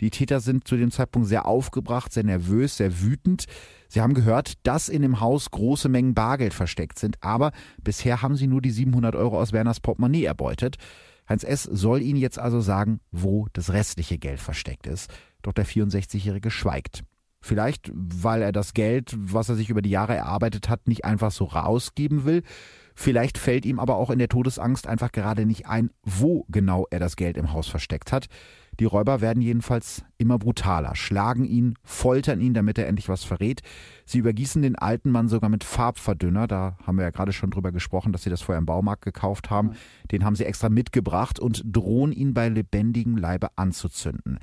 Die 0.00 0.10
Täter 0.10 0.38
sind 0.38 0.68
zu 0.68 0.76
dem 0.76 0.92
Zeitpunkt 0.92 1.28
sehr 1.28 1.46
aufgebracht, 1.46 2.12
sehr 2.12 2.22
nervös, 2.24 2.76
sehr 2.76 3.00
wütend. 3.00 3.46
Sie 3.88 4.00
haben 4.00 4.14
gehört, 4.14 4.54
dass 4.64 4.88
in 4.88 5.02
dem 5.02 5.20
Haus 5.20 5.50
große 5.50 5.88
Mengen 5.88 6.14
Bargeld 6.14 6.54
versteckt 6.54 6.98
sind, 6.98 7.22
aber 7.22 7.52
bisher 7.82 8.22
haben 8.22 8.36
sie 8.36 8.46
nur 8.46 8.60
die 8.60 8.70
700 8.70 9.16
Euro 9.16 9.40
aus 9.40 9.52
Werners 9.52 9.80
Portemonnaie 9.80 10.24
erbeutet. 10.24 10.76
Heinz 11.28 11.44
S. 11.44 11.64
soll 11.64 12.02
ihnen 12.02 12.18
jetzt 12.18 12.38
also 12.38 12.60
sagen, 12.60 13.00
wo 13.12 13.46
das 13.52 13.72
restliche 13.72 14.18
Geld 14.18 14.40
versteckt 14.40 14.86
ist. 14.86 15.10
Doch 15.42 15.52
der 15.52 15.66
64-Jährige 15.66 16.50
schweigt. 16.50 17.04
Vielleicht, 17.40 17.90
weil 17.94 18.42
er 18.42 18.52
das 18.52 18.74
Geld, 18.74 19.14
was 19.16 19.48
er 19.48 19.54
sich 19.54 19.70
über 19.70 19.82
die 19.82 19.90
Jahre 19.90 20.16
erarbeitet 20.16 20.68
hat, 20.68 20.88
nicht 20.88 21.04
einfach 21.04 21.30
so 21.30 21.44
rausgeben 21.44 22.24
will. 22.24 22.42
Vielleicht 22.96 23.38
fällt 23.38 23.64
ihm 23.64 23.78
aber 23.78 23.96
auch 23.96 24.10
in 24.10 24.18
der 24.18 24.28
Todesangst 24.28 24.88
einfach 24.88 25.12
gerade 25.12 25.46
nicht 25.46 25.66
ein, 25.66 25.90
wo 26.02 26.44
genau 26.48 26.86
er 26.90 26.98
das 26.98 27.14
Geld 27.14 27.36
im 27.36 27.52
Haus 27.52 27.68
versteckt 27.68 28.10
hat. 28.10 28.26
Die 28.80 28.84
Räuber 28.84 29.20
werden 29.20 29.42
jedenfalls 29.42 30.04
immer 30.18 30.38
brutaler, 30.38 30.94
schlagen 30.94 31.44
ihn, 31.44 31.74
foltern 31.82 32.40
ihn, 32.40 32.54
damit 32.54 32.78
er 32.78 32.86
endlich 32.86 33.08
was 33.08 33.24
verrät. 33.24 33.62
Sie 34.04 34.18
übergießen 34.18 34.62
den 34.62 34.76
alten 34.76 35.10
Mann 35.10 35.28
sogar 35.28 35.50
mit 35.50 35.64
Farbverdünner. 35.64 36.46
Da 36.46 36.78
haben 36.86 36.96
wir 36.96 37.04
ja 37.04 37.10
gerade 37.10 37.32
schon 37.32 37.50
drüber 37.50 37.72
gesprochen, 37.72 38.12
dass 38.12 38.22
sie 38.22 38.30
das 38.30 38.42
vorher 38.42 38.58
im 38.58 38.66
Baumarkt 38.66 39.02
gekauft 39.02 39.50
haben. 39.50 39.72
Den 40.12 40.24
haben 40.24 40.36
sie 40.36 40.44
extra 40.44 40.68
mitgebracht 40.68 41.40
und 41.40 41.62
drohen 41.64 42.12
ihn 42.12 42.34
bei 42.34 42.48
lebendigem 42.48 43.16
Leibe 43.16 43.48
anzuzünden. 43.56 44.38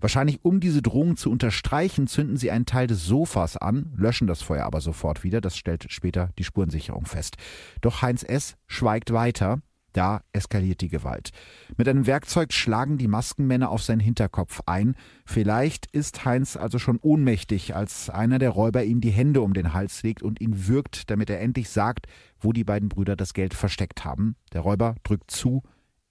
Wahrscheinlich 0.00 0.44
um 0.44 0.60
diese 0.60 0.82
Drohung 0.82 1.16
zu 1.16 1.30
unterstreichen, 1.30 2.06
zünden 2.06 2.36
sie 2.36 2.50
einen 2.50 2.66
Teil 2.66 2.86
des 2.86 3.04
Sofas 3.04 3.56
an, 3.56 3.92
löschen 3.96 4.26
das 4.26 4.40
Feuer 4.40 4.64
aber 4.64 4.80
sofort 4.80 5.24
wieder. 5.24 5.40
Das 5.40 5.56
stellt 5.56 5.92
später 5.92 6.30
die 6.38 6.44
Spurensicherung 6.44 7.04
fest. 7.04 7.36
Doch 7.82 8.02
Heinz 8.02 8.22
S. 8.22 8.56
schweigt 8.66 9.12
weiter. 9.12 9.60
Da 9.92 10.22
eskaliert 10.32 10.80
die 10.80 10.88
Gewalt. 10.88 11.30
Mit 11.76 11.88
einem 11.88 12.06
Werkzeug 12.06 12.52
schlagen 12.52 12.98
die 12.98 13.08
Maskenmänner 13.08 13.70
auf 13.70 13.82
seinen 13.82 14.00
Hinterkopf 14.00 14.60
ein. 14.66 14.94
Vielleicht 15.24 15.86
ist 15.86 16.24
Heinz 16.24 16.56
also 16.56 16.78
schon 16.78 16.98
ohnmächtig, 17.00 17.74
als 17.74 18.10
einer 18.10 18.38
der 18.38 18.50
Räuber 18.50 18.84
ihm 18.84 19.00
die 19.00 19.10
Hände 19.10 19.40
um 19.40 19.52
den 19.52 19.72
Hals 19.72 20.02
legt 20.02 20.22
und 20.22 20.40
ihn 20.40 20.68
würgt, 20.68 21.10
damit 21.10 21.30
er 21.30 21.40
endlich 21.40 21.68
sagt, 21.68 22.06
wo 22.40 22.52
die 22.52 22.64
beiden 22.64 22.88
Brüder 22.88 23.16
das 23.16 23.34
Geld 23.34 23.54
versteckt 23.54 24.04
haben. 24.04 24.36
Der 24.52 24.60
Räuber 24.60 24.94
drückt 25.02 25.30
zu, 25.30 25.62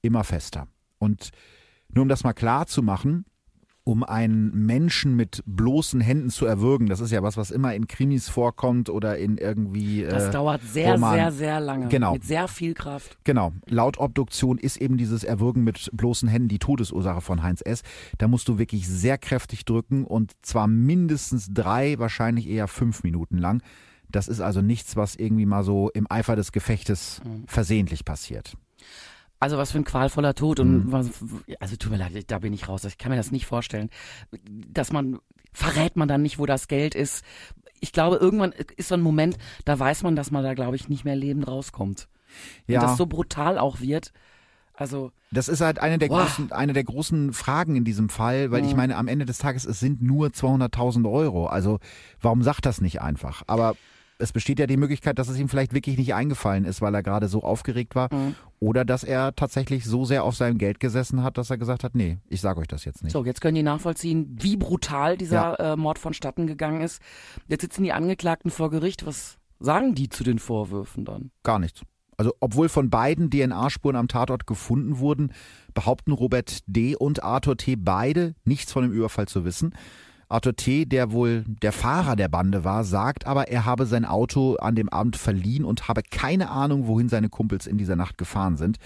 immer 0.01 0.23
fester. 0.23 0.67
Und 0.97 1.31
nur 1.89 2.03
um 2.03 2.09
das 2.09 2.23
mal 2.23 2.33
klar 2.33 2.67
zu 2.67 2.83
machen, 2.83 3.25
um 3.89 4.03
einen 4.03 4.51
Menschen 4.67 5.15
mit 5.15 5.41
bloßen 5.47 5.99
Händen 5.99 6.29
zu 6.29 6.45
erwürgen. 6.45 6.85
Das 6.85 6.99
ist 6.99 7.09
ja 7.09 7.23
was, 7.23 7.37
was 7.37 7.49
immer 7.49 7.73
in 7.73 7.87
Krimis 7.87 8.29
vorkommt 8.29 8.87
oder 8.87 9.17
in 9.17 9.39
irgendwie. 9.39 10.03
Das 10.03 10.25
äh, 10.25 10.31
dauert 10.31 10.61
sehr, 10.61 10.93
Roman. 10.93 11.15
sehr, 11.15 11.31
sehr 11.31 11.59
lange. 11.59 11.87
Genau. 11.87 12.13
Mit 12.13 12.23
sehr 12.23 12.47
viel 12.47 12.75
Kraft. 12.75 13.17
Genau. 13.23 13.51
Laut 13.65 13.97
Obduktion 13.97 14.59
ist 14.59 14.77
eben 14.77 14.97
dieses 14.97 15.23
Erwürgen 15.23 15.63
mit 15.63 15.89
bloßen 15.91 16.29
Händen 16.29 16.49
die 16.49 16.59
Todesursache 16.59 17.21
von 17.21 17.41
Heinz 17.41 17.63
S. 17.65 17.81
Da 18.19 18.27
musst 18.27 18.47
du 18.47 18.59
wirklich 18.59 18.87
sehr 18.87 19.17
kräftig 19.17 19.65
drücken 19.65 20.05
und 20.05 20.33
zwar 20.43 20.67
mindestens 20.67 21.51
drei, 21.51 21.97
wahrscheinlich 21.97 22.47
eher 22.47 22.67
fünf 22.67 23.01
Minuten 23.01 23.39
lang. 23.39 23.63
Das 24.07 24.27
ist 24.27 24.39
also 24.39 24.61
nichts, 24.61 24.97
was 24.97 25.15
irgendwie 25.15 25.47
mal 25.47 25.63
so 25.63 25.89
im 25.95 26.05
Eifer 26.11 26.35
des 26.35 26.51
Gefechtes 26.51 27.21
mhm. 27.25 27.45
versehentlich 27.47 28.05
passiert. 28.05 28.53
Also 29.39 29.57
was 29.57 29.71
für 29.71 29.77
ein 29.77 29.85
qualvoller 29.85 30.35
Tod 30.35 30.59
und 30.59 30.87
mhm. 30.87 30.91
was, 30.91 31.09
also 31.59 31.75
tut 31.77 31.91
mir 31.91 31.97
leid, 31.97 32.25
da 32.27 32.39
bin 32.39 32.53
ich 32.53 32.67
raus. 32.67 32.83
Ich 32.83 32.97
kann 32.97 33.09
mir 33.09 33.17
das 33.17 33.31
nicht 33.31 33.45
vorstellen, 33.45 33.89
dass 34.41 34.91
man 34.91 35.19
verrät 35.53 35.95
man 35.95 36.07
dann 36.07 36.21
nicht, 36.21 36.39
wo 36.39 36.45
das 36.45 36.67
Geld 36.67 36.93
ist. 36.93 37.23
Ich 37.79 37.93
glaube, 37.93 38.17
irgendwann 38.17 38.51
ist 38.75 38.89
so 38.89 38.95
ein 38.95 39.01
Moment, 39.01 39.37
da 39.65 39.79
weiß 39.79 40.03
man, 40.03 40.15
dass 40.15 40.31
man 40.31 40.43
da, 40.43 40.53
glaube 40.53 40.75
ich, 40.75 40.89
nicht 40.89 41.05
mehr 41.05 41.15
lebend 41.15 41.47
rauskommt. 41.47 42.09
Ja. 42.67 42.81
Und 42.81 42.87
das 42.87 42.97
so 42.97 43.05
brutal 43.05 43.57
auch 43.57 43.79
wird. 43.79 44.11
Also 44.73 45.11
das 45.31 45.49
ist 45.49 45.61
halt 45.61 45.79
eine 45.79 45.97
der 45.97 46.07
großen, 46.07 46.51
eine 46.51 46.73
der 46.73 46.83
großen 46.83 47.33
Fragen 47.33 47.75
in 47.75 47.83
diesem 47.83 48.09
Fall, 48.09 48.51
weil 48.51 48.61
mhm. 48.61 48.67
ich 48.67 48.75
meine, 48.75 48.95
am 48.95 49.07
Ende 49.07 49.25
des 49.25 49.37
Tages 49.37 49.65
es 49.65 49.79
sind 49.79 50.01
nur 50.01 50.29
200.000 50.29 51.09
Euro. 51.09 51.47
Also 51.47 51.79
warum 52.21 52.43
sagt 52.43 52.65
das 52.65 52.79
nicht 52.81 53.01
einfach? 53.01 53.43
Aber 53.47 53.75
es 54.19 54.33
besteht 54.33 54.59
ja 54.59 54.67
die 54.67 54.77
Möglichkeit, 54.77 55.17
dass 55.17 55.29
es 55.29 55.39
ihm 55.39 55.47
vielleicht 55.47 55.73
wirklich 55.73 55.97
nicht 55.97 56.13
eingefallen 56.13 56.65
ist, 56.65 56.81
weil 56.81 56.93
er 56.93 57.01
gerade 57.01 57.27
so 57.29 57.41
aufgeregt 57.41 57.95
war. 57.95 58.13
Mhm. 58.13 58.35
Oder 58.59 58.83
dass 58.83 59.05
er 59.05 59.33
tatsächlich 59.35 59.85
so 59.85 60.03
sehr 60.03 60.25
auf 60.25 60.35
seinem 60.35 60.57
Geld 60.57 60.81
gesessen 60.81 61.23
hat, 61.23 61.37
dass 61.37 61.49
er 61.49 61.57
gesagt 61.57 61.85
hat, 61.85 61.95
nee, 61.95 62.19
ich 62.27 62.41
sage 62.41 62.59
euch 62.59 62.67
das 62.67 62.83
jetzt 62.83 63.01
nicht. 63.01 63.13
So, 63.13 63.23
jetzt 63.23 63.39
können 63.39 63.55
die 63.55 63.63
nachvollziehen, 63.63 64.37
wie 64.39 64.57
brutal 64.57 65.17
dieser 65.17 65.57
ja. 65.59 65.73
äh, 65.73 65.75
Mord 65.77 65.97
vonstatten 65.97 66.47
gegangen 66.47 66.81
ist. 66.81 67.01
Jetzt 67.47 67.61
sitzen 67.61 67.83
die 67.83 67.93
Angeklagten 67.93 68.51
vor 68.51 68.69
Gericht. 68.69 69.05
Was 69.05 69.37
sagen 69.59 69.95
die 69.95 70.09
zu 70.09 70.25
den 70.25 70.37
Vorwürfen 70.37 71.05
dann? 71.05 71.31
Gar 71.43 71.59
nichts. 71.59 71.81
Also 72.17 72.33
obwohl 72.41 72.67
von 72.67 72.89
beiden 72.89 73.29
DNA-Spuren 73.29 73.95
am 73.95 74.09
Tatort 74.09 74.45
gefunden 74.45 74.99
wurden, 74.99 75.31
behaupten 75.73 76.11
Robert 76.11 76.59
D. 76.67 76.97
und 76.97 77.23
Arthur 77.23 77.55
T. 77.55 77.77
beide 77.77 78.35
nichts 78.43 78.73
von 78.73 78.83
dem 78.83 78.91
Überfall 78.91 79.29
zu 79.29 79.45
wissen. 79.45 79.73
Arthur 80.29 80.55
T., 80.55 80.85
der 80.85 81.11
wohl 81.11 81.43
der 81.47 81.71
Fahrer 81.71 82.15
der 82.15 82.27
Bande 82.27 82.63
war, 82.63 82.83
sagt 82.83 83.25
aber, 83.25 83.47
er 83.47 83.65
habe 83.65 83.87
sein 83.87 84.05
Auto 84.05 84.57
an 84.57 84.75
dem 84.75 84.87
Abend 84.89 85.17
verliehen 85.17 85.65
und 85.65 85.87
habe 85.87 86.03
keine 86.03 86.51
Ahnung, 86.51 86.85
wohin 86.85 87.09
seine 87.09 87.29
Kumpels 87.29 87.65
in 87.65 87.79
dieser 87.79 87.95
Nacht 87.95 88.19
gefahren 88.19 88.55
sind. 88.55 88.77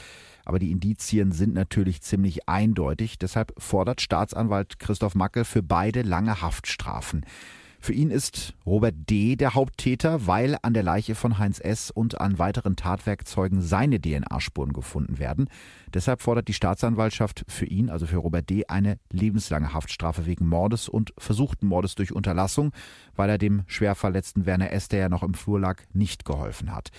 Aber 0.46 0.58
die 0.58 0.72
Indizien 0.72 1.34
sind 1.34 1.54
natürlich 1.54 2.02
ziemlich 2.02 2.48
eindeutig. 2.48 3.20
Deshalb 3.20 3.54
fordert 3.58 4.00
Staatsanwalt 4.00 4.80
Christoph 4.80 5.16
Macke 5.16 5.44
für 5.44 5.62
beide 5.62 6.02
lange 6.02 6.42
Haftstrafen. 6.42 7.26
Für 7.84 7.92
ihn 7.92 8.12
ist 8.12 8.54
Robert 8.66 8.96
D. 9.10 9.36
der 9.36 9.56
Haupttäter, 9.56 10.26
weil 10.26 10.58
an 10.62 10.74
der 10.74 10.84
Leiche 10.84 11.16
von 11.16 11.38
Heinz 11.38 11.60
S. 11.60 11.92
und 11.92 12.22
an 12.22 12.40
weiteren 12.40 12.78
Tatwerkzeugen 12.78 13.60
seine 13.60 14.00
DNA-Spuren 14.00 14.72
gefunden 14.72 15.20
werden. 15.20 15.50
Deshalb 15.94 16.22
fordert 16.22 16.48
die 16.48 16.54
Staatsanwaltschaft 16.54 17.44
für 17.50 17.66
ihn, 17.66 17.90
also 17.90 18.06
für 18.06 18.16
Robert 18.16 18.50
D., 18.50 18.68
eine 18.68 19.00
lebenslange 19.12 19.74
Haftstrafe 19.74 20.26
wegen 20.26 20.48
Mordes 20.48 20.88
und 20.88 21.14
versuchten 21.18 21.68
Mordes 21.68 21.96
durch 21.96 22.14
Unterlassung, 22.14 22.72
weil 23.18 23.30
er 23.30 23.38
dem 23.38 23.64
schwer 23.68 23.96
verletzten 23.96 24.46
Werner 24.46 24.72
S., 24.72 24.88
der 24.88 25.02
ja 25.02 25.10
noch 25.10 25.22
im 25.22 25.34
Flur 25.34 25.60
lag, 25.60 25.82
nicht 25.92 26.24
geholfen 26.24 26.74
hat. 26.74 26.90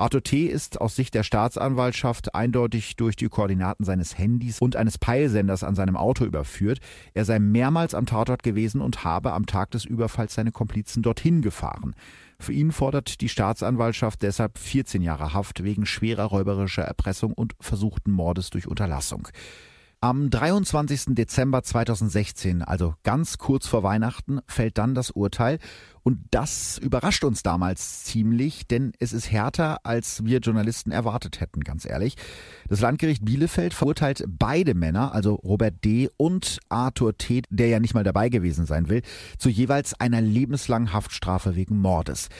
Arthur 0.00 0.22
T. 0.22 0.46
ist 0.46 0.80
aus 0.80 0.96
Sicht 0.96 1.12
der 1.12 1.22
Staatsanwaltschaft 1.22 2.34
eindeutig 2.34 2.96
durch 2.96 3.16
die 3.16 3.28
Koordinaten 3.28 3.84
seines 3.84 4.16
Handys 4.16 4.58
und 4.58 4.74
eines 4.74 4.96
Peilsenders 4.96 5.62
an 5.62 5.74
seinem 5.74 5.94
Auto 5.94 6.24
überführt. 6.24 6.80
Er 7.12 7.26
sei 7.26 7.38
mehrmals 7.38 7.94
am 7.94 8.06
Tatort 8.06 8.42
gewesen 8.42 8.80
und 8.80 9.04
habe 9.04 9.34
am 9.34 9.44
Tag 9.44 9.72
des 9.72 9.84
Überfalls 9.84 10.32
seine 10.34 10.52
Komplizen 10.52 11.02
dorthin 11.02 11.42
gefahren. 11.42 11.94
Für 12.38 12.54
ihn 12.54 12.72
fordert 12.72 13.20
die 13.20 13.28
Staatsanwaltschaft 13.28 14.22
deshalb 14.22 14.56
14 14.56 15.02
Jahre 15.02 15.34
Haft 15.34 15.64
wegen 15.64 15.84
schwerer 15.84 16.24
räuberischer 16.24 16.82
Erpressung 16.82 17.34
und 17.34 17.54
versuchten 17.60 18.10
Mordes 18.10 18.48
durch 18.48 18.66
Unterlassung. 18.66 19.28
Am 20.02 20.30
23. 20.30 21.14
Dezember 21.14 21.62
2016, 21.62 22.62
also 22.62 22.94
ganz 23.02 23.36
kurz 23.36 23.66
vor 23.66 23.82
Weihnachten, 23.82 24.40
fällt 24.46 24.78
dann 24.78 24.94
das 24.94 25.10
Urteil. 25.10 25.58
Und 26.02 26.20
das 26.30 26.78
überrascht 26.78 27.22
uns 27.22 27.42
damals 27.42 28.04
ziemlich, 28.04 28.66
denn 28.66 28.94
es 28.98 29.12
ist 29.12 29.30
härter, 29.30 29.84
als 29.84 30.24
wir 30.24 30.38
Journalisten 30.38 30.90
erwartet 30.90 31.42
hätten, 31.42 31.60
ganz 31.60 31.84
ehrlich. 31.84 32.16
Das 32.66 32.80
Landgericht 32.80 33.26
Bielefeld 33.26 33.74
verurteilt 33.74 34.24
beide 34.26 34.72
Männer, 34.72 35.12
also 35.12 35.34
Robert 35.34 35.84
D. 35.84 36.08
und 36.16 36.60
Arthur 36.70 37.18
T., 37.18 37.42
der 37.50 37.68
ja 37.68 37.78
nicht 37.78 37.92
mal 37.92 38.02
dabei 38.02 38.30
gewesen 38.30 38.64
sein 38.64 38.88
will, 38.88 39.02
zu 39.36 39.50
jeweils 39.50 39.92
einer 40.00 40.22
lebenslangen 40.22 40.94
Haftstrafe 40.94 41.56
wegen 41.56 41.78
Mordes. 41.78 42.30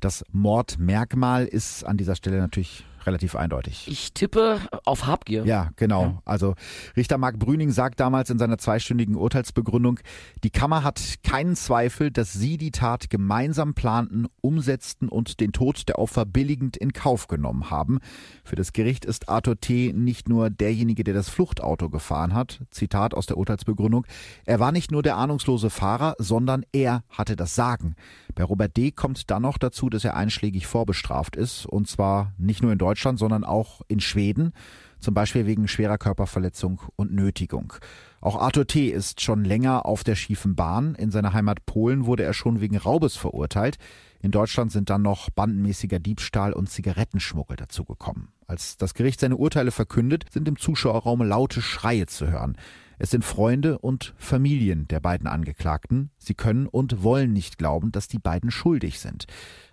Das 0.00 0.24
Mordmerkmal 0.32 1.44
ist 1.44 1.84
an 1.84 1.98
dieser 1.98 2.16
Stelle 2.16 2.38
natürlich 2.38 2.86
relativ 3.06 3.36
eindeutig. 3.36 3.86
Ich 3.88 4.12
tippe 4.12 4.60
auf 4.84 5.06
Habgier. 5.06 5.44
Ja, 5.44 5.70
genau. 5.76 6.02
Ja. 6.02 6.22
Also 6.24 6.54
Richter 6.96 7.18
Marc 7.18 7.38
Brüning 7.38 7.70
sagt 7.70 8.00
damals 8.00 8.30
in 8.30 8.38
seiner 8.38 8.58
zweistündigen 8.58 9.16
Urteilsbegründung, 9.16 10.00
die 10.44 10.50
Kammer 10.50 10.84
hat 10.84 11.00
keinen 11.22 11.56
Zweifel, 11.56 12.10
dass 12.10 12.32
sie 12.32 12.58
die 12.58 12.70
Tat 12.70 13.10
gemeinsam 13.10 13.74
planten, 13.74 14.26
umsetzten 14.40 15.08
und 15.08 15.40
den 15.40 15.52
Tod 15.52 15.88
der 15.88 15.98
Opfer 15.98 16.26
billigend 16.26 16.76
in 16.76 16.92
Kauf 16.92 17.28
genommen 17.28 17.70
haben. 17.70 17.98
Für 18.44 18.56
das 18.56 18.72
Gericht 18.72 19.04
ist 19.04 19.28
Arthur 19.28 19.60
T. 19.60 19.92
nicht 19.94 20.28
nur 20.28 20.50
derjenige, 20.50 21.04
der 21.04 21.14
das 21.14 21.28
Fluchtauto 21.28 21.88
gefahren 21.88 22.34
hat. 22.34 22.60
Zitat 22.70 23.14
aus 23.14 23.26
der 23.26 23.36
Urteilsbegründung. 23.36 24.06
Er 24.44 24.60
war 24.60 24.72
nicht 24.72 24.90
nur 24.90 25.02
der 25.02 25.16
ahnungslose 25.16 25.70
Fahrer, 25.70 26.14
sondern 26.18 26.64
er 26.72 27.02
hatte 27.08 27.36
das 27.36 27.54
Sagen. 27.54 27.94
Bei 28.34 28.44
Robert 28.44 28.76
D. 28.76 28.90
kommt 28.90 29.30
dann 29.30 29.42
noch 29.42 29.58
dazu, 29.58 29.88
dass 29.88 30.04
er 30.04 30.16
einschlägig 30.16 30.66
vorbestraft 30.66 31.36
ist, 31.36 31.66
und 31.66 31.88
zwar 31.88 32.32
nicht 32.38 32.62
nur 32.62 32.72
in 32.72 32.78
Deutschland, 32.78 32.89
sondern 33.16 33.44
auch 33.44 33.82
in 33.88 34.00
Schweden, 34.00 34.52
zum 34.98 35.14
Beispiel 35.14 35.46
wegen 35.46 35.66
schwerer 35.66 35.98
Körperverletzung 35.98 36.80
und 36.96 37.12
Nötigung. 37.12 37.72
Auch 38.20 38.36
Arthur 38.36 38.66
T. 38.66 38.88
ist 38.88 39.22
schon 39.22 39.44
länger 39.44 39.86
auf 39.86 40.04
der 40.04 40.14
schiefen 40.14 40.54
Bahn. 40.54 40.94
In 40.94 41.10
seiner 41.10 41.32
Heimat 41.32 41.64
Polen 41.64 42.04
wurde 42.04 42.22
er 42.22 42.34
schon 42.34 42.60
wegen 42.60 42.76
Raubes 42.76 43.16
verurteilt. 43.16 43.78
In 44.20 44.30
Deutschland 44.30 44.72
sind 44.72 44.90
dann 44.90 45.00
noch 45.00 45.30
bandenmäßiger 45.30 45.98
Diebstahl 45.98 46.52
und 46.52 46.68
Zigarettenschmuggel 46.68 47.56
dazugekommen. 47.56 48.28
Als 48.46 48.76
das 48.76 48.92
Gericht 48.92 49.20
seine 49.20 49.36
Urteile 49.36 49.70
verkündet, 49.70 50.26
sind 50.30 50.46
im 50.48 50.58
Zuschauerraum 50.58 51.22
laute 51.22 51.62
Schreie 51.62 52.06
zu 52.06 52.30
hören. 52.30 52.56
Es 53.02 53.08
sind 53.08 53.24
Freunde 53.24 53.78
und 53.78 54.12
Familien 54.18 54.86
der 54.88 55.00
beiden 55.00 55.26
Angeklagten. 55.26 56.10
Sie 56.18 56.34
können 56.34 56.66
und 56.66 57.02
wollen 57.02 57.32
nicht 57.32 57.56
glauben, 57.56 57.92
dass 57.92 58.08
die 58.08 58.18
beiden 58.18 58.50
schuldig 58.50 59.00
sind. 59.00 59.24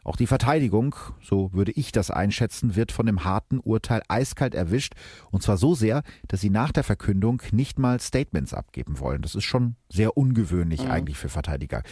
Auch 0.05 0.15
die 0.15 0.27
Verteidigung, 0.27 0.95
so 1.21 1.51
würde 1.51 1.73
ich 1.73 1.91
das 1.91 2.09
einschätzen, 2.09 2.77
wird 2.77 2.93
von 2.93 3.05
dem 3.05 3.25
harten 3.25 3.59
Urteil 3.59 4.01
eiskalt 4.07 4.55
erwischt. 4.55 4.93
Und 5.29 5.43
zwar 5.43 5.57
so 5.57 5.75
sehr, 5.75 6.03
dass 6.29 6.39
sie 6.39 6.49
nach 6.49 6.71
der 6.71 6.85
Verkündung 6.85 7.41
nicht 7.51 7.79
mal 7.79 7.99
Statements 7.99 8.53
abgeben 8.53 9.01
wollen. 9.01 9.21
Das 9.21 9.35
ist 9.35 9.43
schon 9.43 9.75
sehr 9.89 10.15
ungewöhnlich 10.15 10.85
mhm. 10.85 10.91
eigentlich 10.91 11.17
für 11.17 11.27
Verteidiger. 11.27 11.83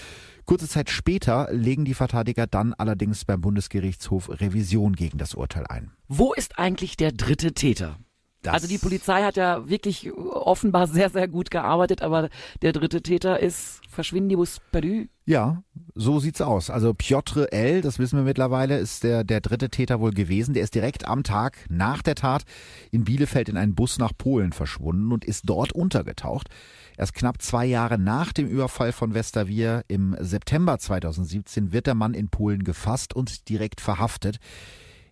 Kurze 0.45 0.69
Zeit 0.69 0.89
später 0.89 1.49
legen 1.51 1.83
die 1.83 1.95
Verteidiger 1.95 2.47
dann 2.47 2.73
allerdings 2.73 3.25
beim 3.25 3.41
Bundesgerichtshof 3.41 4.29
Revision 4.29 4.93
gegen 4.93 5.17
das 5.17 5.33
Urteil 5.33 5.67
ein. 5.67 5.91
Wo 6.07 6.31
ist 6.31 6.57
eigentlich 6.57 6.95
der 6.95 7.11
dritte 7.11 7.51
Täter? 7.51 7.97
Das 8.45 8.53
also 8.53 8.67
die 8.67 8.77
Polizei 8.77 9.23
hat 9.23 9.37
ja 9.37 9.67
wirklich 9.67 10.13
offenbar 10.13 10.87
sehr, 10.87 11.09
sehr 11.09 11.27
gut 11.27 11.51
gearbeitet, 11.51 12.01
aber 12.01 12.29
der 12.61 12.73
dritte 12.73 13.01
Täter 13.01 13.39
ist 13.39 13.81
verschwindibus 13.89 14.59
perdu. 14.71 15.05
Ja, 15.25 15.63
so 15.95 16.19
sieht's 16.19 16.41
aus. 16.41 16.69
Also 16.69 16.93
Piotr 16.93 17.51
L., 17.51 17.81
das 17.81 17.97
wissen 17.97 18.17
wir 18.17 18.23
mittlerweile, 18.23 18.77
ist 18.77 19.03
der, 19.03 19.23
der 19.23 19.41
dritte 19.41 19.69
Täter 19.69 19.99
wohl 19.99 20.11
gewesen. 20.11 20.53
Der 20.53 20.63
ist 20.63 20.75
direkt 20.75 21.07
am 21.07 21.23
Tag 21.23 21.65
nach 21.69 22.03
der 22.03 22.13
Tat 22.13 22.43
in 22.91 23.05
Bielefeld 23.05 23.49
in 23.49 23.57
einen 23.57 23.73
Bus 23.73 23.97
nach 23.97 24.11
Polen 24.15 24.51
verschwunden 24.51 25.11
und 25.11 25.25
ist 25.25 25.49
dort 25.49 25.71
untergetaucht. 25.71 26.49
Erst 26.97 27.15
knapp 27.15 27.41
zwei 27.41 27.65
Jahre 27.65 27.97
nach 27.97 28.33
dem 28.33 28.47
Überfall 28.47 28.91
von 28.91 29.15
Westerwier 29.15 29.83
im 29.87 30.15
September 30.19 30.77
2017 30.77 31.73
wird 31.73 31.87
der 31.87 31.95
Mann 31.95 32.13
in 32.13 32.29
Polen 32.29 32.63
gefasst 32.63 33.15
und 33.15 33.49
direkt 33.49 33.81
verhaftet. 33.81 34.37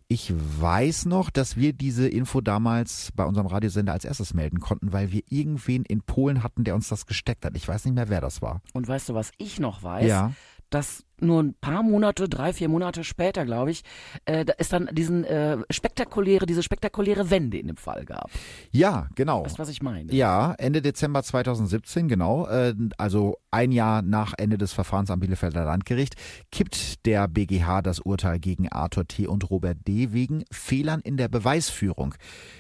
Ich 0.08 0.34
weiß 0.36 1.06
noch, 1.06 1.30
dass 1.30 1.58
wir 1.58 1.74
diese 1.74 2.08
Info 2.08 2.41
damals 2.41 3.12
bei 3.16 3.26
unserem 3.26 3.47
Radiosender 3.47 3.93
als 3.93 4.06
erstes 4.06 4.34
melden 4.34 4.60
konnten, 4.60 4.93
weil 4.93 5.12
wir 5.12 5.24
irgendwen 5.30 5.84
in 5.86 6.01
Polen 6.01 6.43
hatten, 6.43 6.64
der 6.64 6.76
uns 6.76 6.89
das 6.89 7.06
gesteckt 7.06 7.45
hat. 7.45 7.56
Ich 7.56 7.68
weiß 7.68 7.86
nicht 7.86 7.95
mehr, 7.95 8.10
wer 8.10 8.22
das 8.22 8.41
war. 8.41 8.62
Und 8.74 8.88
weißt 8.88 9.10
du, 9.10 9.14
was 9.14 9.32
ich 9.38 9.60
noch 9.60 9.82
weiß? 9.82 10.08
Ja. 10.08 10.34
Dass 10.74 11.05
nur 11.19 11.41
ein 11.41 11.53
paar 11.53 11.84
Monate, 11.84 12.28
drei, 12.28 12.51
vier 12.51 12.67
Monate 12.67 13.03
später, 13.03 13.45
glaube 13.45 13.71
ich, 13.71 13.84
äh, 14.26 14.43
da 14.43 14.53
ist 14.53 14.74
dann 14.74 14.89
diesen 14.91 15.24
äh, 15.24 15.57
spektakuläre, 15.69 16.45
diese 16.45 16.63
spektakuläre 16.63 17.30
Wende 17.30 17.57
in 17.57 17.67
dem 17.67 17.78
Fall 17.78 18.05
gab. 18.05 18.30
Ja, 18.71 19.07
genau. 19.15 19.43
Du, 19.43 19.57
was 19.57 19.69
ich 19.69 19.82
meine? 19.82 20.11
Ja, 20.11 20.53
Ende 20.57 20.82
Dezember 20.82 21.21
2017, 21.24 22.07
genau. 22.07 22.47
Äh, 22.47 22.74
also 22.97 23.38
ein 23.51 23.71
Jahr 23.71 24.01
nach 24.01 24.34
Ende 24.38 24.57
des 24.57 24.74
Verfahrens 24.74 25.11
am 25.11 25.19
Bielefelder 25.19 25.63
Landgericht 25.63 26.15
kippt 26.51 27.05
der 27.05 27.28
BGH 27.28 27.82
das 27.84 27.99
Urteil 27.99 28.39
gegen 28.39 28.67
Arthur 28.69 29.07
T. 29.07 29.28
und 29.28 29.49
Robert 29.49 29.78
D. 29.88 30.11
wegen 30.11 30.43
Fehlern 30.51 31.01
in 31.01 31.17
der 31.17 31.28
Beweisführung. 31.28 32.15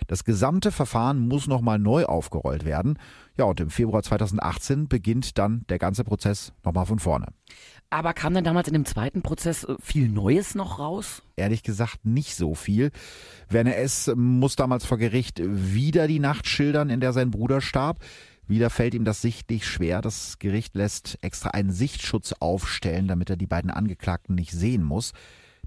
Das 0.07 0.23
gesamte 0.23 0.71
Verfahren 0.71 1.19
muss 1.27 1.47
nochmal 1.47 1.79
neu 1.79 2.05
aufgerollt 2.05 2.63
werden. 2.63 2.99
Ja, 3.35 3.45
und 3.45 3.59
im 3.59 3.71
Februar 3.71 4.03
2018 4.03 4.87
beginnt 4.87 5.39
dann 5.39 5.65
der 5.67 5.79
ganze 5.79 6.03
Prozess 6.03 6.53
nochmal 6.63 6.85
von 6.85 6.99
vorne. 6.99 7.27
Aber 7.93 8.13
kam 8.15 8.33
denn 8.33 8.43
damals 8.43 8.67
in 8.67 8.73
dem 8.73 8.85
zweiten 8.85 9.21
Prozess 9.21 9.65
äh, 9.65 9.75
viel 9.79 10.09
Neues 10.09 10.55
noch 10.55 10.79
raus? 10.79 11.21
Ehrlich 11.35 11.61
gesagt 11.61 12.07
nicht 12.07 12.35
so 12.35 12.55
viel. 12.55 12.89
Werner 13.49 13.77
S. 13.77 14.11
muss 14.15 14.55
damals 14.55 14.83
vor 14.83 14.97
Gericht 14.97 15.39
wieder 15.43 16.07
die 16.07 16.17
Nacht 16.17 16.47
schildern, 16.47 16.89
in 16.89 17.01
der 17.01 17.13
sein 17.13 17.29
Bruder 17.29 17.61
starb. 17.61 18.03
Wieder 18.47 18.71
fällt 18.71 18.95
ihm 18.95 19.05
das 19.05 19.21
sichtlich 19.21 19.67
schwer. 19.67 20.01
Das 20.01 20.39
Gericht 20.39 20.73
lässt 20.73 21.19
extra 21.21 21.51
einen 21.51 21.71
Sichtschutz 21.71 22.33
aufstellen, 22.39 23.07
damit 23.07 23.29
er 23.29 23.37
die 23.37 23.45
beiden 23.45 23.69
Angeklagten 23.69 24.33
nicht 24.33 24.53
sehen 24.53 24.81
muss. 24.81 25.13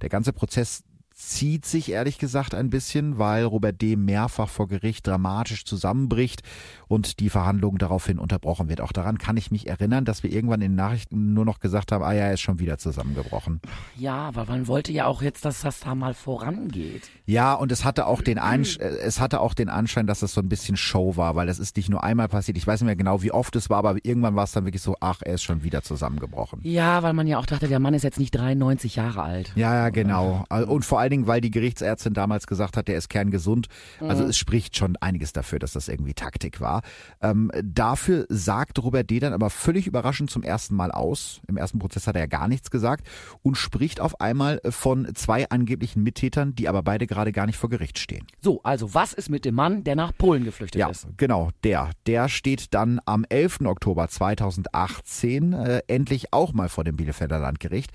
Der 0.02 0.08
ganze 0.08 0.32
Prozess 0.32 0.82
zieht 1.18 1.64
sich 1.64 1.90
ehrlich 1.90 2.18
gesagt 2.18 2.54
ein 2.54 2.68
bisschen, 2.68 3.16
weil 3.16 3.44
Robert 3.44 3.80
D. 3.80 3.96
mehrfach 3.96 4.50
vor 4.50 4.68
Gericht 4.68 5.06
dramatisch 5.06 5.64
zusammenbricht 5.64 6.42
und 6.88 7.20
die 7.20 7.30
Verhandlung 7.30 7.78
daraufhin 7.78 8.18
unterbrochen 8.18 8.68
wird. 8.68 8.82
Auch 8.82 8.92
daran 8.92 9.16
kann 9.16 9.38
ich 9.38 9.50
mich 9.50 9.66
erinnern, 9.66 10.04
dass 10.04 10.22
wir 10.22 10.30
irgendwann 10.30 10.60
in 10.60 10.72
den 10.72 10.76
Nachrichten 10.76 11.32
nur 11.32 11.46
noch 11.46 11.58
gesagt 11.58 11.90
haben, 11.90 12.04
ah 12.04 12.12
ja, 12.12 12.24
er 12.24 12.34
ist 12.34 12.42
schon 12.42 12.58
wieder 12.58 12.76
zusammengebrochen. 12.76 13.62
Ja, 13.96 14.14
aber 14.14 14.44
man 14.44 14.68
wollte 14.68 14.92
ja 14.92 15.06
auch 15.06 15.22
jetzt, 15.22 15.46
dass 15.46 15.62
das 15.62 15.80
da 15.80 15.94
mal 15.94 16.12
vorangeht. 16.12 17.08
Ja, 17.24 17.54
und 17.54 17.72
es 17.72 17.86
hatte 17.86 18.06
auch 18.06 18.20
den 18.20 18.38
Anschein, 18.38 18.86
es 19.02 19.18
hatte 19.18 19.40
auch 19.40 19.54
den 19.54 19.70
Anschein, 19.70 20.06
dass 20.06 20.20
es 20.20 20.34
so 20.34 20.42
ein 20.42 20.50
bisschen 20.50 20.76
Show 20.76 21.16
war, 21.16 21.34
weil 21.34 21.46
das 21.46 21.58
ist 21.58 21.78
nicht 21.78 21.88
nur 21.88 22.04
einmal 22.04 22.28
passiert. 22.28 22.58
Ich 22.58 22.66
weiß 22.66 22.82
nicht 22.82 22.86
mehr 22.86 22.94
genau, 22.94 23.22
wie 23.22 23.32
oft 23.32 23.56
es 23.56 23.70
war, 23.70 23.78
aber 23.78 23.96
irgendwann 24.02 24.36
war 24.36 24.44
es 24.44 24.52
dann 24.52 24.66
wirklich 24.66 24.82
so, 24.82 24.96
ach, 25.00 25.22
er 25.24 25.34
ist 25.34 25.42
schon 25.42 25.62
wieder 25.62 25.80
zusammengebrochen. 25.80 26.60
Ja, 26.62 27.02
weil 27.02 27.14
man 27.14 27.26
ja 27.26 27.38
auch 27.38 27.46
dachte, 27.46 27.68
der 27.68 27.80
Mann 27.80 27.94
ist 27.94 28.02
jetzt 28.02 28.18
nicht 28.18 28.34
93 28.34 28.96
Jahre 28.96 29.22
alt. 29.22 29.52
Ja, 29.54 29.72
ja, 29.74 29.88
genau. 29.88 30.44
Und 30.50 30.84
vor 30.84 31.05
allen 31.06 31.10
Dingen, 31.10 31.26
weil 31.26 31.40
die 31.40 31.50
Gerichtsärztin 31.50 32.14
damals 32.14 32.46
gesagt 32.46 32.76
hat, 32.76 32.88
der 32.88 32.96
ist 32.98 33.08
kerngesund. 33.08 33.66
Also 34.00 34.24
es 34.24 34.36
spricht 34.36 34.76
schon 34.76 34.96
einiges 34.96 35.32
dafür, 35.32 35.58
dass 35.58 35.72
das 35.72 35.88
irgendwie 35.88 36.14
Taktik 36.14 36.60
war. 36.60 36.82
Ähm, 37.22 37.50
dafür 37.62 38.26
sagt 38.28 38.82
Robert 38.82 39.08
D. 39.10 39.18
dann 39.20 39.32
aber 39.32 39.50
völlig 39.50 39.86
überraschend 39.86 40.30
zum 40.30 40.42
ersten 40.42 40.74
Mal 40.74 40.90
aus. 40.90 41.40
Im 41.48 41.56
ersten 41.56 41.78
Prozess 41.78 42.06
hat 42.06 42.14
er 42.16 42.22
ja 42.22 42.26
gar 42.26 42.48
nichts 42.48 42.70
gesagt 42.70 43.06
und 43.42 43.56
spricht 43.56 44.00
auf 44.00 44.20
einmal 44.20 44.60
von 44.68 45.08
zwei 45.14 45.48
angeblichen 45.48 46.02
Mittätern, 46.02 46.54
die 46.54 46.68
aber 46.68 46.82
beide 46.82 47.06
gerade 47.06 47.32
gar 47.32 47.46
nicht 47.46 47.56
vor 47.56 47.70
Gericht 47.70 47.98
stehen. 47.98 48.26
So, 48.40 48.60
also 48.62 48.92
was 48.94 49.12
ist 49.12 49.30
mit 49.30 49.44
dem 49.44 49.54
Mann, 49.54 49.84
der 49.84 49.96
nach 49.96 50.12
Polen 50.16 50.44
geflüchtet 50.44 50.78
Ja, 50.80 50.88
ist? 50.88 51.06
genau, 51.16 51.50
der. 51.64 51.90
Der 52.06 52.28
steht 52.28 52.74
dann 52.74 53.00
am 53.06 53.24
11. 53.28 53.60
Oktober 53.64 54.08
2018 54.08 55.52
äh, 55.52 55.82
endlich 55.86 56.32
auch 56.32 56.52
mal 56.52 56.68
vor 56.68 56.84
dem 56.84 56.96
Bielefelder 56.96 57.38
Landgericht. 57.38 57.90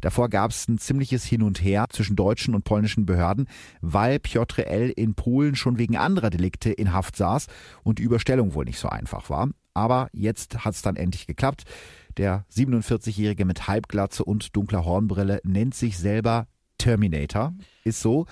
Davor 0.00 0.28
gab 0.28 0.50
es 0.50 0.68
ein 0.68 0.78
ziemliches 0.78 1.24
Hin 1.24 1.42
und 1.42 1.62
Her 1.62 1.86
zwischen 1.90 2.16
deutschen 2.16 2.53
und 2.54 2.64
polnischen 2.64 3.06
Behörden, 3.06 3.48
weil 3.80 4.18
Piotr 4.18 4.66
L. 4.66 4.90
in 4.90 5.14
Polen 5.14 5.56
schon 5.56 5.78
wegen 5.78 5.96
anderer 5.96 6.30
Delikte 6.30 6.70
in 6.70 6.92
Haft 6.92 7.16
saß 7.16 7.46
und 7.82 7.98
die 7.98 8.02
Überstellung 8.02 8.54
wohl 8.54 8.64
nicht 8.64 8.78
so 8.78 8.88
einfach 8.88 9.30
war. 9.30 9.48
Aber 9.74 10.08
jetzt 10.12 10.64
hat 10.64 10.74
es 10.74 10.82
dann 10.82 10.96
endlich 10.96 11.26
geklappt. 11.26 11.64
Der 12.16 12.44
47-Jährige 12.54 13.44
mit 13.44 13.66
Halbglatze 13.66 14.24
und 14.24 14.54
dunkler 14.54 14.84
Hornbrille 14.84 15.40
nennt 15.42 15.74
sich 15.74 15.98
selber 15.98 16.46
Terminator. 16.78 17.54
Ist 17.82 18.00
so. 18.00 18.26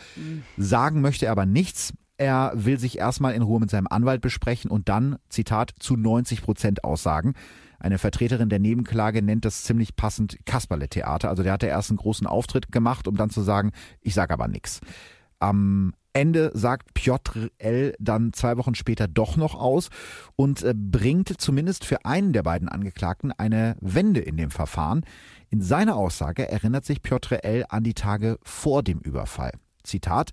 Sagen 0.57 1.01
möchte 1.01 1.27
er 1.27 1.33
aber 1.33 1.47
nichts. 1.47 1.93
Er 2.17 2.53
will 2.55 2.79
sich 2.79 2.99
erstmal 2.99 3.35
in 3.35 3.43
Ruhe 3.43 3.59
mit 3.59 3.71
seinem 3.71 3.89
Anwalt 3.89 4.21
besprechen 4.21 4.71
und 4.71 4.89
dann, 4.89 5.17
Zitat, 5.29 5.73
zu 5.81 5.97
90 5.97 6.43
Prozent 6.43 6.85
aussagen. 6.85 7.35
Eine 7.83 7.99
Vertreterin 7.99 8.49
der 8.49 8.61
Nebenklage 8.61 9.23
nennt 9.23 9.45
das 9.45 9.65
ziemlich 9.65 9.97
passend 9.97 10.39
Kasperle-Theater. 10.47 11.29
Also 11.29 11.43
der 11.43 11.53
hat 11.53 11.65
ja 11.65 11.69
erst 11.69 11.91
einen 11.91 11.97
großen 11.97 12.29
Auftritt 12.29 12.71
gemacht, 12.71 13.09
um 13.09 13.17
dann 13.17 13.29
zu 13.29 13.43
sagen, 13.43 13.73
ich 14.01 14.15
sage 14.15 14.33
aber 14.33 14.47
nichts. 14.47 14.81
Am 15.41 15.93
Ende 16.13 16.53
sagt 16.55 16.95
Piotr 16.95 17.49
L. 17.59 17.97
dann 17.99 18.33
zwei 18.33 18.57
Wochen 18.57 18.77
später 18.77 19.09
doch 19.09 19.37
noch 19.37 19.57
aus 19.57 19.89
und 20.37 20.63
äh, 20.63 20.75
bringt 20.77 21.41
zumindest 21.41 21.85
für 21.85 22.05
einen 22.05 22.33
der 22.33 22.45
beiden 22.45 22.69
Angeklagten 22.69 23.33
eine 23.33 23.77
Wende 23.81 24.21
in 24.21 24.37
dem 24.37 24.53
Verfahren. 24.53 25.05
In 25.51 25.61
seiner 25.61 25.97
Aussage 25.97 26.49
erinnert 26.49 26.85
sich 26.85 27.03
Piotr 27.03 27.43
L. 27.45 27.65
an 27.69 27.83
die 27.83 27.95
Tage 27.95 28.39
vor 28.45 28.85
dem 28.85 29.01
Überfall. 29.01 29.51
Zitat, 29.83 30.31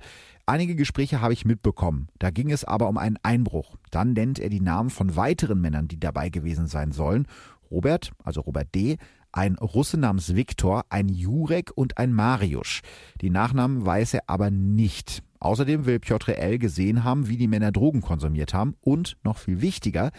einige 0.50 0.76
Gespräche 0.76 1.22
habe 1.22 1.34
ich 1.34 1.45
mitbekommen, 1.45 2.10
da 2.18 2.32
ging 2.32 2.52
es 2.52 2.66
aber 2.66 2.89
um 2.89 2.97
einen 2.97 3.18
Einbruch. 3.24 3.78
Dann 3.91 4.14
nennt 4.14 4.39
er 4.39 4.50
die 4.50 4.62
Namen 4.62 4.89
von 4.89 5.16
weiteren 5.16 5.62
Männern, 5.62 5.88
die 5.88 6.00
dabei 6.00 6.30
gewesen 6.30 6.68
sein 6.68 6.91
sollen. 6.91 7.28
Robert, 7.72 8.12
also 8.24 8.41
Robert 8.41 8.74
D., 8.74 8.97
ein 9.32 9.56
Russe 9.56 9.97
namens 9.97 10.36
Viktor, 10.36 10.86
ein 10.89 11.08
Jurek 11.08 11.72
und 11.76 12.00
ein 12.00 12.14
Mariusz. 12.14 12.82
Die 13.22 13.30
Nachnamen 13.30 13.86
weiß 13.86 14.16
er 14.16 14.24
aber 14.26 14.50
nicht. 14.50 15.22
Außerdem 15.39 15.86
will 15.86 16.00
Piotr 16.00 16.38
L. 16.38 16.58
gesehen 16.58 17.04
haben, 17.04 17.30
wie 17.30 17.38
die 17.38 17.47
Männer 17.47 17.72
Drogen 17.72 18.02
konsumiert 18.02 18.54
haben 18.54 18.76
und, 18.82 19.18
noch 19.24 19.38
viel 19.38 19.62
wichtiger, 19.62 20.12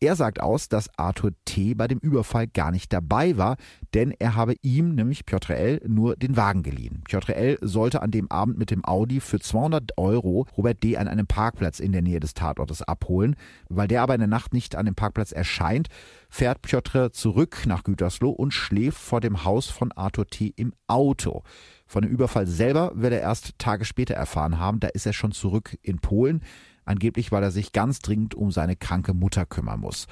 er 0.00 0.14
sagt 0.14 0.40
aus, 0.40 0.68
dass 0.68 0.90
Arthur 0.98 1.30
T. 1.46 1.74
bei 1.74 1.88
dem 1.88 1.98
Überfall 1.98 2.46
gar 2.46 2.70
nicht 2.70 2.92
dabei 2.92 3.38
war, 3.38 3.56
denn 3.94 4.12
er 4.18 4.34
habe 4.34 4.54
ihm, 4.60 4.94
nämlich 4.94 5.24
Piotr 5.24 5.56
L., 5.56 5.80
nur 5.86 6.16
den 6.16 6.36
Wagen 6.36 6.62
geliehen. 6.62 7.02
Piotr 7.04 7.34
L. 7.34 7.58
sollte 7.62 8.02
an 8.02 8.10
dem 8.10 8.30
Abend 8.30 8.58
mit 8.58 8.70
dem 8.70 8.84
Audi 8.84 9.20
für 9.20 9.40
200 9.40 9.96
Euro 9.96 10.46
Robert 10.56 10.82
D. 10.82 10.98
an 10.98 11.08
einem 11.08 11.26
Parkplatz 11.26 11.80
in 11.80 11.92
der 11.92 12.02
Nähe 12.02 12.20
des 12.20 12.34
Tatortes 12.34 12.82
abholen. 12.82 13.36
Weil 13.70 13.88
der 13.88 14.02
aber 14.02 14.14
in 14.14 14.20
der 14.20 14.28
Nacht 14.28 14.52
nicht 14.52 14.76
an 14.76 14.84
dem 14.84 14.94
Parkplatz 14.94 15.32
erscheint, 15.32 15.88
fährt 16.28 16.60
Piotr 16.60 17.12
zurück 17.12 17.64
nach 17.66 17.82
Gütersloh 17.82 18.30
und 18.30 18.52
schläft 18.52 18.98
vor 18.98 19.20
dem 19.20 19.44
Haus 19.44 19.70
von 19.70 19.92
Arthur 19.92 20.26
T. 20.26 20.52
im 20.56 20.74
Auto. 20.86 21.42
Von 21.86 22.02
dem 22.02 22.10
Überfall 22.10 22.46
selber 22.46 22.92
wird 22.94 23.14
er 23.14 23.20
erst 23.20 23.58
Tage 23.58 23.84
später 23.84 24.14
erfahren 24.14 24.58
haben, 24.58 24.80
da 24.80 24.88
ist 24.88 25.06
er 25.06 25.12
schon 25.12 25.32
zurück 25.32 25.78
in 25.82 26.00
Polen 26.00 26.42
angeblich 26.86 27.32
weil 27.32 27.42
er 27.42 27.50
sich 27.50 27.72
ganz 27.72 27.98
dringend 27.98 28.34
um 28.34 28.50
seine 28.50 28.76
kranke 28.76 29.12
Mutter 29.12 29.44
kümmern 29.44 29.80
muss. 29.80 30.06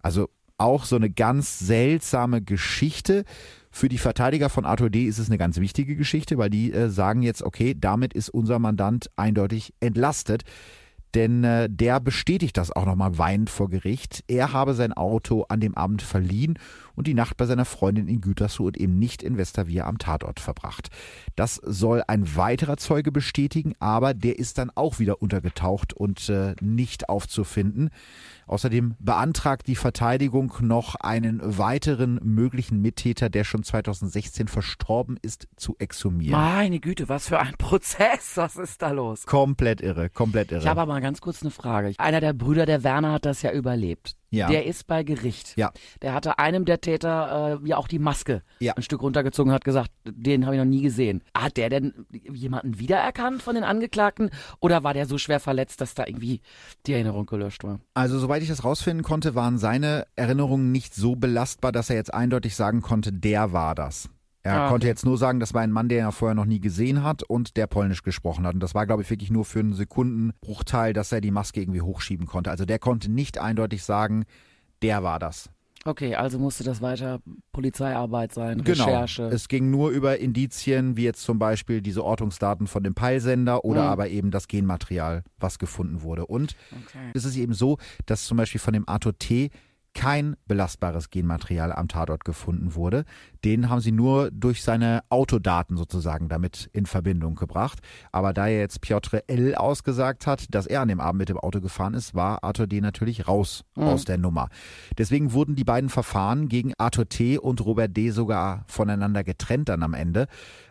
Also 0.00 0.28
auch 0.58 0.84
so 0.84 0.96
eine 0.96 1.10
ganz 1.10 1.58
seltsame 1.58 2.42
Geschichte. 2.42 3.24
Für 3.70 3.88
die 3.88 3.98
Verteidiger 3.98 4.48
von 4.48 4.64
Arthur 4.64 4.90
D. 4.90 5.04
ist 5.04 5.18
es 5.18 5.28
eine 5.28 5.38
ganz 5.38 5.58
wichtige 5.58 5.94
Geschichte, 5.94 6.36
weil 6.38 6.50
die 6.50 6.72
äh, 6.72 6.88
sagen 6.90 7.22
jetzt, 7.22 7.42
okay, 7.42 7.76
damit 7.78 8.12
ist 8.12 8.28
unser 8.28 8.58
Mandant 8.58 9.10
eindeutig 9.16 9.72
entlastet. 9.80 10.42
Denn 11.14 11.44
äh, 11.44 11.68
der 11.70 12.00
bestätigt 12.00 12.56
das 12.56 12.70
auch 12.70 12.84
nochmal 12.84 13.18
weinend 13.18 13.50
vor 13.50 13.70
Gericht. 13.70 14.24
Er 14.28 14.52
habe 14.52 14.74
sein 14.74 14.92
Auto 14.92 15.44
an 15.48 15.60
dem 15.60 15.74
Abend 15.74 16.02
verliehen 16.02 16.58
und 16.94 17.06
die 17.06 17.14
Nacht 17.14 17.36
bei 17.36 17.46
seiner 17.46 17.64
Freundin 17.64 18.08
in 18.08 18.20
Gütersloh 18.20 18.66
und 18.66 18.76
eben 18.76 18.98
nicht 18.98 19.22
in 19.22 19.38
Westerwier 19.38 19.86
am 19.86 19.98
Tatort 19.98 20.40
verbracht. 20.40 20.88
Das 21.36 21.56
soll 21.56 22.02
ein 22.06 22.36
weiterer 22.36 22.76
Zeuge 22.76 23.12
bestätigen, 23.12 23.74
aber 23.78 24.14
der 24.14 24.38
ist 24.38 24.58
dann 24.58 24.70
auch 24.74 24.98
wieder 24.98 25.22
untergetaucht 25.22 25.92
und 25.92 26.28
äh, 26.28 26.54
nicht 26.60 27.08
aufzufinden. 27.08 27.90
Außerdem 28.48 28.96
beantragt 28.98 29.66
die 29.66 29.76
Verteidigung 29.76 30.52
noch 30.60 30.94
einen 30.94 31.40
weiteren 31.58 32.18
möglichen 32.22 32.80
Mittäter, 32.80 33.28
der 33.28 33.44
schon 33.44 33.62
2016 33.62 34.48
verstorben 34.48 35.18
ist, 35.20 35.48
zu 35.56 35.76
exhumieren. 35.78 36.40
Meine 36.40 36.80
Güte, 36.80 37.08
was 37.08 37.28
für 37.28 37.38
ein 37.38 37.54
Prozess. 37.58 38.32
Was 38.36 38.56
ist 38.56 38.80
da 38.80 38.90
los? 38.90 39.26
Komplett 39.26 39.82
irre, 39.82 40.08
komplett 40.08 40.50
irre. 40.50 40.62
Ich 40.62 40.66
habe 40.66 40.80
aber 40.80 40.94
mal 40.94 41.00
ganz 41.00 41.20
kurz 41.20 41.42
eine 41.42 41.50
Frage. 41.50 41.92
Einer 41.98 42.20
der 42.20 42.32
Brüder, 42.32 42.64
der 42.64 42.82
Werner, 42.82 43.12
hat 43.12 43.26
das 43.26 43.42
ja 43.42 43.52
überlebt. 43.52 44.16
Ja. 44.30 44.48
Der 44.48 44.66
ist 44.66 44.86
bei 44.86 45.02
Gericht. 45.04 45.56
Ja. 45.56 45.72
Der 46.02 46.12
hatte 46.12 46.38
einem 46.38 46.64
der 46.64 46.80
Täter 46.80 47.60
äh, 47.62 47.68
ja 47.68 47.76
auch 47.78 47.88
die 47.88 47.98
Maske 47.98 48.42
Ja. 48.60 48.74
ein 48.74 48.82
Stück 48.82 49.02
runtergezogen, 49.02 49.52
hat 49.52 49.64
gesagt, 49.64 49.90
den 50.04 50.44
habe 50.44 50.56
ich 50.56 50.60
noch 50.60 50.68
nie 50.68 50.82
gesehen. 50.82 51.22
Hat 51.36 51.56
der 51.56 51.70
denn 51.70 52.06
jemanden 52.12 52.78
wiedererkannt 52.78 53.42
von 53.42 53.54
den 53.54 53.64
Angeklagten 53.64 54.30
oder 54.60 54.84
war 54.84 54.92
der 54.94 55.06
so 55.06 55.16
schwer 55.18 55.40
verletzt, 55.40 55.80
dass 55.80 55.94
da 55.94 56.06
irgendwie 56.06 56.40
die 56.86 56.92
Erinnerung 56.92 57.26
gelöscht 57.26 57.64
war? 57.64 57.80
Also 57.94 58.18
soweit 58.18 58.42
ich 58.42 58.48
das 58.48 58.64
rausfinden 58.64 59.02
konnte, 59.02 59.34
waren 59.34 59.58
seine 59.58 60.06
Erinnerungen 60.16 60.72
nicht 60.72 60.94
so 60.94 61.16
belastbar, 61.16 61.72
dass 61.72 61.88
er 61.90 61.96
jetzt 61.96 62.12
eindeutig 62.12 62.54
sagen 62.54 62.82
konnte, 62.82 63.12
der 63.12 63.52
war 63.52 63.74
das. 63.74 64.08
Er 64.44 64.62
Ah, 64.62 64.68
konnte 64.68 64.86
jetzt 64.86 65.04
nur 65.04 65.18
sagen, 65.18 65.40
das 65.40 65.52
war 65.52 65.62
ein 65.62 65.72
Mann, 65.72 65.88
den 65.88 65.98
er 65.98 66.12
vorher 66.12 66.34
noch 66.34 66.44
nie 66.44 66.60
gesehen 66.60 67.02
hat 67.02 67.22
und 67.22 67.56
der 67.56 67.66
Polnisch 67.66 68.02
gesprochen 68.02 68.46
hat. 68.46 68.54
Und 68.54 68.60
das 68.60 68.74
war, 68.74 68.86
glaube 68.86 69.02
ich, 69.02 69.10
wirklich 69.10 69.30
nur 69.30 69.44
für 69.44 69.58
einen 69.60 69.72
Sekundenbruchteil, 69.74 70.92
dass 70.92 71.12
er 71.12 71.20
die 71.20 71.30
Maske 71.32 71.60
irgendwie 71.60 71.82
hochschieben 71.82 72.26
konnte. 72.26 72.50
Also 72.50 72.64
der 72.64 72.78
konnte 72.78 73.10
nicht 73.10 73.38
eindeutig 73.38 73.82
sagen, 73.82 74.24
der 74.82 75.02
war 75.02 75.18
das. 75.18 75.50
Okay, 75.84 76.14
also 76.16 76.38
musste 76.38 76.64
das 76.64 76.82
weiter 76.82 77.20
Polizeiarbeit 77.52 78.32
sein, 78.32 78.62
Genau. 78.64 78.84
Recherche. 78.84 79.24
Es 79.24 79.48
ging 79.48 79.70
nur 79.70 79.90
über 79.90 80.18
Indizien, 80.18 80.96
wie 80.96 81.04
jetzt 81.04 81.22
zum 81.22 81.38
Beispiel 81.38 81.80
diese 81.82 82.04
Ortungsdaten 82.04 82.66
von 82.66 82.82
dem 82.82 82.94
Peilsender 82.94 83.64
oder 83.64 83.82
Mhm. 83.84 83.88
aber 83.88 84.08
eben 84.08 84.30
das 84.30 84.48
Genmaterial, 84.48 85.22
was 85.38 85.58
gefunden 85.58 86.02
wurde. 86.02 86.26
Und 86.26 86.56
okay. 86.72 87.10
es 87.14 87.24
ist 87.24 87.36
eben 87.36 87.54
so, 87.54 87.78
dass 88.06 88.24
zum 88.24 88.36
Beispiel 88.36 88.60
von 88.60 88.72
dem 88.72 88.88
Arthur 88.88 89.18
T. 89.18 89.50
kein 89.94 90.36
belastbares 90.46 91.10
Genmaterial 91.10 91.72
am 91.72 91.88
Tatort 91.88 92.24
gefunden 92.24 92.74
wurde. 92.74 93.04
Den 93.44 93.68
haben 93.68 93.80
sie 93.80 93.92
nur 93.92 94.30
durch 94.30 94.62
seine 94.62 95.02
Autodaten 95.08 95.76
sozusagen 95.76 96.28
damit 96.28 96.68
in 96.72 96.86
Verbindung 96.86 97.34
gebracht. 97.34 97.80
Aber 98.12 98.32
da 98.32 98.46
jetzt 98.46 98.80
Piotr 98.80 99.22
L. 99.26 99.54
ausgesagt 99.54 100.26
hat, 100.26 100.46
dass 100.54 100.66
er 100.66 100.80
an 100.80 100.88
dem 100.88 101.00
Abend 101.00 101.18
mit 101.18 101.28
dem 101.28 101.38
Auto 101.38 101.60
gefahren 101.60 101.94
ist, 101.94 102.14
war 102.14 102.42
Arthur 102.42 102.66
D. 102.66 102.80
natürlich 102.80 103.28
raus 103.28 103.64
aus 103.74 104.04
der 104.04 104.18
Nummer. 104.18 104.48
Deswegen 104.96 105.32
wurden 105.32 105.54
die 105.54 105.64
beiden 105.64 105.90
Verfahren 105.90 106.48
gegen 106.48 106.72
Arthur 106.78 107.08
T. 107.08 107.38
und 107.38 107.64
Robert 107.64 107.96
D. 107.96 108.10
sogar 108.10 108.64
voneinander 108.66 109.24
getrennt 109.24 109.68
dann 109.68 109.82
am 109.82 109.94
Ende. 109.94 110.26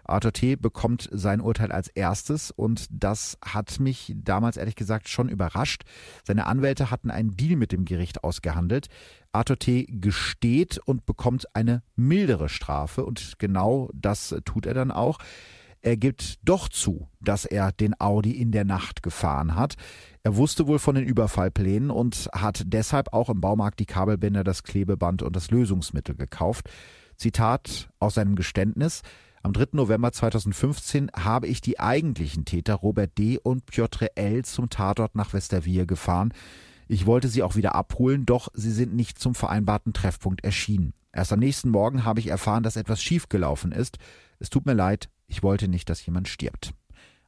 Arthur 0.07 0.31
T. 0.31 0.55
bekommt 0.55 1.09
sein 1.11 1.41
Urteil 1.41 1.71
als 1.71 1.89
erstes 1.89 2.51
und 2.51 2.87
das 2.89 3.37
hat 3.43 3.79
mich 3.79 4.13
damals 4.15 4.57
ehrlich 4.57 4.75
gesagt 4.75 5.09
schon 5.09 5.29
überrascht. 5.29 5.83
Seine 6.23 6.45
Anwälte 6.45 6.91
hatten 6.91 7.11
einen 7.11 7.35
Deal 7.35 7.57
mit 7.57 7.71
dem 7.71 7.85
Gericht 7.85 8.23
ausgehandelt. 8.23 8.87
Arthur 9.37 9.59
T. 9.59 9.85
gesteht 9.87 10.79
und 10.79 11.05
bekommt 11.05 11.55
eine 11.55 11.83
mildere 11.95 12.49
Strafe 12.49 13.05
und 13.05 13.37
genau 13.37 13.89
das 13.93 14.35
tut 14.45 14.65
er 14.65 14.73
dann 14.73 14.91
auch. 14.91 15.19
Er 15.81 15.95
gibt 15.95 16.39
doch 16.43 16.67
zu, 16.69 17.07
dass 17.19 17.45
er 17.45 17.71
den 17.71 17.99
Audi 18.01 18.31
in 18.31 18.51
der 18.51 18.65
Nacht 18.65 19.03
gefahren 19.03 19.55
hat. 19.55 19.75
Er 20.23 20.35
wusste 20.35 20.65
wohl 20.65 20.79
von 20.79 20.95
den 20.95 21.05
Überfallplänen 21.05 21.91
und 21.91 22.29
hat 22.33 22.63
deshalb 22.65 23.13
auch 23.13 23.29
im 23.29 23.39
Baumarkt 23.39 23.79
die 23.79 23.85
Kabelbinder, 23.85 24.43
das 24.43 24.63
Klebeband 24.63 25.21
und 25.21 25.35
das 25.35 25.51
Lösungsmittel 25.51 26.15
gekauft. 26.15 26.69
Zitat 27.15 27.89
aus 27.99 28.15
seinem 28.15 28.35
Geständnis. 28.35 29.03
Am 29.43 29.53
3. 29.53 29.67
November 29.73 30.11
2015 30.11 31.11
habe 31.15 31.47
ich 31.47 31.61
die 31.61 31.79
eigentlichen 31.79 32.43
Täter 32.43 32.73
Robert 32.73 33.17
D. 33.19 33.37
und 33.37 33.67
Piotr 33.67 34.07
L. 34.15 34.43
zum 34.43 34.69
Tatort 34.69 35.15
nach 35.15 35.33
Westerwier 35.33 35.85
gefahren. 35.85 36.33
Ich 36.87 37.05
wollte 37.05 37.27
sie 37.27 37.43
auch 37.43 37.55
wieder 37.55 37.75
abholen, 37.75 38.25
doch 38.25 38.49
sie 38.53 38.71
sind 38.71 38.93
nicht 38.93 39.19
zum 39.19 39.35
vereinbarten 39.35 39.93
Treffpunkt 39.93 40.43
erschienen. 40.43 40.93
Erst 41.11 41.33
am 41.33 41.39
nächsten 41.39 41.69
Morgen 41.69 42.05
habe 42.05 42.19
ich 42.19 42.27
erfahren, 42.27 42.63
dass 42.63 42.75
etwas 42.75 43.01
schiefgelaufen 43.01 43.71
ist. 43.71 43.97
Es 44.39 44.49
tut 44.49 44.65
mir 44.65 44.73
leid, 44.73 45.09
ich 45.27 45.43
wollte 45.43 45.67
nicht, 45.67 45.89
dass 45.89 46.05
jemand 46.05 46.27
stirbt. 46.27 46.73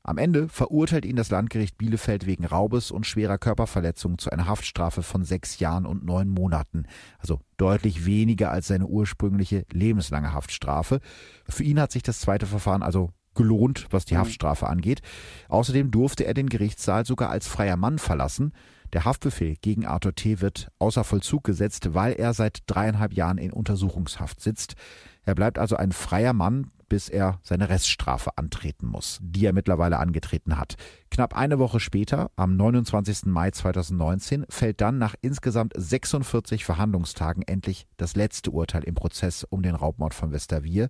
Am 0.02 0.18
Ende 0.18 0.48
verurteilt 0.48 1.06
ihn 1.06 1.18
das 1.18 1.30
Landgericht 1.30 1.78
Bielefeld 1.78 2.26
wegen 2.26 2.46
Raubes 2.46 2.90
und 2.90 3.06
schwerer 3.06 3.38
Körperverletzung 3.38 4.18
zu 4.18 4.32
einer 4.32 4.48
Haftstrafe 4.48 5.04
von 5.04 5.24
sechs 5.24 5.60
Jahren 5.60 5.86
und 5.86 6.06
neun 6.06 6.30
Monaten. 6.30 6.86
Also 7.20 7.42
deutlich 7.58 8.06
weniger 8.06 8.52
als 8.52 8.68
seine 8.68 8.88
ursprüngliche 8.88 9.66
lebenslange 9.72 10.34
Haftstrafe. 10.34 11.02
Für 11.48 11.64
ihn 11.64 11.80
hat 11.80 11.92
sich 11.92 12.02
das 12.02 12.22
zweite 12.22 12.46
Verfahren 12.46 12.82
also 12.82 13.12
gelohnt, 13.36 13.88
was 13.92 14.06
die 14.06 14.18
Haftstrafe 14.18 14.68
angeht. 14.68 15.02
Außerdem 15.50 15.92
durfte 15.92 16.26
er 16.26 16.34
den 16.34 16.50
Gerichtssaal 16.50 17.06
sogar 17.06 17.30
als 17.30 17.48
freier 17.48 17.78
Mann 17.78 18.00
verlassen. 18.00 18.54
Der 18.94 19.06
Haftbefehl 19.06 19.56
gegen 19.62 19.86
Arthur 19.86 20.16
T. 20.16 20.42
wird 20.42 20.72
außer 20.80 21.04
Vollzug 21.04 21.44
gesetzt, 21.44 21.94
weil 21.94 22.14
er 22.14 22.34
seit 22.34 22.64
dreieinhalb 22.68 23.14
Jahren 23.14 23.38
in 23.38 23.54
Untersuchungshaft 23.54 24.42
sitzt. 24.42 24.76
Er 25.26 25.36
bleibt 25.36 25.60
also 25.60 25.76
ein 25.76 25.92
freier 25.92 26.34
Mann, 26.34 26.72
bis 26.90 27.08
er 27.08 27.40
seine 27.44 27.70
Reststrafe 27.70 28.38
antreten 28.38 28.88
muss, 28.88 29.20
die 29.22 29.46
er 29.46 29.54
mittlerweile 29.54 30.00
angetreten 30.00 30.58
hat. 30.58 30.76
Knapp 31.12 31.38
eine 31.38 31.60
Woche 31.60 31.80
später, 31.80 32.32
am 32.36 32.58
29. 32.58 33.28
Mai 33.28 33.52
2019, 33.52 34.46
fällt 34.50 34.82
dann 34.82 34.98
nach 34.98 35.16
insgesamt 35.22 35.74
46 35.76 36.66
Verhandlungstagen 36.66 37.44
endlich 37.44 37.86
das 37.98 38.16
letzte 38.16 38.52
Urteil 38.52 38.84
im 38.84 38.96
Prozess 38.96 39.44
um 39.44 39.62
den 39.62 39.76
Raubmord 39.76 40.14
von 40.14 40.32
Westerwier. 40.32 40.90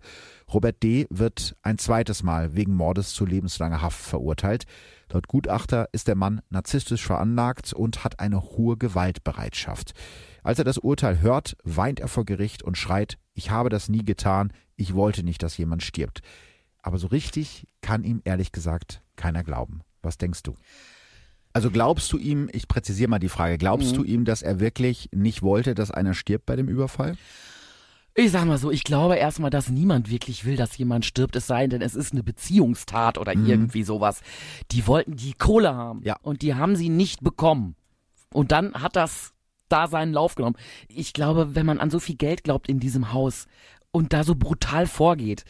Robert 0.51 0.81
D. 0.81 1.05
wird 1.09 1.55
ein 1.61 1.77
zweites 1.77 2.23
Mal 2.23 2.55
wegen 2.55 2.73
Mordes 2.73 3.13
zu 3.13 3.25
lebenslanger 3.25 3.81
Haft 3.81 4.01
verurteilt. 4.01 4.65
Laut 5.11 5.27
Gutachter 5.27 5.89
ist 5.91 6.07
der 6.07 6.15
Mann 6.15 6.41
narzisstisch 6.49 7.05
veranlagt 7.05 7.73
und 7.73 8.03
hat 8.03 8.19
eine 8.19 8.41
hohe 8.41 8.77
Gewaltbereitschaft. 8.77 9.93
Als 10.43 10.59
er 10.59 10.65
das 10.65 10.77
Urteil 10.77 11.19
hört, 11.21 11.57
weint 11.63 11.99
er 11.99 12.07
vor 12.07 12.25
Gericht 12.25 12.63
und 12.63 12.77
schreit, 12.77 13.17
ich 13.33 13.49
habe 13.49 13.69
das 13.69 13.89
nie 13.89 14.05
getan, 14.05 14.53
ich 14.75 14.93
wollte 14.93 15.23
nicht, 15.23 15.41
dass 15.41 15.57
jemand 15.57 15.83
stirbt. 15.83 16.21
Aber 16.81 16.97
so 16.97 17.07
richtig 17.07 17.67
kann 17.81 18.03
ihm 18.03 18.21
ehrlich 18.23 18.51
gesagt 18.51 19.01
keiner 19.15 19.43
glauben. 19.43 19.81
Was 20.01 20.17
denkst 20.17 20.43
du? 20.43 20.55
Also 21.51 21.71
glaubst 21.71 22.11
du 22.13 22.17
ihm, 22.17 22.47
ich 22.53 22.67
präzisiere 22.67 23.09
mal 23.09 23.19
die 23.19 23.29
Frage, 23.29 23.57
glaubst 23.57 23.97
du 23.97 24.03
ihm, 24.03 24.23
dass 24.23 24.43
er 24.43 24.59
wirklich 24.59 25.09
nicht 25.11 25.41
wollte, 25.41 25.73
dass 25.73 25.91
einer 25.91 26.13
stirbt 26.13 26.45
bei 26.45 26.55
dem 26.55 26.69
Überfall? 26.69 27.17
Ich 28.15 28.31
sag 28.31 28.45
mal 28.45 28.57
so, 28.57 28.71
ich 28.71 28.83
glaube 28.83 29.15
erstmal, 29.15 29.49
dass 29.49 29.69
niemand 29.69 30.09
wirklich 30.09 30.43
will, 30.43 30.55
dass 30.55 30.77
jemand 30.77 31.05
stirbt, 31.05 31.35
es 31.35 31.47
sei 31.47 31.67
denn, 31.67 31.81
es 31.81 31.95
ist 31.95 32.11
eine 32.11 32.23
Beziehungstat 32.23 33.17
oder 33.17 33.33
irgendwie 33.33 33.83
sowas. 33.83 34.21
Die 34.71 34.87
wollten 34.87 35.15
die 35.15 35.33
Kohle 35.33 35.73
haben. 35.73 36.01
Ja. 36.03 36.17
Und 36.21 36.41
die 36.41 36.55
haben 36.55 36.75
sie 36.75 36.89
nicht 36.89 37.23
bekommen. 37.23 37.75
Und 38.33 38.51
dann 38.51 38.73
hat 38.73 38.95
das 38.95 39.33
da 39.69 39.87
seinen 39.87 40.13
Lauf 40.13 40.35
genommen. 40.35 40.57
Ich 40.87 41.13
glaube, 41.13 41.55
wenn 41.55 41.65
man 41.65 41.79
an 41.79 41.89
so 41.89 41.99
viel 41.99 42.15
Geld 42.15 42.43
glaubt 42.43 42.67
in 42.67 42.79
diesem 42.79 43.13
Haus 43.13 43.47
und 43.91 44.13
da 44.13 44.23
so 44.23 44.35
brutal 44.35 44.87
vorgeht, 44.87 45.45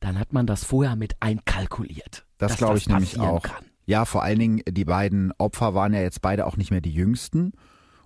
dann 0.00 0.18
hat 0.18 0.32
man 0.32 0.46
das 0.46 0.64
vorher 0.64 0.96
mit 0.96 1.14
einkalkuliert. 1.20 2.26
Das 2.38 2.56
glaube 2.56 2.78
ich 2.78 2.88
nämlich 2.88 3.12
passieren 3.12 3.36
auch. 3.36 3.42
Kann. 3.42 3.64
Ja, 3.86 4.04
vor 4.06 4.22
allen 4.22 4.38
Dingen, 4.38 4.62
die 4.66 4.84
beiden 4.84 5.32
Opfer 5.38 5.74
waren 5.74 5.92
ja 5.92 6.00
jetzt 6.00 6.22
beide 6.22 6.46
auch 6.46 6.56
nicht 6.56 6.70
mehr 6.70 6.80
die 6.80 6.92
jüngsten. 6.92 7.52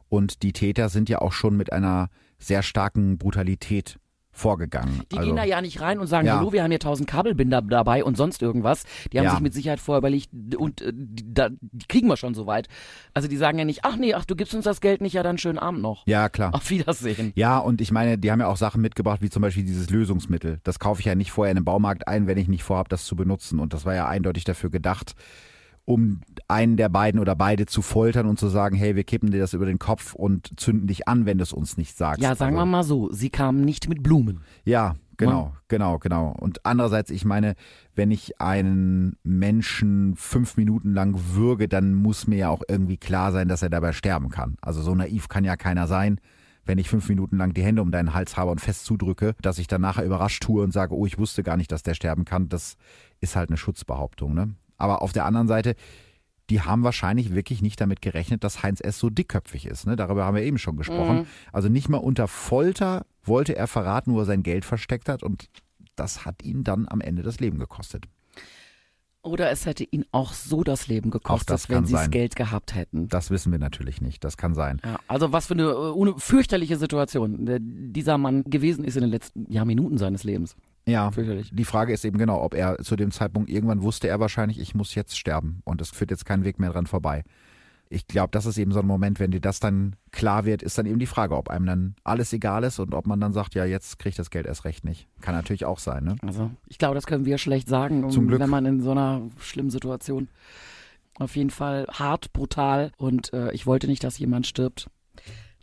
Und 0.08 0.42
die 0.42 0.52
Täter 0.52 0.88
sind 0.88 1.08
ja 1.08 1.20
auch 1.20 1.32
schon 1.32 1.56
mit 1.56 1.72
einer 1.72 2.10
sehr 2.38 2.62
starken 2.62 3.18
Brutalität 3.18 3.98
vorgegangen. 4.30 5.02
Die 5.10 5.16
also, 5.18 5.28
gehen 5.30 5.36
da 5.36 5.44
ja 5.44 5.60
nicht 5.60 5.80
rein 5.80 5.98
und 5.98 6.06
sagen, 6.06 6.26
Ja. 6.28 6.38
hallo, 6.38 6.52
wir 6.52 6.62
haben 6.62 6.70
hier 6.70 6.78
tausend 6.78 7.08
Kabelbinder 7.08 7.60
dabei 7.60 8.04
und 8.04 8.16
sonst 8.16 8.40
irgendwas. 8.40 8.84
Die 9.12 9.18
haben 9.18 9.24
Ja. 9.24 9.32
sich 9.32 9.40
mit 9.40 9.52
Sicherheit 9.52 9.80
vorher 9.80 9.98
überlegt 9.98 10.30
und 10.56 10.80
äh, 10.80 10.92
die, 10.94 11.34
da, 11.34 11.48
die 11.60 11.86
kriegen 11.88 12.06
wir 12.06 12.16
schon 12.16 12.34
soweit. 12.34 12.68
Also 13.14 13.26
die 13.26 13.36
sagen 13.36 13.58
ja 13.58 13.64
nicht, 13.64 13.80
ach 13.84 13.96
nee, 13.96 14.14
ach 14.14 14.24
du 14.24 14.36
gibst 14.36 14.54
uns 14.54 14.64
das 14.64 14.80
Geld 14.80 15.00
nicht, 15.00 15.14
ja 15.14 15.24
dann 15.24 15.38
schönen 15.38 15.58
Abend 15.58 15.82
noch. 15.82 16.06
Ja, 16.06 16.28
klar. 16.28 16.54
Auf 16.54 16.70
Wiedersehen. 16.70 17.32
Ja, 17.34 17.58
und 17.58 17.80
ich 17.80 17.90
meine, 17.90 18.16
die 18.16 18.30
haben 18.30 18.38
ja 18.38 18.46
auch 18.46 18.56
Sachen 18.56 18.80
mitgebracht, 18.80 19.22
wie 19.22 19.30
zum 19.30 19.42
Beispiel 19.42 19.64
dieses 19.64 19.90
Lösungsmittel. 19.90 20.60
Das 20.62 20.78
kaufe 20.78 21.00
ich 21.00 21.06
ja 21.06 21.16
nicht 21.16 21.32
vorher 21.32 21.50
in 21.50 21.56
den 21.56 21.64
Baumarkt 21.64 22.06
ein, 22.06 22.28
wenn 22.28 22.38
ich 22.38 22.46
nicht 22.46 22.62
vorhabe, 22.62 22.88
das 22.90 23.06
zu 23.06 23.16
benutzen. 23.16 23.58
Und 23.58 23.72
das 23.72 23.84
war 23.86 23.94
ja 23.96 24.06
eindeutig 24.06 24.44
dafür 24.44 24.70
gedacht, 24.70 25.14
um 25.88 26.20
einen 26.48 26.76
der 26.76 26.90
beiden 26.90 27.18
oder 27.18 27.34
beide 27.34 27.64
zu 27.64 27.80
foltern 27.80 28.26
und 28.26 28.38
zu 28.38 28.48
sagen, 28.48 28.76
hey, 28.76 28.94
wir 28.94 29.04
kippen 29.04 29.30
dir 29.30 29.40
das 29.40 29.54
über 29.54 29.64
den 29.64 29.78
Kopf 29.78 30.14
und 30.14 30.60
zünden 30.60 30.86
dich 30.86 31.08
an, 31.08 31.24
wenn 31.24 31.38
du 31.38 31.42
es 31.42 31.54
uns 31.54 31.78
nicht 31.78 31.96
sagst. 31.96 32.20
Ja, 32.20 32.34
sagen 32.34 32.56
also, 32.56 32.66
wir 32.66 32.70
mal 32.70 32.82
so, 32.84 33.10
sie 33.10 33.30
kamen 33.30 33.62
nicht 33.62 33.88
mit 33.88 34.02
Blumen. 34.02 34.42
Ja, 34.66 34.96
genau, 35.16 35.54
genau, 35.68 35.98
genau. 35.98 36.36
Und 36.38 36.66
andererseits, 36.66 37.10
ich 37.10 37.24
meine, 37.24 37.54
wenn 37.94 38.10
ich 38.10 38.38
einen 38.38 39.16
Menschen 39.22 40.14
fünf 40.16 40.58
Minuten 40.58 40.92
lang 40.92 41.18
würge, 41.32 41.68
dann 41.68 41.94
muss 41.94 42.26
mir 42.26 42.36
ja 42.36 42.48
auch 42.50 42.62
irgendwie 42.68 42.98
klar 42.98 43.32
sein, 43.32 43.48
dass 43.48 43.62
er 43.62 43.70
dabei 43.70 43.92
sterben 43.92 44.28
kann. 44.28 44.58
Also 44.60 44.82
so 44.82 44.94
naiv 44.94 45.28
kann 45.28 45.44
ja 45.44 45.56
keiner 45.56 45.86
sein. 45.86 46.20
Wenn 46.66 46.76
ich 46.76 46.90
fünf 46.90 47.08
Minuten 47.08 47.38
lang 47.38 47.54
die 47.54 47.62
Hände 47.62 47.80
um 47.80 47.92
deinen 47.92 48.12
Hals 48.12 48.36
habe 48.36 48.50
und 48.50 48.60
fest 48.60 48.84
zudrücke, 48.84 49.34
dass 49.40 49.58
ich 49.58 49.68
dann 49.68 49.80
nachher 49.80 50.04
überrascht 50.04 50.42
tue 50.42 50.62
und 50.62 50.70
sage, 50.70 50.94
oh, 50.94 51.06
ich 51.06 51.16
wusste 51.16 51.42
gar 51.42 51.56
nicht, 51.56 51.72
dass 51.72 51.82
der 51.82 51.94
sterben 51.94 52.26
kann, 52.26 52.50
das 52.50 52.76
ist 53.20 53.36
halt 53.36 53.48
eine 53.48 53.56
Schutzbehauptung. 53.56 54.34
Ne? 54.34 54.54
Aber 54.78 55.02
auf 55.02 55.12
der 55.12 55.26
anderen 55.26 55.48
Seite, 55.48 55.74
die 56.50 56.62
haben 56.62 56.82
wahrscheinlich 56.82 57.34
wirklich 57.34 57.60
nicht 57.60 57.78
damit 57.80 58.00
gerechnet, 58.00 58.42
dass 58.42 58.62
Heinz 58.62 58.80
S. 58.80 58.98
so 58.98 59.10
dickköpfig 59.10 59.66
ist. 59.66 59.86
Ne? 59.86 59.96
Darüber 59.96 60.24
haben 60.24 60.34
wir 60.36 60.42
eben 60.44 60.56
schon 60.58 60.76
gesprochen. 60.78 61.26
Also 61.52 61.68
nicht 61.68 61.90
mal 61.90 61.98
unter 61.98 62.26
Folter 62.26 63.04
wollte 63.22 63.54
er 63.54 63.66
verraten, 63.66 64.14
wo 64.14 64.20
er 64.20 64.24
sein 64.24 64.42
Geld 64.42 64.64
versteckt 64.64 65.10
hat 65.10 65.22
und 65.22 65.50
das 65.94 66.24
hat 66.24 66.42
ihn 66.42 66.64
dann 66.64 66.86
am 66.88 67.00
Ende 67.02 67.22
das 67.22 67.38
Leben 67.40 67.58
gekostet. 67.58 68.06
Oder 69.22 69.50
es 69.50 69.66
hätte 69.66 69.84
ihn 69.84 70.04
auch 70.12 70.32
so 70.32 70.62
das 70.62 70.86
Leben 70.86 71.10
das 71.10 71.20
gekostet, 71.20 71.68
wenn 71.68 71.78
kann 71.78 71.86
sie 71.86 71.92
das. 71.94 72.10
Geld 72.10 72.36
gehabt 72.36 72.74
hätten. 72.74 73.08
Das 73.08 73.30
wissen 73.30 73.50
wir 73.50 73.58
natürlich 73.58 74.00
nicht. 74.00 74.22
Das 74.22 74.36
kann 74.36 74.54
sein. 74.54 74.80
Ja, 74.84 75.00
also 75.08 75.32
was 75.32 75.48
für 75.48 75.54
eine 75.54 75.64
äh, 75.64 75.90
une- 75.92 76.18
fürchterliche 76.18 76.76
Situation 76.78 77.36
dieser 77.92 78.16
Mann 78.16 78.44
gewesen 78.44 78.84
ist 78.84 78.96
in 78.96 79.02
den 79.02 79.10
letzten 79.10 79.50
ja, 79.52 79.64
Minuten 79.64 79.98
seines 79.98 80.22
Lebens. 80.24 80.54
Ja, 80.88 81.10
fürchterlich. 81.10 81.50
Die 81.52 81.64
Frage 81.64 81.92
ist 81.92 82.04
eben 82.04 82.18
genau, 82.18 82.42
ob 82.42 82.54
er 82.54 82.78
zu 82.78 82.96
dem 82.96 83.10
Zeitpunkt 83.10 83.50
irgendwann 83.50 83.82
wusste 83.82 84.08
er 84.08 84.20
wahrscheinlich, 84.20 84.58
ich 84.58 84.74
muss 84.74 84.94
jetzt 84.94 85.18
sterben 85.18 85.60
und 85.64 85.80
es 85.80 85.90
führt 85.90 86.10
jetzt 86.10 86.24
keinen 86.24 86.44
Weg 86.44 86.58
mehr 86.58 86.70
dran 86.70 86.86
vorbei. 86.86 87.24
Ich 87.90 88.06
glaube, 88.06 88.30
das 88.32 88.44
ist 88.44 88.58
eben 88.58 88.72
so 88.72 88.80
ein 88.80 88.86
Moment, 88.86 89.18
wenn 89.18 89.30
dir 89.30 89.40
das 89.40 89.60
dann 89.60 89.96
klar 90.12 90.44
wird, 90.44 90.62
ist 90.62 90.76
dann 90.76 90.86
eben 90.86 90.98
die 90.98 91.06
Frage, 91.06 91.36
ob 91.36 91.48
einem 91.48 91.66
dann 91.66 91.94
alles 92.04 92.32
egal 92.32 92.64
ist 92.64 92.78
und 92.78 92.94
ob 92.94 93.06
man 93.06 93.20
dann 93.20 93.32
sagt, 93.32 93.54
ja, 93.54 93.64
jetzt 93.64 93.98
kriege 93.98 94.10
ich 94.10 94.16
das 94.16 94.30
Geld 94.30 94.46
erst 94.46 94.64
recht 94.64 94.84
nicht. 94.84 95.08
Kann 95.20 95.34
natürlich 95.34 95.64
auch 95.64 95.78
sein, 95.78 96.04
ne? 96.04 96.16
Also, 96.22 96.50
ich 96.66 96.78
glaube, 96.78 96.94
das 96.94 97.06
können 97.06 97.24
wir 97.24 97.38
schlecht 97.38 97.68
sagen, 97.68 98.04
um, 98.04 98.10
Zum 98.10 98.28
Glück. 98.28 98.40
wenn 98.40 98.50
man 98.50 98.66
in 98.66 98.80
so 98.80 98.90
einer 98.90 99.22
schlimmen 99.40 99.70
Situation 99.70 100.28
auf 101.18 101.34
jeden 101.36 101.50
Fall 101.50 101.86
hart, 101.90 102.32
brutal 102.32 102.92
und 102.98 103.32
äh, 103.32 103.52
ich 103.52 103.66
wollte 103.66 103.86
nicht, 103.86 104.04
dass 104.04 104.18
jemand 104.18 104.46
stirbt. 104.46 104.90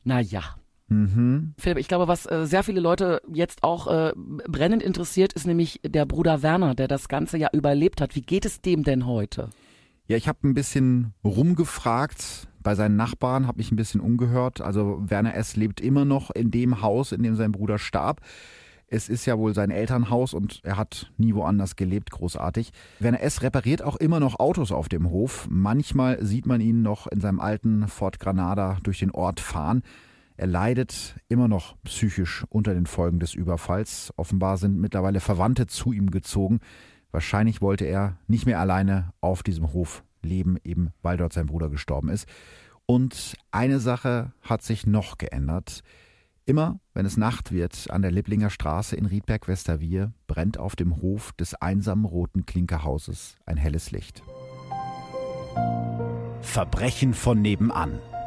Naja. 0.04 0.56
Mhm. 0.88 1.54
Philipp, 1.58 1.80
ich 1.80 1.88
glaube, 1.88 2.08
was 2.08 2.26
äh, 2.26 2.46
sehr 2.46 2.64
viele 2.64 2.80
Leute 2.80 3.22
jetzt 3.32 3.64
auch 3.64 3.88
äh, 3.88 4.14
brennend 4.16 4.84
interessiert, 4.84 5.34
ist 5.34 5.48
nämlich 5.48 5.82
der 5.84 6.06
Bruder 6.06 6.44
Werner, 6.44 6.76
der 6.76 6.88
das 6.88 7.08
ganze 7.08 7.38
ja 7.38 7.50
überlebt 7.54 8.02
hat. 8.02 8.16
Wie 8.16 8.22
geht 8.22 8.46
es 8.46 8.62
dem 8.62 8.84
denn 8.84 9.06
heute? 9.06 9.50
Ja, 10.08 10.18
ich 10.18 10.28
habe 10.28 10.48
ein 10.48 10.54
bisschen 10.54 11.14
rumgefragt 11.24 12.48
bei 12.62 12.76
seinen 12.76 12.96
Nachbarn, 12.96 13.48
habe 13.48 13.58
mich 13.58 13.72
ein 13.72 13.76
bisschen 13.76 14.02
umgehört. 14.02 14.62
Also 14.62 15.02
Werner 15.02 15.36
S. 15.36 15.56
lebt 15.56 15.82
immer 15.82 16.06
noch 16.06 16.30
in 16.30 16.52
dem 16.52 16.82
Haus, 16.82 17.12
in 17.12 17.24
dem 17.24 17.36
sein 17.36 17.52
Bruder 17.52 17.80
starb. 17.80 18.22
Es 18.88 19.10
ist 19.10 19.26
ja 19.26 19.40
wohl 19.40 19.56
sein 19.56 19.72
Elternhaus 19.72 20.36
und 20.36 20.60
er 20.64 20.78
hat 20.78 21.12
nie 21.18 21.34
woanders 21.34 21.76
gelebt, 21.76 22.12
großartig. 22.12 22.72
Werner 23.00 23.22
S. 23.22 23.42
repariert 23.42 23.82
auch 23.82 23.96
immer 23.96 24.20
noch 24.20 24.40
Autos 24.40 24.72
auf 24.72 24.90
dem 24.90 25.10
Hof. 25.10 25.48
Manchmal 25.50 26.24
sieht 26.24 26.46
man 26.46 26.62
ihn 26.62 26.84
noch 26.84 27.08
in 27.08 27.20
seinem 27.20 27.40
alten 27.40 27.88
Ford 27.88 28.20
Granada 28.20 28.78
durch 28.84 29.00
den 29.00 29.10
Ort 29.10 29.40
fahren. 29.40 29.82
Er 30.38 30.48
leidet 30.48 31.16
immer 31.30 31.48
noch 31.48 31.76
psychisch 31.84 32.46
unter 32.50 32.74
den 32.74 32.86
Folgen 32.86 33.20
des 33.20 33.34
Überfalls. 33.34 34.14
Offenbar 34.18 34.58
sind 34.58 34.78
mittlerweile 34.78 35.22
Verwandte 35.22 35.68
zu 35.68 35.94
ihm 35.94 36.12
gezogen. 36.12 36.60
Wahrscheinlich 37.12 37.62
wollte 37.62 37.86
er 37.86 38.18
nicht 38.28 38.46
mehr 38.46 38.60
alleine 38.60 39.14
auf 39.22 39.44
diesem 39.44 39.72
Hof 39.72 40.04
leben, 40.22 40.58
eben 40.64 40.92
weil 41.02 41.18
dort 41.18 41.32
sein 41.32 41.46
Bruder 41.46 41.70
gestorben 41.70 42.10
ist. 42.10 42.28
Und 42.86 43.38
eine 43.52 43.80
Sache 43.80 44.34
hat 44.42 44.62
sich 44.62 44.86
noch 44.86 45.18
geändert. 45.18 45.82
Immer, 46.46 46.80
wenn 46.94 47.06
es 47.06 47.18
Nacht 47.18 47.52
wird, 47.52 47.90
an 47.90 48.04
der 48.04 48.12
Liblinger 48.12 48.50
Straße 48.50 48.96
in 48.96 49.06
Riedberg-Westerwier 49.06 50.14
brennt 50.28 50.60
auf 50.60 50.76
dem 50.76 51.02
Hof 51.02 51.32
des 51.34 51.56
einsamen 51.56 52.06
roten 52.06 52.46
Klinkerhauses 52.46 53.38
ein 53.46 53.58
helles 53.58 53.92
Licht. 53.92 54.22
Verbrechen 56.42 57.14
von 57.16 57.42
nebenan. 57.42 58.00